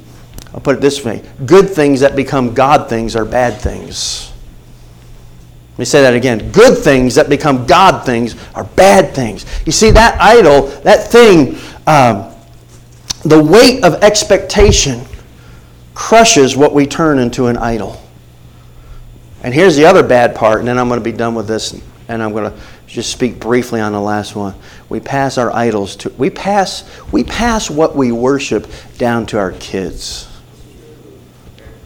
I'll 0.53 0.61
put 0.61 0.75
it 0.77 0.81
this 0.81 1.03
way 1.03 1.23
good 1.45 1.69
things 1.69 2.01
that 2.01 2.15
become 2.15 2.53
God 2.53 2.89
things 2.89 3.15
are 3.15 3.25
bad 3.25 3.59
things. 3.61 4.31
Let 5.73 5.79
me 5.79 5.85
say 5.85 6.01
that 6.03 6.13
again. 6.13 6.51
Good 6.51 6.77
things 6.77 7.15
that 7.15 7.29
become 7.29 7.65
God 7.65 8.05
things 8.05 8.35
are 8.53 8.63
bad 8.63 9.15
things. 9.15 9.43
You 9.65 9.71
see, 9.71 9.89
that 9.89 10.21
idol, 10.21 10.67
that 10.81 11.11
thing, 11.11 11.57
um, 11.87 12.31
the 13.23 13.41
weight 13.43 13.83
of 13.83 13.95
expectation 14.03 15.01
crushes 15.95 16.55
what 16.55 16.75
we 16.75 16.85
turn 16.85 17.17
into 17.17 17.47
an 17.47 17.57
idol. 17.57 17.99
And 19.41 19.51
here's 19.51 19.75
the 19.75 19.85
other 19.85 20.03
bad 20.03 20.35
part, 20.35 20.59
and 20.59 20.67
then 20.67 20.77
I'm 20.77 20.87
going 20.89 20.99
to 20.99 21.03
be 21.03 21.11
done 21.11 21.33
with 21.33 21.47
this, 21.47 21.73
and 22.07 22.21
I'm 22.21 22.33
going 22.33 22.51
to 22.51 22.59
just 22.85 23.11
speak 23.11 23.39
briefly 23.39 23.81
on 23.81 23.93
the 23.93 23.99
last 23.99 24.35
one. 24.35 24.53
We 24.89 24.99
pass 24.99 25.39
our 25.39 25.51
idols 25.51 25.95
to 25.97 26.09
we 26.19 26.29
pass 26.29 26.87
we 27.11 27.23
pass 27.23 27.67
what 27.67 27.95
we 27.95 28.11
worship 28.11 28.67
down 28.99 29.25
to 29.27 29.39
our 29.39 29.53
kids. 29.53 30.29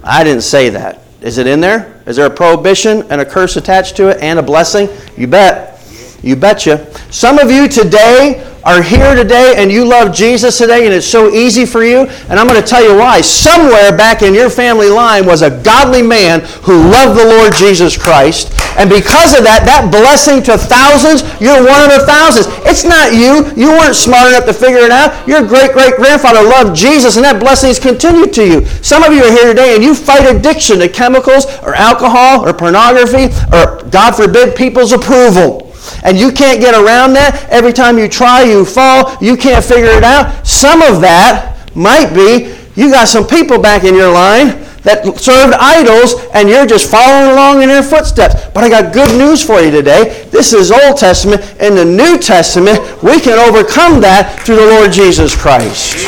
I 0.08 0.24
didn't 0.24 0.44
say 0.44 0.70
that. 0.70 1.02
Is 1.22 1.38
it 1.38 1.48
in 1.48 1.60
there? 1.60 2.02
Is 2.06 2.16
there 2.16 2.28
a 2.28 2.34
prohibition 2.34 3.04
and 3.12 3.20
a 3.20 3.26
curse 3.26 3.58
attached 3.58 3.98
to 3.98 4.08
it 4.08 4.18
and 4.22 4.40
a 4.40 4.44
blessing? 4.44 4.88
You 5.18 5.28
bet. 5.28 5.77
You 6.24 6.36
betcha. 6.36 6.92
Some 7.12 7.40
of 7.40 7.52
you 7.52 7.68
today 7.68 8.44
are 8.68 8.82
here 8.82 9.16
today 9.16 9.56
and 9.56 9.72
you 9.72 9.86
love 9.86 10.14
Jesus 10.14 10.58
today 10.58 10.86
and 10.86 10.94
it's 10.94 11.08
so 11.08 11.30
easy 11.32 11.66
for 11.66 11.86
you. 11.86 12.00
And 12.28 12.38
I'm 12.38 12.48
going 12.48 12.62
to 12.62 12.68
tell 12.68 12.84
you 12.84 12.98
why. 13.00 13.22
Somewhere 13.22 13.96
back 13.96 14.24
in 14.24 14.34
your 14.34 14.50
family 14.50 14.90
line 14.90 15.26
was 15.26 15.42
a 15.42 15.64
godly 15.64 16.02
man 16.02 16.42
who 16.68 16.76
loved 16.92 17.18
the 17.18 17.24
Lord 17.24 17.54
Jesus 17.56 17.96
Christ. 17.96 18.52
And 18.78 18.90
because 18.90 19.38
of 19.38 19.46
that, 19.46 19.64
that 19.64 19.88
blessing 19.90 20.44
to 20.44 20.58
thousands, 20.58 21.24
you're 21.40 21.64
one 21.64 21.88
of 21.88 21.96
the 21.96 22.04
thousands. 22.04 22.48
It's 22.68 22.84
not 22.84 23.16
you. 23.16 23.48
You 23.56 23.72
weren't 23.72 23.96
smart 23.96 24.30
enough 24.30 24.46
to 24.46 24.54
figure 24.54 24.84
it 24.84 24.92
out. 24.92 25.16
Your 25.28 25.48
great 25.48 25.72
great 25.72 25.96
grandfather 25.96 26.44
loved 26.44 26.76
Jesus 26.76 27.16
and 27.16 27.24
that 27.24 27.40
blessing 27.40 27.70
has 27.70 27.80
continued 27.80 28.34
to 28.34 28.44
you. 28.46 28.66
Some 28.84 29.02
of 29.02 29.14
you 29.14 29.24
are 29.24 29.32
here 29.32 29.48
today 29.48 29.76
and 29.76 29.84
you 29.84 29.96
fight 29.96 30.28
addiction 30.28 30.80
to 30.80 30.90
chemicals 30.90 31.46
or 31.64 31.74
alcohol 31.74 32.46
or 32.46 32.54
pornography 32.54 33.32
or, 33.56 33.88
God 33.88 34.12
forbid, 34.16 34.58
people's 34.58 34.92
approval 34.92 35.67
and 36.04 36.18
you 36.18 36.32
can't 36.32 36.60
get 36.60 36.74
around 36.76 37.14
that. 37.14 37.48
Every 37.50 37.74
time 37.74 37.98
you 37.98 38.08
try, 38.08 38.44
you 38.44 38.66
fall. 38.66 39.18
You 39.22 39.38
can't 39.38 39.64
figure 39.64 39.92
it 39.92 40.04
out. 40.04 40.46
Some 40.46 40.82
of 40.82 41.02
that 41.02 41.58
might 41.76 42.14
be 42.14 42.56
you 42.78 42.92
got 42.92 43.08
some 43.08 43.26
people 43.26 43.60
back 43.60 43.84
in 43.84 43.96
your 43.96 44.14
line 44.14 44.64
that 44.84 45.04
served 45.18 45.54
idols 45.60 46.14
and 46.36 46.48
you're 46.48 46.68
just 46.68 46.90
following 46.92 47.32
along 47.34 47.64
in 47.64 47.70
their 47.70 47.82
footsteps. 47.82 48.36
But 48.54 48.64
I 48.64 48.70
got 48.70 48.94
good 48.94 49.18
news 49.18 49.44
for 49.44 49.60
you 49.60 49.72
today. 49.72 50.28
This 50.30 50.54
is 50.54 50.72
Old 50.72 50.96
Testament. 50.96 51.42
In 51.60 51.74
the 51.74 51.84
New 51.84 52.20
Testament, 52.20 52.80
we 53.02 53.20
can 53.20 53.40
overcome 53.40 54.00
that 54.02 54.46
through 54.46 54.58
the 54.58 54.68
Lord 54.68 54.92
Jesus 54.92 55.36
Christ. 55.36 56.06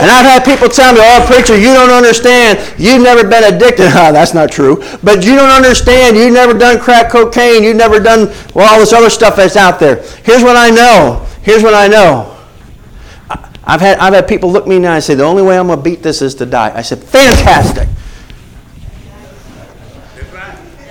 And 0.00 0.10
I've 0.10 0.26
had 0.26 0.44
people 0.44 0.68
tell 0.68 0.92
me, 0.92 1.00
oh, 1.02 1.24
preacher, 1.26 1.56
you 1.56 1.72
don't 1.72 1.90
understand. 1.90 2.58
You've 2.78 3.02
never 3.02 3.26
been 3.26 3.54
addicted. 3.54 3.86
Oh, 3.86 4.12
that's 4.12 4.34
not 4.34 4.52
true. 4.52 4.82
But 5.02 5.24
you 5.24 5.34
don't 5.36 5.50
understand. 5.50 6.16
You've 6.16 6.34
never 6.34 6.52
done 6.52 6.78
crack 6.78 7.10
cocaine. 7.10 7.62
You've 7.62 7.76
never 7.76 7.98
done, 7.98 8.32
well, 8.54 8.72
all 8.72 8.78
this 8.78 8.92
other 8.92 9.10
stuff 9.10 9.36
that's 9.36 9.56
out 9.56 9.80
there. 9.80 10.02
Here's 10.22 10.42
what 10.42 10.56
I 10.56 10.70
know. 10.70 11.26
Here's 11.42 11.62
what 11.62 11.74
I 11.74 11.88
know. 11.88 12.36
I've 13.64 13.80
had, 13.80 13.98
I've 13.98 14.14
had 14.14 14.28
people 14.28 14.52
look 14.52 14.66
me 14.66 14.76
eye 14.86 14.96
and 14.96 15.04
say, 15.04 15.14
the 15.14 15.24
only 15.24 15.42
way 15.42 15.58
I'm 15.58 15.66
going 15.66 15.78
to 15.78 15.82
beat 15.82 16.02
this 16.02 16.22
is 16.22 16.34
to 16.36 16.46
die. 16.46 16.72
I 16.76 16.82
said, 16.82 17.02
fantastic. 17.02 17.88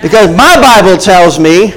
Because 0.02 0.36
my 0.36 0.60
Bible 0.60 0.98
tells 0.98 1.38
me 1.38 1.72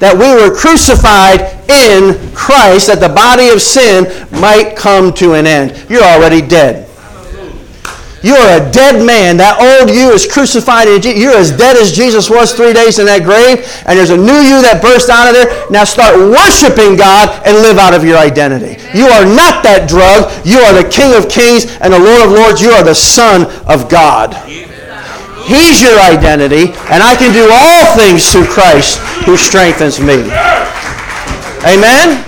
that 0.00 0.16
we 0.16 0.28
were 0.34 0.54
crucified 0.56 1.40
in 1.68 2.16
Christ, 2.34 2.88
that 2.88 3.00
the 3.00 3.12
body 3.12 3.48
of 3.48 3.62
sin 3.62 4.08
might 4.40 4.74
come 4.76 5.12
to 5.14 5.34
an 5.34 5.46
end. 5.46 5.76
You're 5.88 6.02
already 6.02 6.40
dead. 6.40 6.88
You 8.22 8.34
are 8.34 8.60
a 8.60 8.70
dead 8.70 9.04
man. 9.04 9.38
That 9.38 9.56
old 9.56 9.88
you 9.88 10.12
is 10.12 10.28
crucified. 10.28 10.88
You're 11.04 11.36
as 11.36 11.56
dead 11.56 11.76
as 11.76 11.92
Jesus 11.92 12.28
was 12.28 12.52
three 12.52 12.72
days 12.72 12.98
in 12.98 13.06
that 13.06 13.24
grave, 13.24 13.64
and 13.86 13.96
there's 13.96 14.10
a 14.10 14.16
new 14.16 14.40
you 14.44 14.60
that 14.60 14.80
burst 14.84 15.08
out 15.08 15.28
of 15.28 15.32
there. 15.32 15.48
Now 15.70 15.84
start 15.84 16.16
worshiping 16.16 16.96
God 16.96 17.32
and 17.46 17.56
live 17.64 17.78
out 17.78 17.94
of 17.94 18.04
your 18.04 18.18
identity. 18.18 18.76
You 18.92 19.08
are 19.08 19.24
not 19.24 19.64
that 19.64 19.88
drug. 19.88 20.28
You 20.44 20.60
are 20.60 20.76
the 20.76 20.88
King 20.88 21.16
of 21.16 21.32
Kings 21.32 21.64
and 21.80 21.92
the 21.92 21.98
Lord 21.98 22.28
of 22.28 22.32
Lords. 22.32 22.60
You 22.60 22.72
are 22.72 22.84
the 22.84 22.94
Son 22.94 23.48
of 23.64 23.88
God. 23.88 24.36
He's 25.50 25.82
your 25.82 25.98
identity, 25.98 26.70
and 26.94 27.02
I 27.02 27.16
can 27.18 27.32
do 27.34 27.50
all 27.50 27.96
things 27.96 28.30
through 28.30 28.46
Christ 28.46 28.98
who 29.26 29.36
strengthens 29.36 29.98
me. 29.98 30.22
Amen? 31.66 32.24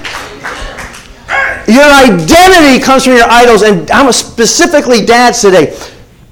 Your 1.68 1.84
identity 1.84 2.82
comes 2.82 3.04
from 3.04 3.12
your 3.12 3.30
idols, 3.30 3.62
and 3.62 3.88
I'm 3.92 4.10
specifically 4.10 5.06
dads 5.06 5.40
today. 5.40 5.78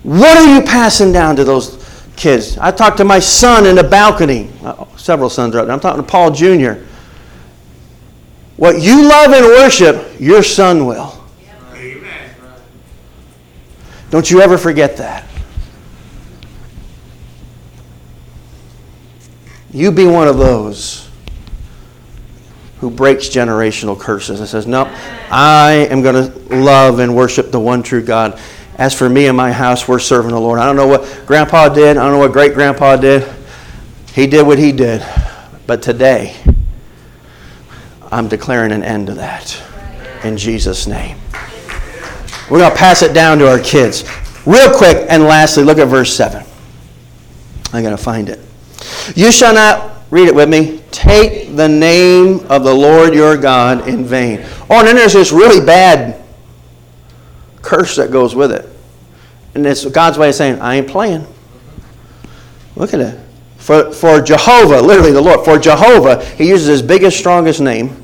What 0.03 0.36
are 0.36 0.53
you 0.53 0.62
passing 0.62 1.12
down 1.12 1.36
to 1.36 1.45
those 1.45 1.78
kids? 2.16 2.59
I 2.59 2.72
talked 2.72 2.97
to 2.97 3.05
my 3.05 3.20
son 3.20 3.66
in 3.66 3.76
the 3.76 3.84
balcony. 3.84 4.51
Several 4.97 5.30
sons 5.30 5.55
are 5.55 5.61
up 5.61 5.66
there. 5.66 5.72
I'm 5.72 5.78
talking 5.78 6.03
to 6.03 6.09
Paul 6.09 6.32
Jr. 6.32 6.72
What 8.57 8.82
you 8.82 9.09
love 9.09 9.32
and 9.32 9.47
worship, 9.47 10.20
your 10.20 10.43
son 10.43 10.86
will. 10.86 11.16
Amen. 11.74 12.34
Don't 14.11 14.28
you 14.28 14.41
ever 14.41 14.59
forget 14.59 14.97
that. 14.97 15.30
You 19.73 19.93
be 19.93 20.07
one 20.07 20.27
of 20.27 20.39
those 20.39 21.09
who 22.81 22.91
breaks 22.91 23.29
generational 23.29 23.99
curses 23.99 24.41
and 24.41 24.49
says, 24.49 24.66
No, 24.66 24.85
I 25.31 25.87
am 25.91 26.03
going 26.03 26.31
to 26.31 26.57
love 26.57 26.99
and 26.99 27.14
worship 27.14 27.51
the 27.51 27.61
one 27.61 27.83
true 27.83 28.03
God. 28.03 28.41
As 28.77 28.95
for 28.95 29.09
me 29.09 29.27
and 29.27 29.37
my 29.37 29.53
house, 29.53 29.87
we're 29.87 29.99
serving 29.99 30.31
the 30.31 30.41
Lord. 30.41 30.59
I 30.59 30.64
don't 30.64 30.77
know 30.77 30.87
what 30.87 31.25
grandpa 31.27 31.68
did, 31.68 31.97
I 31.97 32.03
don't 32.03 32.12
know 32.12 32.18
what 32.18 32.33
great 32.33 32.55
grandpa 32.55 32.97
did. 32.97 33.31
He 34.14 34.27
did 34.27 34.47
what 34.47 34.59
he 34.59 34.73
did. 34.73 35.07
But 35.66 35.83
today, 35.83 36.35
I'm 38.11 38.27
declaring 38.27 38.73
an 38.73 38.83
end 38.83 39.07
to 39.07 39.14
that 39.14 39.62
in 40.25 40.37
Jesus' 40.37 40.87
name. 40.87 41.16
We're 42.51 42.59
going 42.59 42.73
to 42.73 42.77
pass 42.77 43.03
it 43.03 43.12
down 43.12 43.39
to 43.39 43.49
our 43.49 43.61
kids. 43.61 44.05
Real 44.47 44.77
quick, 44.77 45.07
and 45.09 45.23
lastly, 45.23 45.62
look 45.62 45.79
at 45.79 45.87
verse 45.87 46.12
7. 46.16 46.45
I'm 47.73 47.85
going 47.85 47.97
to 47.97 48.03
find 48.03 48.29
it. 48.29 48.41
You 49.14 49.32
shall 49.32 49.55
not, 49.55 49.92
read 50.11 50.28
it 50.28 50.34
with 50.34 50.48
me, 50.48 50.82
take 50.90 51.55
the 51.57 51.68
name 51.68 52.40
of 52.48 52.64
the 52.64 52.74
Lord 52.74 53.14
your 53.14 53.36
God 53.36 53.88
in 53.88 54.05
vain. 54.05 54.44
Oh, 54.68 54.78
and 54.78 54.88
then 54.88 54.96
there's 54.96 55.12
this 55.12 55.32
really 55.32 55.64
bad 55.64 56.22
curse 57.62 57.96
that 57.96 58.11
goes 58.11 58.34
with 58.34 58.53
it. 58.53 58.68
And 59.55 59.66
it's 59.66 59.84
God's 59.84 60.18
way 60.18 60.28
of 60.28 60.34
saying, 60.34 60.61
I 60.61 60.76
ain't 60.76 60.88
playing. 60.88 61.26
Look 62.76 62.94
at 62.94 63.01
it. 63.01 63.20
For, 63.59 63.92
for 63.92 64.20
Jehovah, 64.20 64.80
literally 64.80 65.12
the 65.12 65.20
Lord, 65.20 65.44
for 65.44 65.59
Jehovah, 65.59 66.24
he 66.24 66.48
uses 66.48 66.66
his 66.66 66.82
biggest, 66.82 67.18
strongest 67.18 67.61
name. 67.61 68.03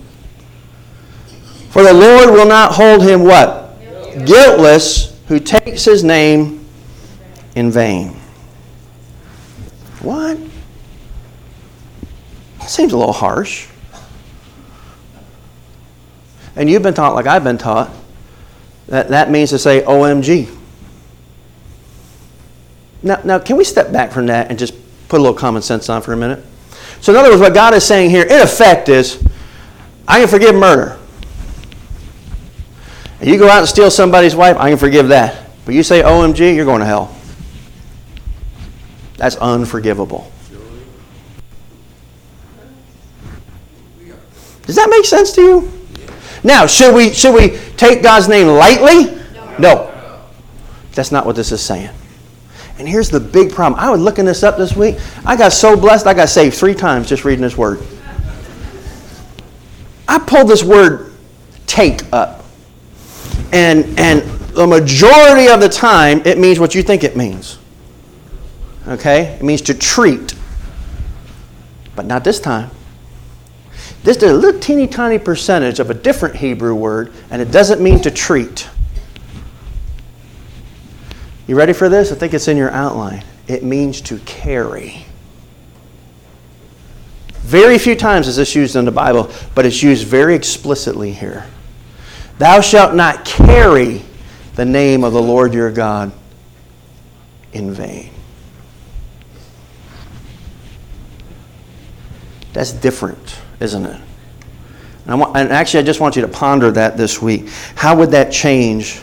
For 1.70 1.82
the 1.82 1.92
Lord 1.92 2.30
will 2.30 2.46
not 2.46 2.72
hold 2.72 3.02
him 3.02 3.22
what? 3.22 3.78
Guiltless 4.26 5.18
who 5.28 5.40
takes 5.40 5.84
his 5.84 6.04
name 6.04 6.66
in 7.54 7.70
vain. 7.70 8.16
What? 10.00 10.38
Seems 12.66 12.92
a 12.92 12.96
little 12.96 13.12
harsh. 13.12 13.68
And 16.56 16.70
you've 16.70 16.82
been 16.82 16.94
taught, 16.94 17.14
like 17.14 17.26
I've 17.26 17.44
been 17.44 17.58
taught, 17.58 17.90
that 18.88 19.08
that 19.08 19.30
means 19.30 19.50
to 19.50 19.58
say 19.58 19.82
OMG. 19.82 20.54
Now, 23.02 23.20
now, 23.24 23.38
can 23.38 23.56
we 23.56 23.64
step 23.64 23.92
back 23.92 24.10
from 24.10 24.26
that 24.26 24.50
and 24.50 24.58
just 24.58 24.74
put 25.08 25.20
a 25.20 25.22
little 25.22 25.36
common 25.36 25.62
sense 25.62 25.88
on 25.88 26.02
for 26.02 26.12
a 26.12 26.16
minute? 26.16 26.44
So, 27.00 27.12
in 27.12 27.18
other 27.18 27.30
words, 27.30 27.40
what 27.40 27.54
God 27.54 27.74
is 27.74 27.84
saying 27.84 28.10
here, 28.10 28.24
in 28.24 28.40
effect, 28.40 28.88
is 28.88 29.22
I 30.08 30.20
can 30.20 30.28
forgive 30.28 30.54
murder. 30.54 30.98
And 33.20 33.30
you 33.30 33.38
go 33.38 33.48
out 33.48 33.60
and 33.60 33.68
steal 33.68 33.90
somebody's 33.90 34.34
wife, 34.34 34.56
I 34.56 34.70
can 34.70 34.78
forgive 34.78 35.08
that. 35.08 35.46
But 35.64 35.74
you 35.74 35.82
say 35.82 36.02
OMG, 36.02 36.54
you're 36.54 36.64
going 36.64 36.80
to 36.80 36.86
hell. 36.86 37.14
That's 39.16 39.36
unforgivable. 39.36 40.30
Does 44.66 44.76
that 44.76 44.90
make 44.90 45.04
sense 45.04 45.32
to 45.32 45.42
you? 45.42 45.72
Now, 46.44 46.66
should 46.66 46.94
we, 46.94 47.12
should 47.12 47.34
we 47.34 47.58
take 47.76 48.02
God's 48.02 48.28
name 48.28 48.48
lightly? 48.48 49.20
No. 49.58 49.92
That's 50.92 51.12
not 51.12 51.26
what 51.26 51.36
this 51.36 51.52
is 51.52 51.62
saying. 51.62 51.90
And 52.78 52.86
here's 52.86 53.08
the 53.08 53.20
big 53.20 53.52
problem. 53.52 53.80
I 53.80 53.90
was 53.90 54.00
looking 54.00 54.24
this 54.24 54.42
up 54.42 54.56
this 54.58 54.76
week. 54.76 54.96
I 55.24 55.36
got 55.36 55.52
so 55.52 55.76
blessed, 55.76 56.06
I 56.06 56.14
got 56.14 56.28
saved 56.28 56.56
three 56.56 56.74
times 56.74 57.08
just 57.08 57.24
reading 57.24 57.42
this 57.42 57.56
word. 57.56 57.80
I 60.06 60.18
pulled 60.18 60.48
this 60.48 60.62
word 60.62 61.12
take 61.66 62.02
up. 62.12 62.44
And, 63.52 63.98
and 63.98 64.22
the 64.50 64.66
majority 64.66 65.48
of 65.48 65.60
the 65.60 65.68
time, 65.68 66.22
it 66.24 66.38
means 66.38 66.58
what 66.58 66.74
you 66.74 66.82
think 66.82 67.04
it 67.04 67.16
means. 67.16 67.58
Okay? 68.88 69.36
It 69.36 69.42
means 69.42 69.62
to 69.62 69.74
treat. 69.74 70.34
But 71.94 72.06
not 72.06 72.24
this 72.24 72.40
time. 72.40 72.70
This 74.02 74.18
is 74.18 74.22
a 74.22 74.32
little 74.32 74.60
teeny 74.60 74.86
tiny 74.86 75.18
percentage 75.18 75.80
of 75.80 75.90
a 75.90 75.94
different 75.94 76.36
Hebrew 76.36 76.74
word, 76.74 77.12
and 77.30 77.42
it 77.42 77.50
doesn't 77.50 77.80
mean 77.80 78.00
to 78.02 78.10
treat. 78.10 78.68
You 81.46 81.56
ready 81.56 81.72
for 81.72 81.88
this? 81.88 82.12
I 82.12 82.14
think 82.14 82.34
it's 82.34 82.48
in 82.48 82.56
your 82.56 82.70
outline. 82.70 83.24
It 83.48 83.62
means 83.62 84.00
to 84.02 84.18
carry. 84.20 85.04
Very 87.40 87.78
few 87.78 87.94
times 87.94 88.26
is 88.26 88.36
this 88.36 88.56
used 88.56 88.74
in 88.74 88.84
the 88.84 88.90
Bible, 88.90 89.30
but 89.54 89.64
it's 89.64 89.80
used 89.80 90.06
very 90.06 90.34
explicitly 90.34 91.12
here. 91.12 91.46
Thou 92.38 92.60
shalt 92.60 92.94
not 92.94 93.24
carry 93.24 94.02
the 94.56 94.64
name 94.64 95.04
of 95.04 95.12
the 95.12 95.22
Lord 95.22 95.54
your 95.54 95.70
God 95.70 96.10
in 97.52 97.72
vain. 97.72 98.10
That's 102.52 102.72
different, 102.72 103.38
isn't 103.60 103.86
it? 103.86 104.00
And, 105.06 105.20
want, 105.20 105.36
and, 105.36 105.50
actually, 105.50 105.80
I 105.80 105.82
just 105.84 106.00
want 106.00 106.16
you 106.16 106.22
to 106.22 106.28
ponder 106.28 106.70
that 106.72 106.96
this 106.96 107.22
week. 107.22 107.48
How 107.74 107.96
would 107.96 108.10
that 108.10 108.32
change 108.32 109.00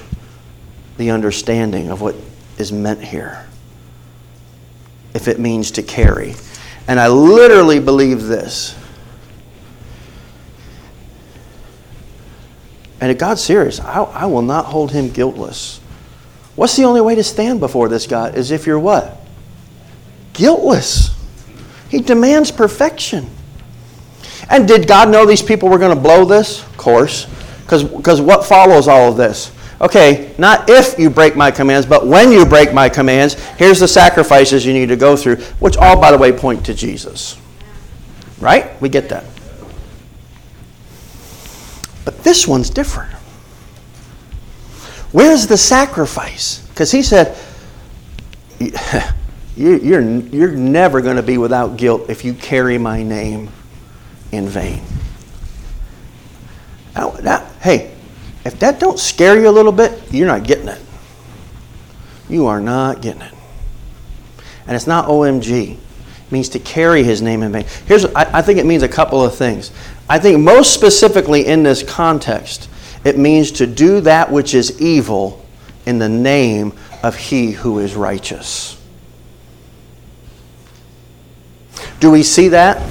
the 0.97 1.11
understanding 1.11 1.89
of 1.89 2.01
what 2.01 2.15
is 2.57 2.71
meant 2.71 3.01
here? 3.01 3.45
If 5.13 5.27
it 5.27 5.39
means 5.39 5.71
to 5.71 5.83
carry. 5.83 6.35
And 6.87 6.99
I 6.99 7.07
literally 7.07 7.79
believe 7.79 8.23
this. 8.23 8.75
And 12.99 13.11
if 13.11 13.17
God's 13.17 13.41
serious, 13.41 13.79
I, 13.79 14.01
I 14.03 14.25
will 14.25 14.41
not 14.41 14.65
hold 14.65 14.91
him 14.91 15.09
guiltless. 15.09 15.79
What's 16.55 16.75
the 16.77 16.83
only 16.83 17.01
way 17.01 17.15
to 17.15 17.23
stand 17.23 17.59
before 17.59 17.89
this 17.89 18.07
God? 18.07 18.35
Is 18.35 18.51
if 18.51 18.65
you're 18.65 18.79
what? 18.79 19.17
Guiltless. 20.33 21.13
He 21.89 21.99
demands 21.99 22.51
perfection. 22.51 23.29
And 24.49 24.67
did 24.67 24.87
God 24.87 25.09
know 25.09 25.25
these 25.25 25.41
people 25.41 25.69
were 25.69 25.77
going 25.77 25.95
to 25.95 26.01
blow 26.01 26.25
this? 26.25 26.63
Of 26.63 26.77
course. 26.77 27.27
Because 27.63 28.21
what 28.21 28.45
follows 28.45 28.87
all 28.87 29.09
of 29.09 29.17
this? 29.17 29.51
Okay, 29.81 30.33
not 30.37 30.69
if 30.69 30.97
you 30.97 31.09
break 31.09 31.35
my 31.35 31.51
commands, 31.51 31.85
but 31.85 32.07
when 32.07 32.31
you 32.31 32.45
break 32.45 32.73
my 32.73 32.87
commands, 32.87 33.33
here's 33.57 33.79
the 33.79 33.87
sacrifices 33.87 34.65
you 34.65 34.73
need 34.73 34.87
to 34.87 34.95
go 34.95 35.17
through, 35.17 35.37
which 35.59 35.75
all, 35.75 35.99
by 35.99 36.11
the 36.11 36.17
way, 36.17 36.31
point 36.31 36.65
to 36.67 36.73
Jesus. 36.73 37.37
Right? 38.39 38.79
We 38.81 38.89
get 38.89 39.09
that. 39.09 39.25
But 42.05 42.23
this 42.23 42.47
one's 42.47 42.69
different. 42.69 43.11
Where's 45.11 45.47
the 45.47 45.57
sacrifice? 45.57 46.65
Because 46.67 46.91
he 46.91 47.01
said, 47.01 47.37
you're, 49.57 50.01
you're 50.01 50.51
never 50.51 51.01
going 51.01 51.17
to 51.17 51.23
be 51.23 51.37
without 51.37 51.77
guilt 51.77 52.09
if 52.09 52.23
you 52.23 52.33
carry 52.33 52.77
my 52.77 53.03
name 53.03 53.49
in 54.33 54.47
vain. 54.47 54.81
Hey, 57.63 57.95
if 58.43 58.59
that 58.59 58.81
don't 58.81 58.99
scare 58.99 59.39
you 59.39 59.47
a 59.47 59.51
little 59.51 59.71
bit, 59.71 60.11
you're 60.11 60.27
not 60.27 60.43
getting 60.43 60.67
it. 60.67 60.81
You 62.27 62.47
are 62.47 62.59
not 62.59 63.01
getting 63.01 63.21
it. 63.21 63.33
And 64.67 64.75
it's 64.75 64.85
not 64.85 65.07
OMG. 65.07 65.75
It 65.75 66.31
means 66.31 66.49
to 66.49 66.59
carry 66.59 67.03
his 67.03 67.21
name 67.21 67.41
in 67.41 67.53
vain. 67.53 67.65
Here's, 67.85 68.03
I, 68.03 68.39
I 68.39 68.41
think 68.41 68.59
it 68.59 68.65
means 68.65 68.83
a 68.83 68.89
couple 68.89 69.23
of 69.23 69.33
things. 69.33 69.71
I 70.09 70.19
think 70.19 70.41
most 70.41 70.73
specifically 70.73 71.45
in 71.45 71.63
this 71.63 71.83
context, 71.83 72.69
it 73.05 73.17
means 73.17 73.49
to 73.53 73.65
do 73.65 74.01
that 74.01 74.29
which 74.29 74.53
is 74.53 74.81
evil 74.81 75.45
in 75.85 75.99
the 75.99 76.09
name 76.09 76.73
of 77.01 77.15
he 77.15 77.51
who 77.51 77.79
is 77.79 77.95
righteous. 77.95 78.77
Do 82.01 82.11
we 82.11 82.23
see 82.23 82.49
that 82.49 82.81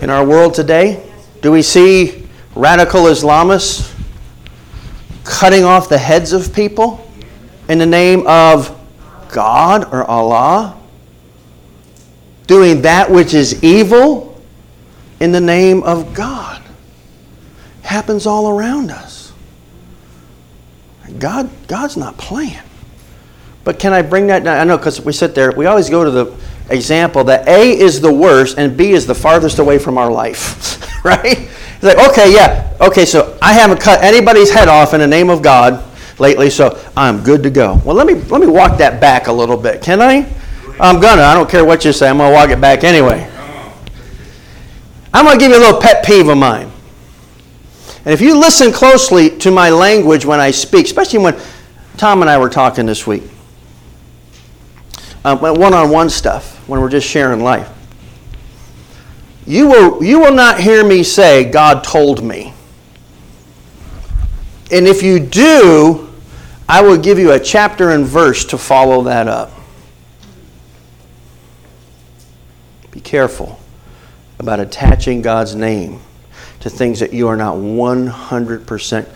in 0.00 0.10
our 0.10 0.24
world 0.24 0.54
today? 0.54 1.06
Do 1.42 1.52
we 1.52 1.62
see 1.62 2.26
radical 2.54 3.02
Islamists 3.02 3.94
cutting 5.24 5.64
off 5.64 5.88
the 5.88 5.98
heads 5.98 6.32
of 6.32 6.52
people 6.52 7.06
in 7.68 7.78
the 7.78 7.86
name 7.86 8.26
of 8.26 8.76
God 9.32 9.92
or 9.92 10.04
Allah? 10.04 10.78
Doing 12.46 12.82
that 12.82 13.10
which 13.10 13.34
is 13.34 13.62
evil 13.62 14.42
in 15.20 15.32
the 15.32 15.40
name 15.40 15.82
of 15.82 16.14
God 16.14 16.62
happens 17.82 18.26
all 18.26 18.48
around 18.48 18.90
us. 18.90 19.32
God, 21.18 21.50
God's 21.66 21.96
not 21.96 22.16
playing. 22.16 22.58
But 23.64 23.78
can 23.78 23.92
I 23.92 24.02
bring 24.02 24.28
that 24.28 24.44
down? 24.44 24.58
I 24.58 24.64
know 24.64 24.78
because 24.78 25.00
we 25.00 25.12
sit 25.12 25.34
there, 25.34 25.52
we 25.52 25.66
always 25.66 25.90
go 25.90 26.04
to 26.04 26.10
the 26.10 26.36
example 26.70 27.24
that 27.24 27.48
A 27.48 27.78
is 27.78 28.00
the 28.00 28.12
worst 28.12 28.58
and 28.58 28.76
B 28.76 28.92
is 28.92 29.06
the 29.06 29.14
farthest 29.14 29.58
away 29.58 29.78
from 29.78 29.98
our 29.98 30.10
life, 30.10 31.04
right? 31.04 31.48
It's 31.82 31.82
like, 31.82 32.10
okay, 32.10 32.32
yeah, 32.32 32.76
okay, 32.80 33.04
so 33.04 33.38
I 33.40 33.52
haven't 33.52 33.80
cut 33.80 34.02
anybody's 34.02 34.50
head 34.50 34.68
off 34.68 34.94
in 34.94 35.00
the 35.00 35.06
name 35.06 35.30
of 35.30 35.42
God 35.42 35.84
lately, 36.18 36.50
so 36.50 36.78
I'm 36.96 37.22
good 37.22 37.42
to 37.42 37.50
go. 37.50 37.80
Well, 37.84 37.96
let 37.96 38.06
me 38.06 38.14
let 38.14 38.40
me 38.40 38.46
walk 38.46 38.78
that 38.78 39.00
back 39.00 39.26
a 39.26 39.32
little 39.32 39.56
bit, 39.56 39.82
can 39.82 40.00
I? 40.00 40.26
I'm 40.78 41.00
gonna. 41.00 41.22
I 41.22 41.34
don't 41.34 41.48
care 41.48 41.64
what 41.64 41.84
you 41.84 41.92
say. 41.92 42.08
I'm 42.08 42.18
gonna 42.18 42.34
walk 42.34 42.50
it 42.50 42.60
back 42.60 42.84
anyway. 42.84 43.28
I'm 45.12 45.24
gonna 45.24 45.38
give 45.38 45.50
you 45.50 45.58
a 45.58 45.60
little 45.60 45.80
pet 45.80 46.04
peeve 46.04 46.28
of 46.28 46.38
mine. 46.38 46.70
And 48.04 48.14
if 48.14 48.20
you 48.20 48.38
listen 48.38 48.72
closely 48.72 49.36
to 49.38 49.50
my 49.50 49.70
language 49.70 50.24
when 50.24 50.40
I 50.40 50.52
speak, 50.52 50.86
especially 50.86 51.18
when 51.18 51.38
Tom 51.96 52.22
and 52.22 52.30
I 52.30 52.38
were 52.38 52.48
talking 52.48 52.86
this 52.86 53.06
week, 53.06 53.24
one 55.22 55.74
on 55.74 55.90
one 55.90 56.10
stuff, 56.10 56.56
when 56.68 56.80
we're 56.80 56.88
just 56.88 57.06
sharing 57.06 57.40
life, 57.40 57.68
you 59.46 59.66
will, 59.66 60.02
you 60.02 60.20
will 60.20 60.34
not 60.34 60.60
hear 60.60 60.84
me 60.84 61.02
say, 61.02 61.50
God 61.50 61.82
told 61.82 62.22
me. 62.22 62.54
And 64.70 64.86
if 64.86 65.02
you 65.02 65.18
do, 65.18 66.08
I 66.68 66.82
will 66.82 66.96
give 66.96 67.18
you 67.18 67.32
a 67.32 67.40
chapter 67.40 67.90
and 67.90 68.06
verse 68.06 68.44
to 68.46 68.58
follow 68.58 69.02
that 69.02 69.26
up. 69.26 69.50
Be 72.92 73.00
careful 73.00 73.58
about 74.38 74.60
attaching 74.60 75.20
God's 75.20 75.54
name 75.54 76.00
to 76.60 76.70
things 76.70 77.00
that 77.00 77.12
you 77.12 77.28
are 77.28 77.36
not 77.36 77.56
100% 77.56 79.08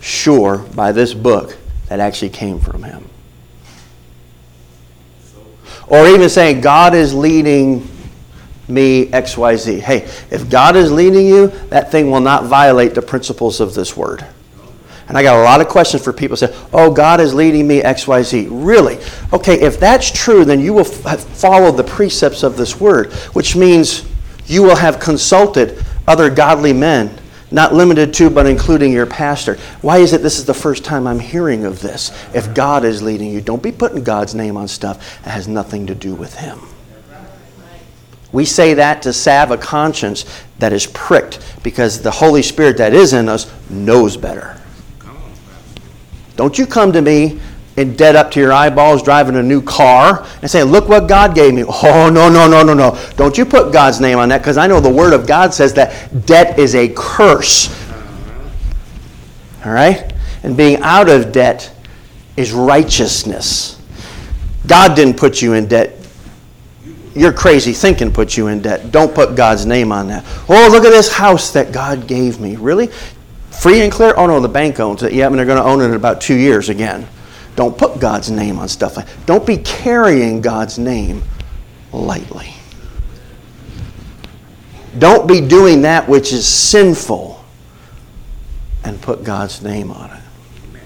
sure 0.00 0.58
by 0.58 0.92
this 0.92 1.12
book 1.12 1.56
that 1.88 2.00
actually 2.00 2.30
came 2.30 2.60
from 2.60 2.82
Him. 2.82 3.08
Or 5.90 6.06
even 6.06 6.28
saying, 6.28 6.60
God 6.60 6.94
is 6.94 7.12
leading 7.12 7.86
me 8.68 9.06
XYZ. 9.06 9.80
Hey, 9.80 10.08
if 10.30 10.48
God 10.48 10.76
is 10.76 10.90
leading 10.90 11.26
you, 11.26 11.48
that 11.68 11.90
thing 11.90 12.10
will 12.10 12.20
not 12.20 12.44
violate 12.44 12.94
the 12.94 13.02
principles 13.02 13.60
of 13.60 13.74
this 13.74 13.96
word. 13.96 14.24
And 15.08 15.18
I 15.18 15.24
got 15.24 15.40
a 15.40 15.42
lot 15.42 15.60
of 15.60 15.66
questions 15.68 16.04
for 16.04 16.12
people 16.12 16.36
say, 16.36 16.54
"Oh, 16.72 16.92
God 16.92 17.20
is 17.20 17.34
leading 17.34 17.66
me 17.66 17.82
XYZ." 17.82 18.46
Really? 18.48 18.96
Okay, 19.32 19.60
if 19.60 19.80
that's 19.80 20.08
true, 20.08 20.44
then 20.44 20.60
you 20.60 20.72
will 20.72 20.86
f- 20.86 21.24
follow 21.24 21.72
the 21.72 21.82
precepts 21.82 22.44
of 22.44 22.56
this 22.56 22.78
word, 22.78 23.12
which 23.32 23.56
means 23.56 24.04
you 24.46 24.62
will 24.62 24.76
have 24.76 25.00
consulted 25.00 25.84
other 26.06 26.30
godly 26.30 26.72
men, 26.72 27.10
not 27.50 27.74
limited 27.74 28.14
to, 28.14 28.30
but 28.30 28.46
including 28.46 28.92
your 28.92 29.06
pastor. 29.06 29.56
Why 29.80 29.98
is 29.98 30.12
it 30.12 30.22
this 30.22 30.38
is 30.38 30.44
the 30.44 30.54
first 30.54 30.84
time 30.84 31.06
I'm 31.06 31.18
hearing 31.18 31.64
of 31.64 31.80
this? 31.80 32.10
If 32.34 32.54
God 32.54 32.84
is 32.84 33.02
leading 33.02 33.30
you, 33.30 33.40
don't 33.40 33.62
be 33.62 33.72
putting 33.72 34.04
God's 34.04 34.34
name 34.34 34.56
on 34.56 34.68
stuff 34.68 35.22
that 35.24 35.30
has 35.30 35.48
nothing 35.48 35.86
to 35.88 35.94
do 35.94 36.14
with 36.14 36.34
Him. 36.34 36.60
We 38.32 38.44
say 38.44 38.74
that 38.74 39.02
to 39.02 39.12
salve 39.12 39.50
a 39.50 39.58
conscience 39.58 40.24
that 40.58 40.72
is 40.72 40.86
pricked 40.86 41.40
because 41.64 42.00
the 42.00 42.12
Holy 42.12 42.42
Spirit 42.42 42.76
that 42.76 42.94
is 42.94 43.12
in 43.12 43.28
us 43.28 43.52
knows 43.68 44.16
better. 44.16 44.56
Don't 46.36 46.56
you 46.56 46.66
come 46.66 46.92
to 46.92 47.02
me 47.02 47.40
and 47.80 47.96
dead 47.96 48.14
up 48.14 48.30
to 48.32 48.40
your 48.40 48.52
eyeballs 48.52 49.02
driving 49.02 49.36
a 49.36 49.42
new 49.42 49.62
car 49.62 50.26
and 50.42 50.50
saying, 50.50 50.66
Look 50.66 50.88
what 50.88 51.08
God 51.08 51.34
gave 51.34 51.54
me. 51.54 51.64
Oh, 51.82 52.10
no, 52.10 52.28
no, 52.28 52.46
no, 52.46 52.62
no, 52.62 52.74
no. 52.74 52.98
Don't 53.16 53.38
you 53.38 53.44
put 53.44 53.72
God's 53.72 54.00
name 54.00 54.18
on 54.18 54.28
that 54.28 54.38
because 54.38 54.58
I 54.58 54.66
know 54.66 54.80
the 54.80 54.90
Word 54.90 55.14
of 55.14 55.26
God 55.26 55.54
says 55.54 55.72
that 55.74 56.26
debt 56.26 56.58
is 56.58 56.74
a 56.74 56.92
curse. 56.94 57.68
All 59.64 59.72
right? 59.72 60.12
And 60.42 60.56
being 60.56 60.78
out 60.82 61.08
of 61.08 61.32
debt 61.32 61.72
is 62.36 62.52
righteousness. 62.52 63.80
God 64.66 64.94
didn't 64.94 65.16
put 65.16 65.40
you 65.40 65.54
in 65.54 65.66
debt. 65.66 65.96
Your 67.14 67.32
crazy 67.32 67.72
thinking 67.72 68.12
put 68.12 68.36
you 68.36 68.48
in 68.48 68.60
debt. 68.60 68.92
Don't 68.92 69.14
put 69.14 69.34
God's 69.34 69.66
name 69.66 69.90
on 69.90 70.08
that. 70.08 70.24
Oh, 70.48 70.68
look 70.70 70.84
at 70.84 70.90
this 70.90 71.12
house 71.12 71.50
that 71.52 71.72
God 71.72 72.06
gave 72.06 72.40
me. 72.40 72.56
Really? 72.56 72.88
Free 73.50 73.80
and 73.80 73.90
clear? 73.90 74.14
Oh, 74.16 74.26
no, 74.26 74.38
the 74.38 74.48
bank 74.48 74.78
owns 74.80 75.02
it. 75.02 75.12
Yeah, 75.12 75.26
and 75.26 75.36
they're 75.36 75.46
going 75.46 75.58
to 75.58 75.64
own 75.64 75.80
it 75.80 75.86
in 75.86 75.94
about 75.94 76.20
two 76.20 76.36
years 76.36 76.68
again. 76.68 77.08
Don't 77.56 77.76
put 77.76 78.00
God's 78.00 78.30
name 78.30 78.58
on 78.58 78.68
stuff 78.68 78.96
Don't 79.26 79.46
be 79.46 79.58
carrying 79.58 80.40
God's 80.40 80.78
name 80.78 81.22
lightly. 81.92 82.54
Don't 84.98 85.28
be 85.28 85.40
doing 85.40 85.82
that 85.82 86.08
which 86.08 86.32
is 86.32 86.46
sinful 86.46 87.44
and 88.84 89.00
put 89.00 89.22
God's 89.22 89.62
name 89.62 89.90
on 89.90 90.10
it. 90.10 90.80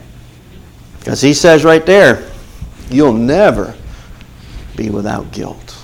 Because 0.99 1.21
he 1.21 1.35
says 1.35 1.65
right 1.65 1.85
there, 1.85 2.31
you'll 2.91 3.13
never 3.13 3.75
be 4.77 4.91
without 4.91 5.31
guilt. 5.33 5.77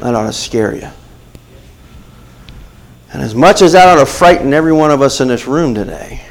That 0.00 0.14
ought 0.14 0.26
to 0.26 0.32
scare 0.32 0.74
you. 0.74 0.88
And 3.12 3.22
as 3.22 3.34
much 3.34 3.60
as 3.60 3.72
that 3.72 3.88
ought 3.88 4.00
to 4.00 4.06
frighten 4.06 4.54
every 4.54 4.72
one 4.72 4.90
of 4.90 5.02
us 5.02 5.20
in 5.20 5.28
this 5.28 5.46
room 5.46 5.74
today, 5.74 6.22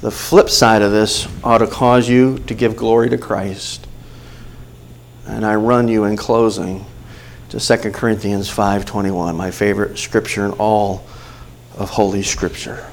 the 0.00 0.10
flip 0.10 0.48
side 0.48 0.82
of 0.82 0.92
this 0.92 1.26
ought 1.42 1.58
to 1.58 1.66
cause 1.66 2.08
you 2.08 2.38
to 2.46 2.54
give 2.54 2.76
glory 2.76 3.08
to 3.10 3.18
Christ. 3.18 3.86
And 5.26 5.44
I 5.44 5.56
run 5.56 5.88
you 5.88 6.04
in 6.04 6.16
closing 6.16 6.86
to 7.50 7.58
2 7.58 7.92
Corinthians 7.92 8.48
5:21, 8.48 9.36
my 9.36 9.50
favorite 9.50 9.98
scripture 9.98 10.44
in 10.44 10.52
all 10.52 11.04
of 11.76 11.90
holy 11.90 12.22
scripture. 12.22 12.86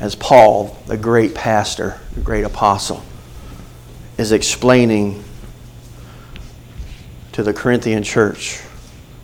As 0.00 0.14
Paul, 0.14 0.76
the 0.86 0.96
great 0.96 1.34
pastor, 1.34 1.98
the 2.14 2.20
great 2.20 2.44
apostle, 2.44 3.02
is 4.18 4.32
explaining 4.32 5.22
to 7.32 7.42
the 7.42 7.52
Corinthian 7.52 8.02
church 8.02 8.60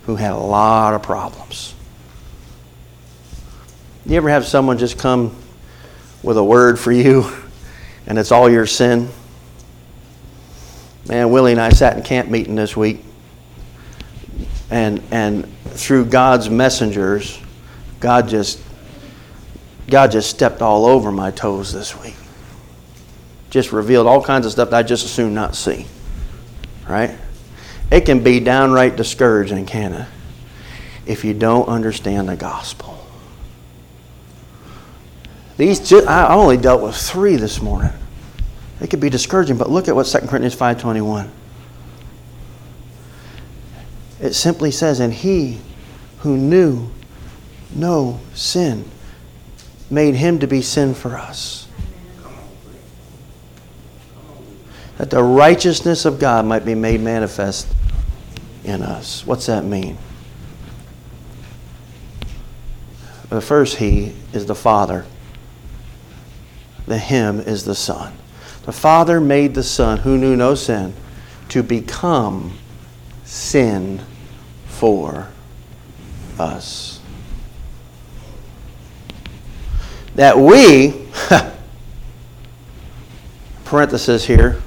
who 0.07 0.17
had 0.17 0.33
a 0.33 0.37
lot 0.37 0.95
of 0.95 1.03
problems. 1.03 1.75
You 4.07 4.17
ever 4.17 4.31
have 4.31 4.47
someone 4.47 4.79
just 4.79 4.97
come 4.99 5.37
with 6.23 6.37
a 6.37 6.45
word 6.45 6.79
for 6.79 6.93
you 6.93 7.31
and 8.07 8.19
it's 8.19 8.33
all 8.33 8.51
your 8.51 8.67
sin? 8.67 9.09
Man, 11.09 11.31
Willie 11.31 11.53
and 11.53 11.61
I 11.61 11.71
sat 11.71 11.97
in 11.97 12.03
camp 12.03 12.29
meeting 12.29 12.55
this 12.55 12.77
week 12.77 13.03
and 14.71 15.03
and 15.11 15.49
through 15.71 16.07
God's 16.07 16.51
messengers, 16.51 17.41
God 18.01 18.29
just 18.29 18.61
God 19.89 20.11
just 20.11 20.29
stepped 20.29 20.61
all 20.61 20.85
over 20.85 21.11
my 21.11 21.31
toes 21.31 21.73
this 21.73 21.99
week. 22.01 22.17
Just 23.51 23.73
revealed 23.73 24.07
all 24.07 24.23
kinds 24.23 24.45
of 24.45 24.53
stuff 24.53 24.71
that 24.71 24.77
I 24.77 24.83
just 24.83 25.07
assumed 25.07 25.35
not 25.35 25.55
see. 25.57 25.87
Right? 26.87 27.17
It 27.91 28.03
can 28.03 28.23
be 28.23 28.41
downright 28.41 28.97
discouraging, 28.97 29.65
can 29.65 29.93
it? 29.95 30.09
If 31.07 31.25
you 31.25 31.33
don't 31.33 31.67
understand 31.69 32.29
the 32.29 32.37
gospel. 32.37 32.98
These 35.59 35.87
just, 35.87 36.07
I 36.07 36.35
only 36.35 36.57
dealt 36.57 36.81
with 36.81 36.97
three 36.97 37.37
this 37.37 37.61
morning. 37.61 37.93
It 38.81 38.89
could 38.89 39.01
be 39.01 39.11
discouraging, 39.11 39.59
but 39.59 39.69
look 39.69 39.89
at 39.89 39.95
what 39.95 40.07
2 40.07 40.21
Corinthians 40.21 40.57
5.21. 40.57 41.29
It 44.21 44.33
simply 44.33 44.71
says, 44.71 45.01
And 45.01 45.13
he 45.13 45.59
who 46.21 46.37
knew 46.37 46.89
no 47.75 48.21
sin 48.35 48.89
made 49.91 50.15
him 50.15 50.39
to 50.39 50.47
be 50.47 50.63
sin 50.63 50.95
for 50.95 51.17
us. 51.17 51.69
That 54.97 55.11
the 55.11 55.23
righteousness 55.23 56.05
of 56.05 56.19
God 56.19 56.45
might 56.45 56.65
be 56.65 56.75
made 56.75 57.01
manifest 57.01 57.69
in 58.65 58.83
us. 58.83 59.27
What's 59.27 59.47
that 59.47 59.65
mean? 59.65 59.97
The 63.29 63.41
first 63.41 63.77
He 63.77 64.15
is 64.33 64.47
the 64.47 64.55
Father, 64.55 65.05
the 66.89 66.99
Him 66.99 67.41
is 67.41 67.65
the 67.65 67.75
Son. 67.75 68.13
The 68.65 68.73
Father 68.73 69.21
made 69.21 69.55
the 69.55 69.63
Son, 69.63 69.99
who 69.99 70.19
knew 70.19 70.37
no 70.37 70.55
sin, 70.55 70.95
to 71.51 71.63
become 71.63 72.59
sin 73.25 74.01
for 74.67 75.29
us. 76.39 77.01
That 80.15 80.39
we, 80.39 81.07
parenthesis 83.65 84.25
here, 84.25 84.61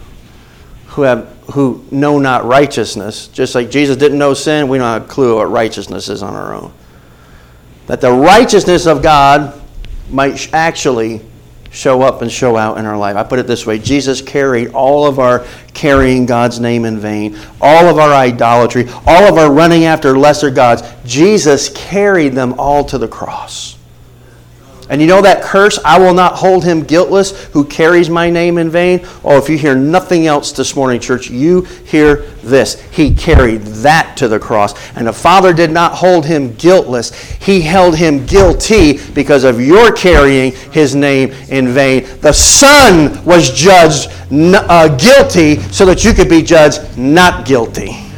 who 0.88 1.03
have 1.03 1.38
who 1.51 1.84
know 1.91 2.17
not 2.17 2.45
righteousness, 2.45 3.28
just 3.28 3.55
like 3.55 3.69
Jesus 3.69 3.97
didn't 3.97 4.17
know 4.17 4.34
sin, 4.34 4.69
we 4.69 4.78
don't 4.78 4.88
have 4.88 5.03
a 5.03 5.07
clue 5.07 5.36
what 5.36 5.51
righteousness 5.51 6.07
is 6.07 6.24
on 6.24 6.34
our 6.34 6.53
own. 6.53 6.72
That 7.88 7.99
the 7.99 8.11
righteousness 8.11 8.86
of 8.86 9.03
God 9.03 9.59
might 10.09 10.53
actually 10.53 11.22
show 11.72 12.01
up 12.01 12.22
and 12.22 12.32
show 12.32 12.57
out 12.57 12.78
in 12.78 12.86
our 12.86 12.97
life. 12.97 13.15
I 13.15 13.24
put 13.24 13.39
it 13.39 13.47
this 13.47 13.65
way 13.65 13.80
Jesus 13.80 14.22
carried 14.22 14.74
all 14.74 15.05
of 15.05 15.19
our 15.19 15.45
carrying 15.74 16.26
God's 16.26 16.59
name 16.59 16.86
in 16.86 16.99
vain, 16.99 17.38
all 17.59 17.88
of 17.88 17.97
our 17.97 18.13
idolatry, 18.13 18.88
all 19.07 19.24
of 19.24 19.38
our 19.38 19.51
running 19.51 19.86
after 19.86 20.17
lesser 20.17 20.51
gods. 20.51 20.84
Jesus 21.05 21.69
carried 21.69 22.34
them 22.34 22.55
all 22.59 22.84
to 22.86 22.97
the 22.97 23.07
cross. 23.07 23.78
And 24.92 25.00
you 25.00 25.08
know 25.08 25.22
that 25.22 25.42
curse, 25.42 25.80
I 25.86 25.98
will 25.98 26.14
not 26.14 26.36
hold 26.36 26.66
him 26.66 26.84
guiltless 26.84 27.46
who 27.46 27.64
carries 27.64 28.10
my 28.10 28.30
name 28.30 28.58
in 28.58 28.70
vain? 28.70 29.00
Oh, 29.24 29.38
if 29.38 29.48
you 29.48 29.58
hear 29.58 29.74
nothing 29.74 30.28
else 30.28 30.52
this 30.52 30.76
morning, 30.76 31.00
church, 31.00 31.30
you 31.30 31.62
hear 31.62 32.18
this. 32.44 32.82
He 32.92 33.16
carried 33.16 33.62
that 33.62 34.18
to 34.18 34.28
the 34.28 34.38
cross. 34.38 34.74
And 34.98 35.08
the 35.08 35.14
Father 35.14 35.54
did 35.54 35.72
not 35.72 35.94
hold 35.94 36.26
him 36.26 36.54
guiltless, 36.56 37.16
he 37.36 37.62
held 37.62 37.96
him 37.96 38.26
guilty 38.26 39.00
because 39.14 39.46
of 39.46 39.62
your 39.62 39.94
carrying 39.94 40.52
his 40.74 40.94
name 40.94 41.32
in 41.48 41.70
vain. 41.70 42.06
The 42.20 42.34
Son 42.34 43.24
was 43.24 43.50
judged 43.50 44.12
uh, 44.30 44.89
guilty 44.98 45.62
so 45.72 45.86
that 45.86 46.04
you 46.04 46.14
could 46.14 46.28
be 46.28 46.42
judged 46.42 46.98
not 46.98 47.46
guilty. 47.46 48.11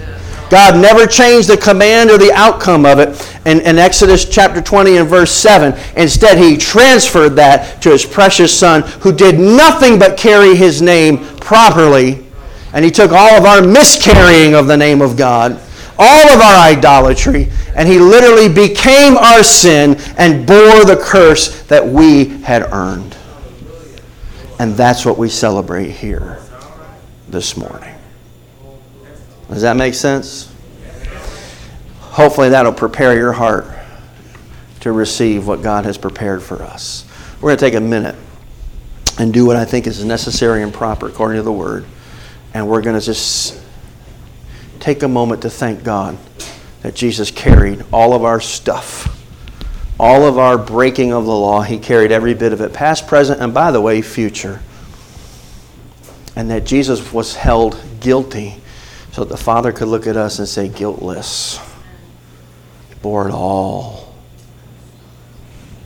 God 0.53 0.79
never 0.79 1.07
changed 1.07 1.49
the 1.49 1.57
command 1.57 2.11
or 2.11 2.19
the 2.19 2.31
outcome 2.31 2.85
of 2.85 2.99
it 2.99 3.09
in, 3.43 3.59
in, 3.61 3.79
Exodus 3.79 4.23
chapter 4.23 4.61
20 4.61 4.97
and 4.97 5.09
verse 5.09 5.31
7. 5.31 5.73
Instead, 5.97 6.37
he 6.37 6.57
transferred 6.57 7.31
that 7.37 7.81
to 7.81 7.89
his 7.89 8.05
precious 8.05 8.55
son 8.55 8.83
who 8.99 9.11
did 9.11 9.39
nothing 9.39 9.97
but 9.97 10.15
carry 10.15 10.55
his 10.55 10.79
name 10.79 11.25
properly. 11.37 12.23
And 12.71 12.85
he 12.85 12.91
took 12.91 13.11
all 13.11 13.31
of 13.31 13.45
our 13.45 13.63
miscarrying 13.63 14.53
of 14.53 14.67
the 14.67 14.77
name 14.77 15.01
of 15.01 15.17
God, 15.17 15.59
all 15.97 16.29
of 16.29 16.39
our 16.39 16.67
idolatry, 16.69 17.49
and 17.75 17.89
he 17.89 17.97
literally 17.97 18.47
became 18.47 19.17
our 19.17 19.41
sin 19.41 19.95
and 20.19 20.45
bore 20.45 20.85
the 20.85 21.01
curse 21.01 21.63
that 21.63 21.83
we 21.83 22.25
had 22.43 22.61
earned. 22.71 23.17
And 24.59 24.75
that's 24.75 25.03
what 25.03 25.17
we 25.17 25.29
celebrate 25.29 25.89
here 25.89 26.37
this 27.27 27.57
morning. 27.57 27.92
Does 29.53 29.61
that 29.61 29.77
make 29.77 29.93
sense? 29.93 30.51
Hopefully, 31.99 32.49
that'll 32.49 32.73
prepare 32.73 33.15
your 33.15 33.33
heart 33.33 33.67
to 34.79 34.91
receive 34.91 35.47
what 35.47 35.61
God 35.61 35.85
has 35.85 35.97
prepared 35.97 36.41
for 36.41 36.61
us. 36.61 37.05
We're 37.35 37.49
going 37.49 37.57
to 37.57 37.65
take 37.65 37.73
a 37.75 37.81
minute 37.81 38.15
and 39.19 39.31
do 39.31 39.45
what 39.45 39.55
I 39.55 39.65
think 39.65 39.85
is 39.85 40.03
necessary 40.03 40.63
and 40.63 40.73
proper 40.73 41.07
according 41.07 41.37
to 41.37 41.43
the 41.43 41.51
Word. 41.51 41.85
And 42.53 42.67
we're 42.67 42.81
going 42.81 42.99
to 42.99 43.05
just 43.05 43.61
take 44.79 45.03
a 45.03 45.07
moment 45.07 45.43
to 45.43 45.49
thank 45.49 45.83
God 45.83 46.17
that 46.81 46.95
Jesus 46.95 47.29
carried 47.31 47.85
all 47.93 48.13
of 48.13 48.23
our 48.23 48.41
stuff, 48.41 49.23
all 49.99 50.27
of 50.27 50.37
our 50.39 50.57
breaking 50.57 51.13
of 51.13 51.25
the 51.25 51.31
law. 51.31 51.61
He 51.61 51.77
carried 51.77 52.11
every 52.11 52.33
bit 52.33 52.53
of 52.53 52.61
it, 52.61 52.73
past, 52.73 53.07
present, 53.07 53.39
and 53.39 53.53
by 53.53 53.71
the 53.71 53.81
way, 53.81 54.01
future. 54.01 54.61
And 56.35 56.49
that 56.49 56.65
Jesus 56.65 57.13
was 57.13 57.35
held 57.35 57.79
guilty 57.99 58.62
so 59.14 59.24
that 59.24 59.30
the 59.30 59.38
Father 59.38 59.72
could 59.72 59.88
look 59.89 60.07
at 60.07 60.18
us 60.18 60.39
and 60.39 60.47
say, 60.47 60.68
guiltless. 60.68 61.59
bore 63.03 63.28
it 63.28 63.32
all. 63.32 64.11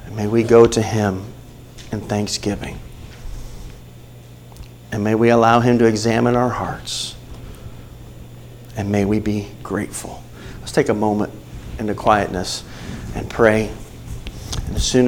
And 0.06 0.16
may 0.16 0.28
we 0.28 0.44
go 0.44 0.66
to 0.66 0.82
Him 0.82 1.26
in 1.92 2.00
thanksgiving. 2.00 2.80
And 4.94 5.04
may 5.04 5.14
we 5.14 5.28
allow 5.28 5.60
Him 5.60 5.78
to 5.80 5.86
examine 5.86 6.38
our 6.38 6.48
hearts. 6.48 7.18
And 8.78 8.94
may 8.94 9.04
we 9.04 9.20
be 9.20 9.50
grateful. 9.62 10.24
Let's 10.62 10.72
take 10.72 10.88
a 10.88 10.94
moment 10.94 11.34
in 11.80 11.88
the 11.88 11.96
quietness 11.96 12.64
and 13.14 13.30
pray. 13.30 13.70
And 14.68 14.76
as 14.78 14.88
soon 14.88 15.06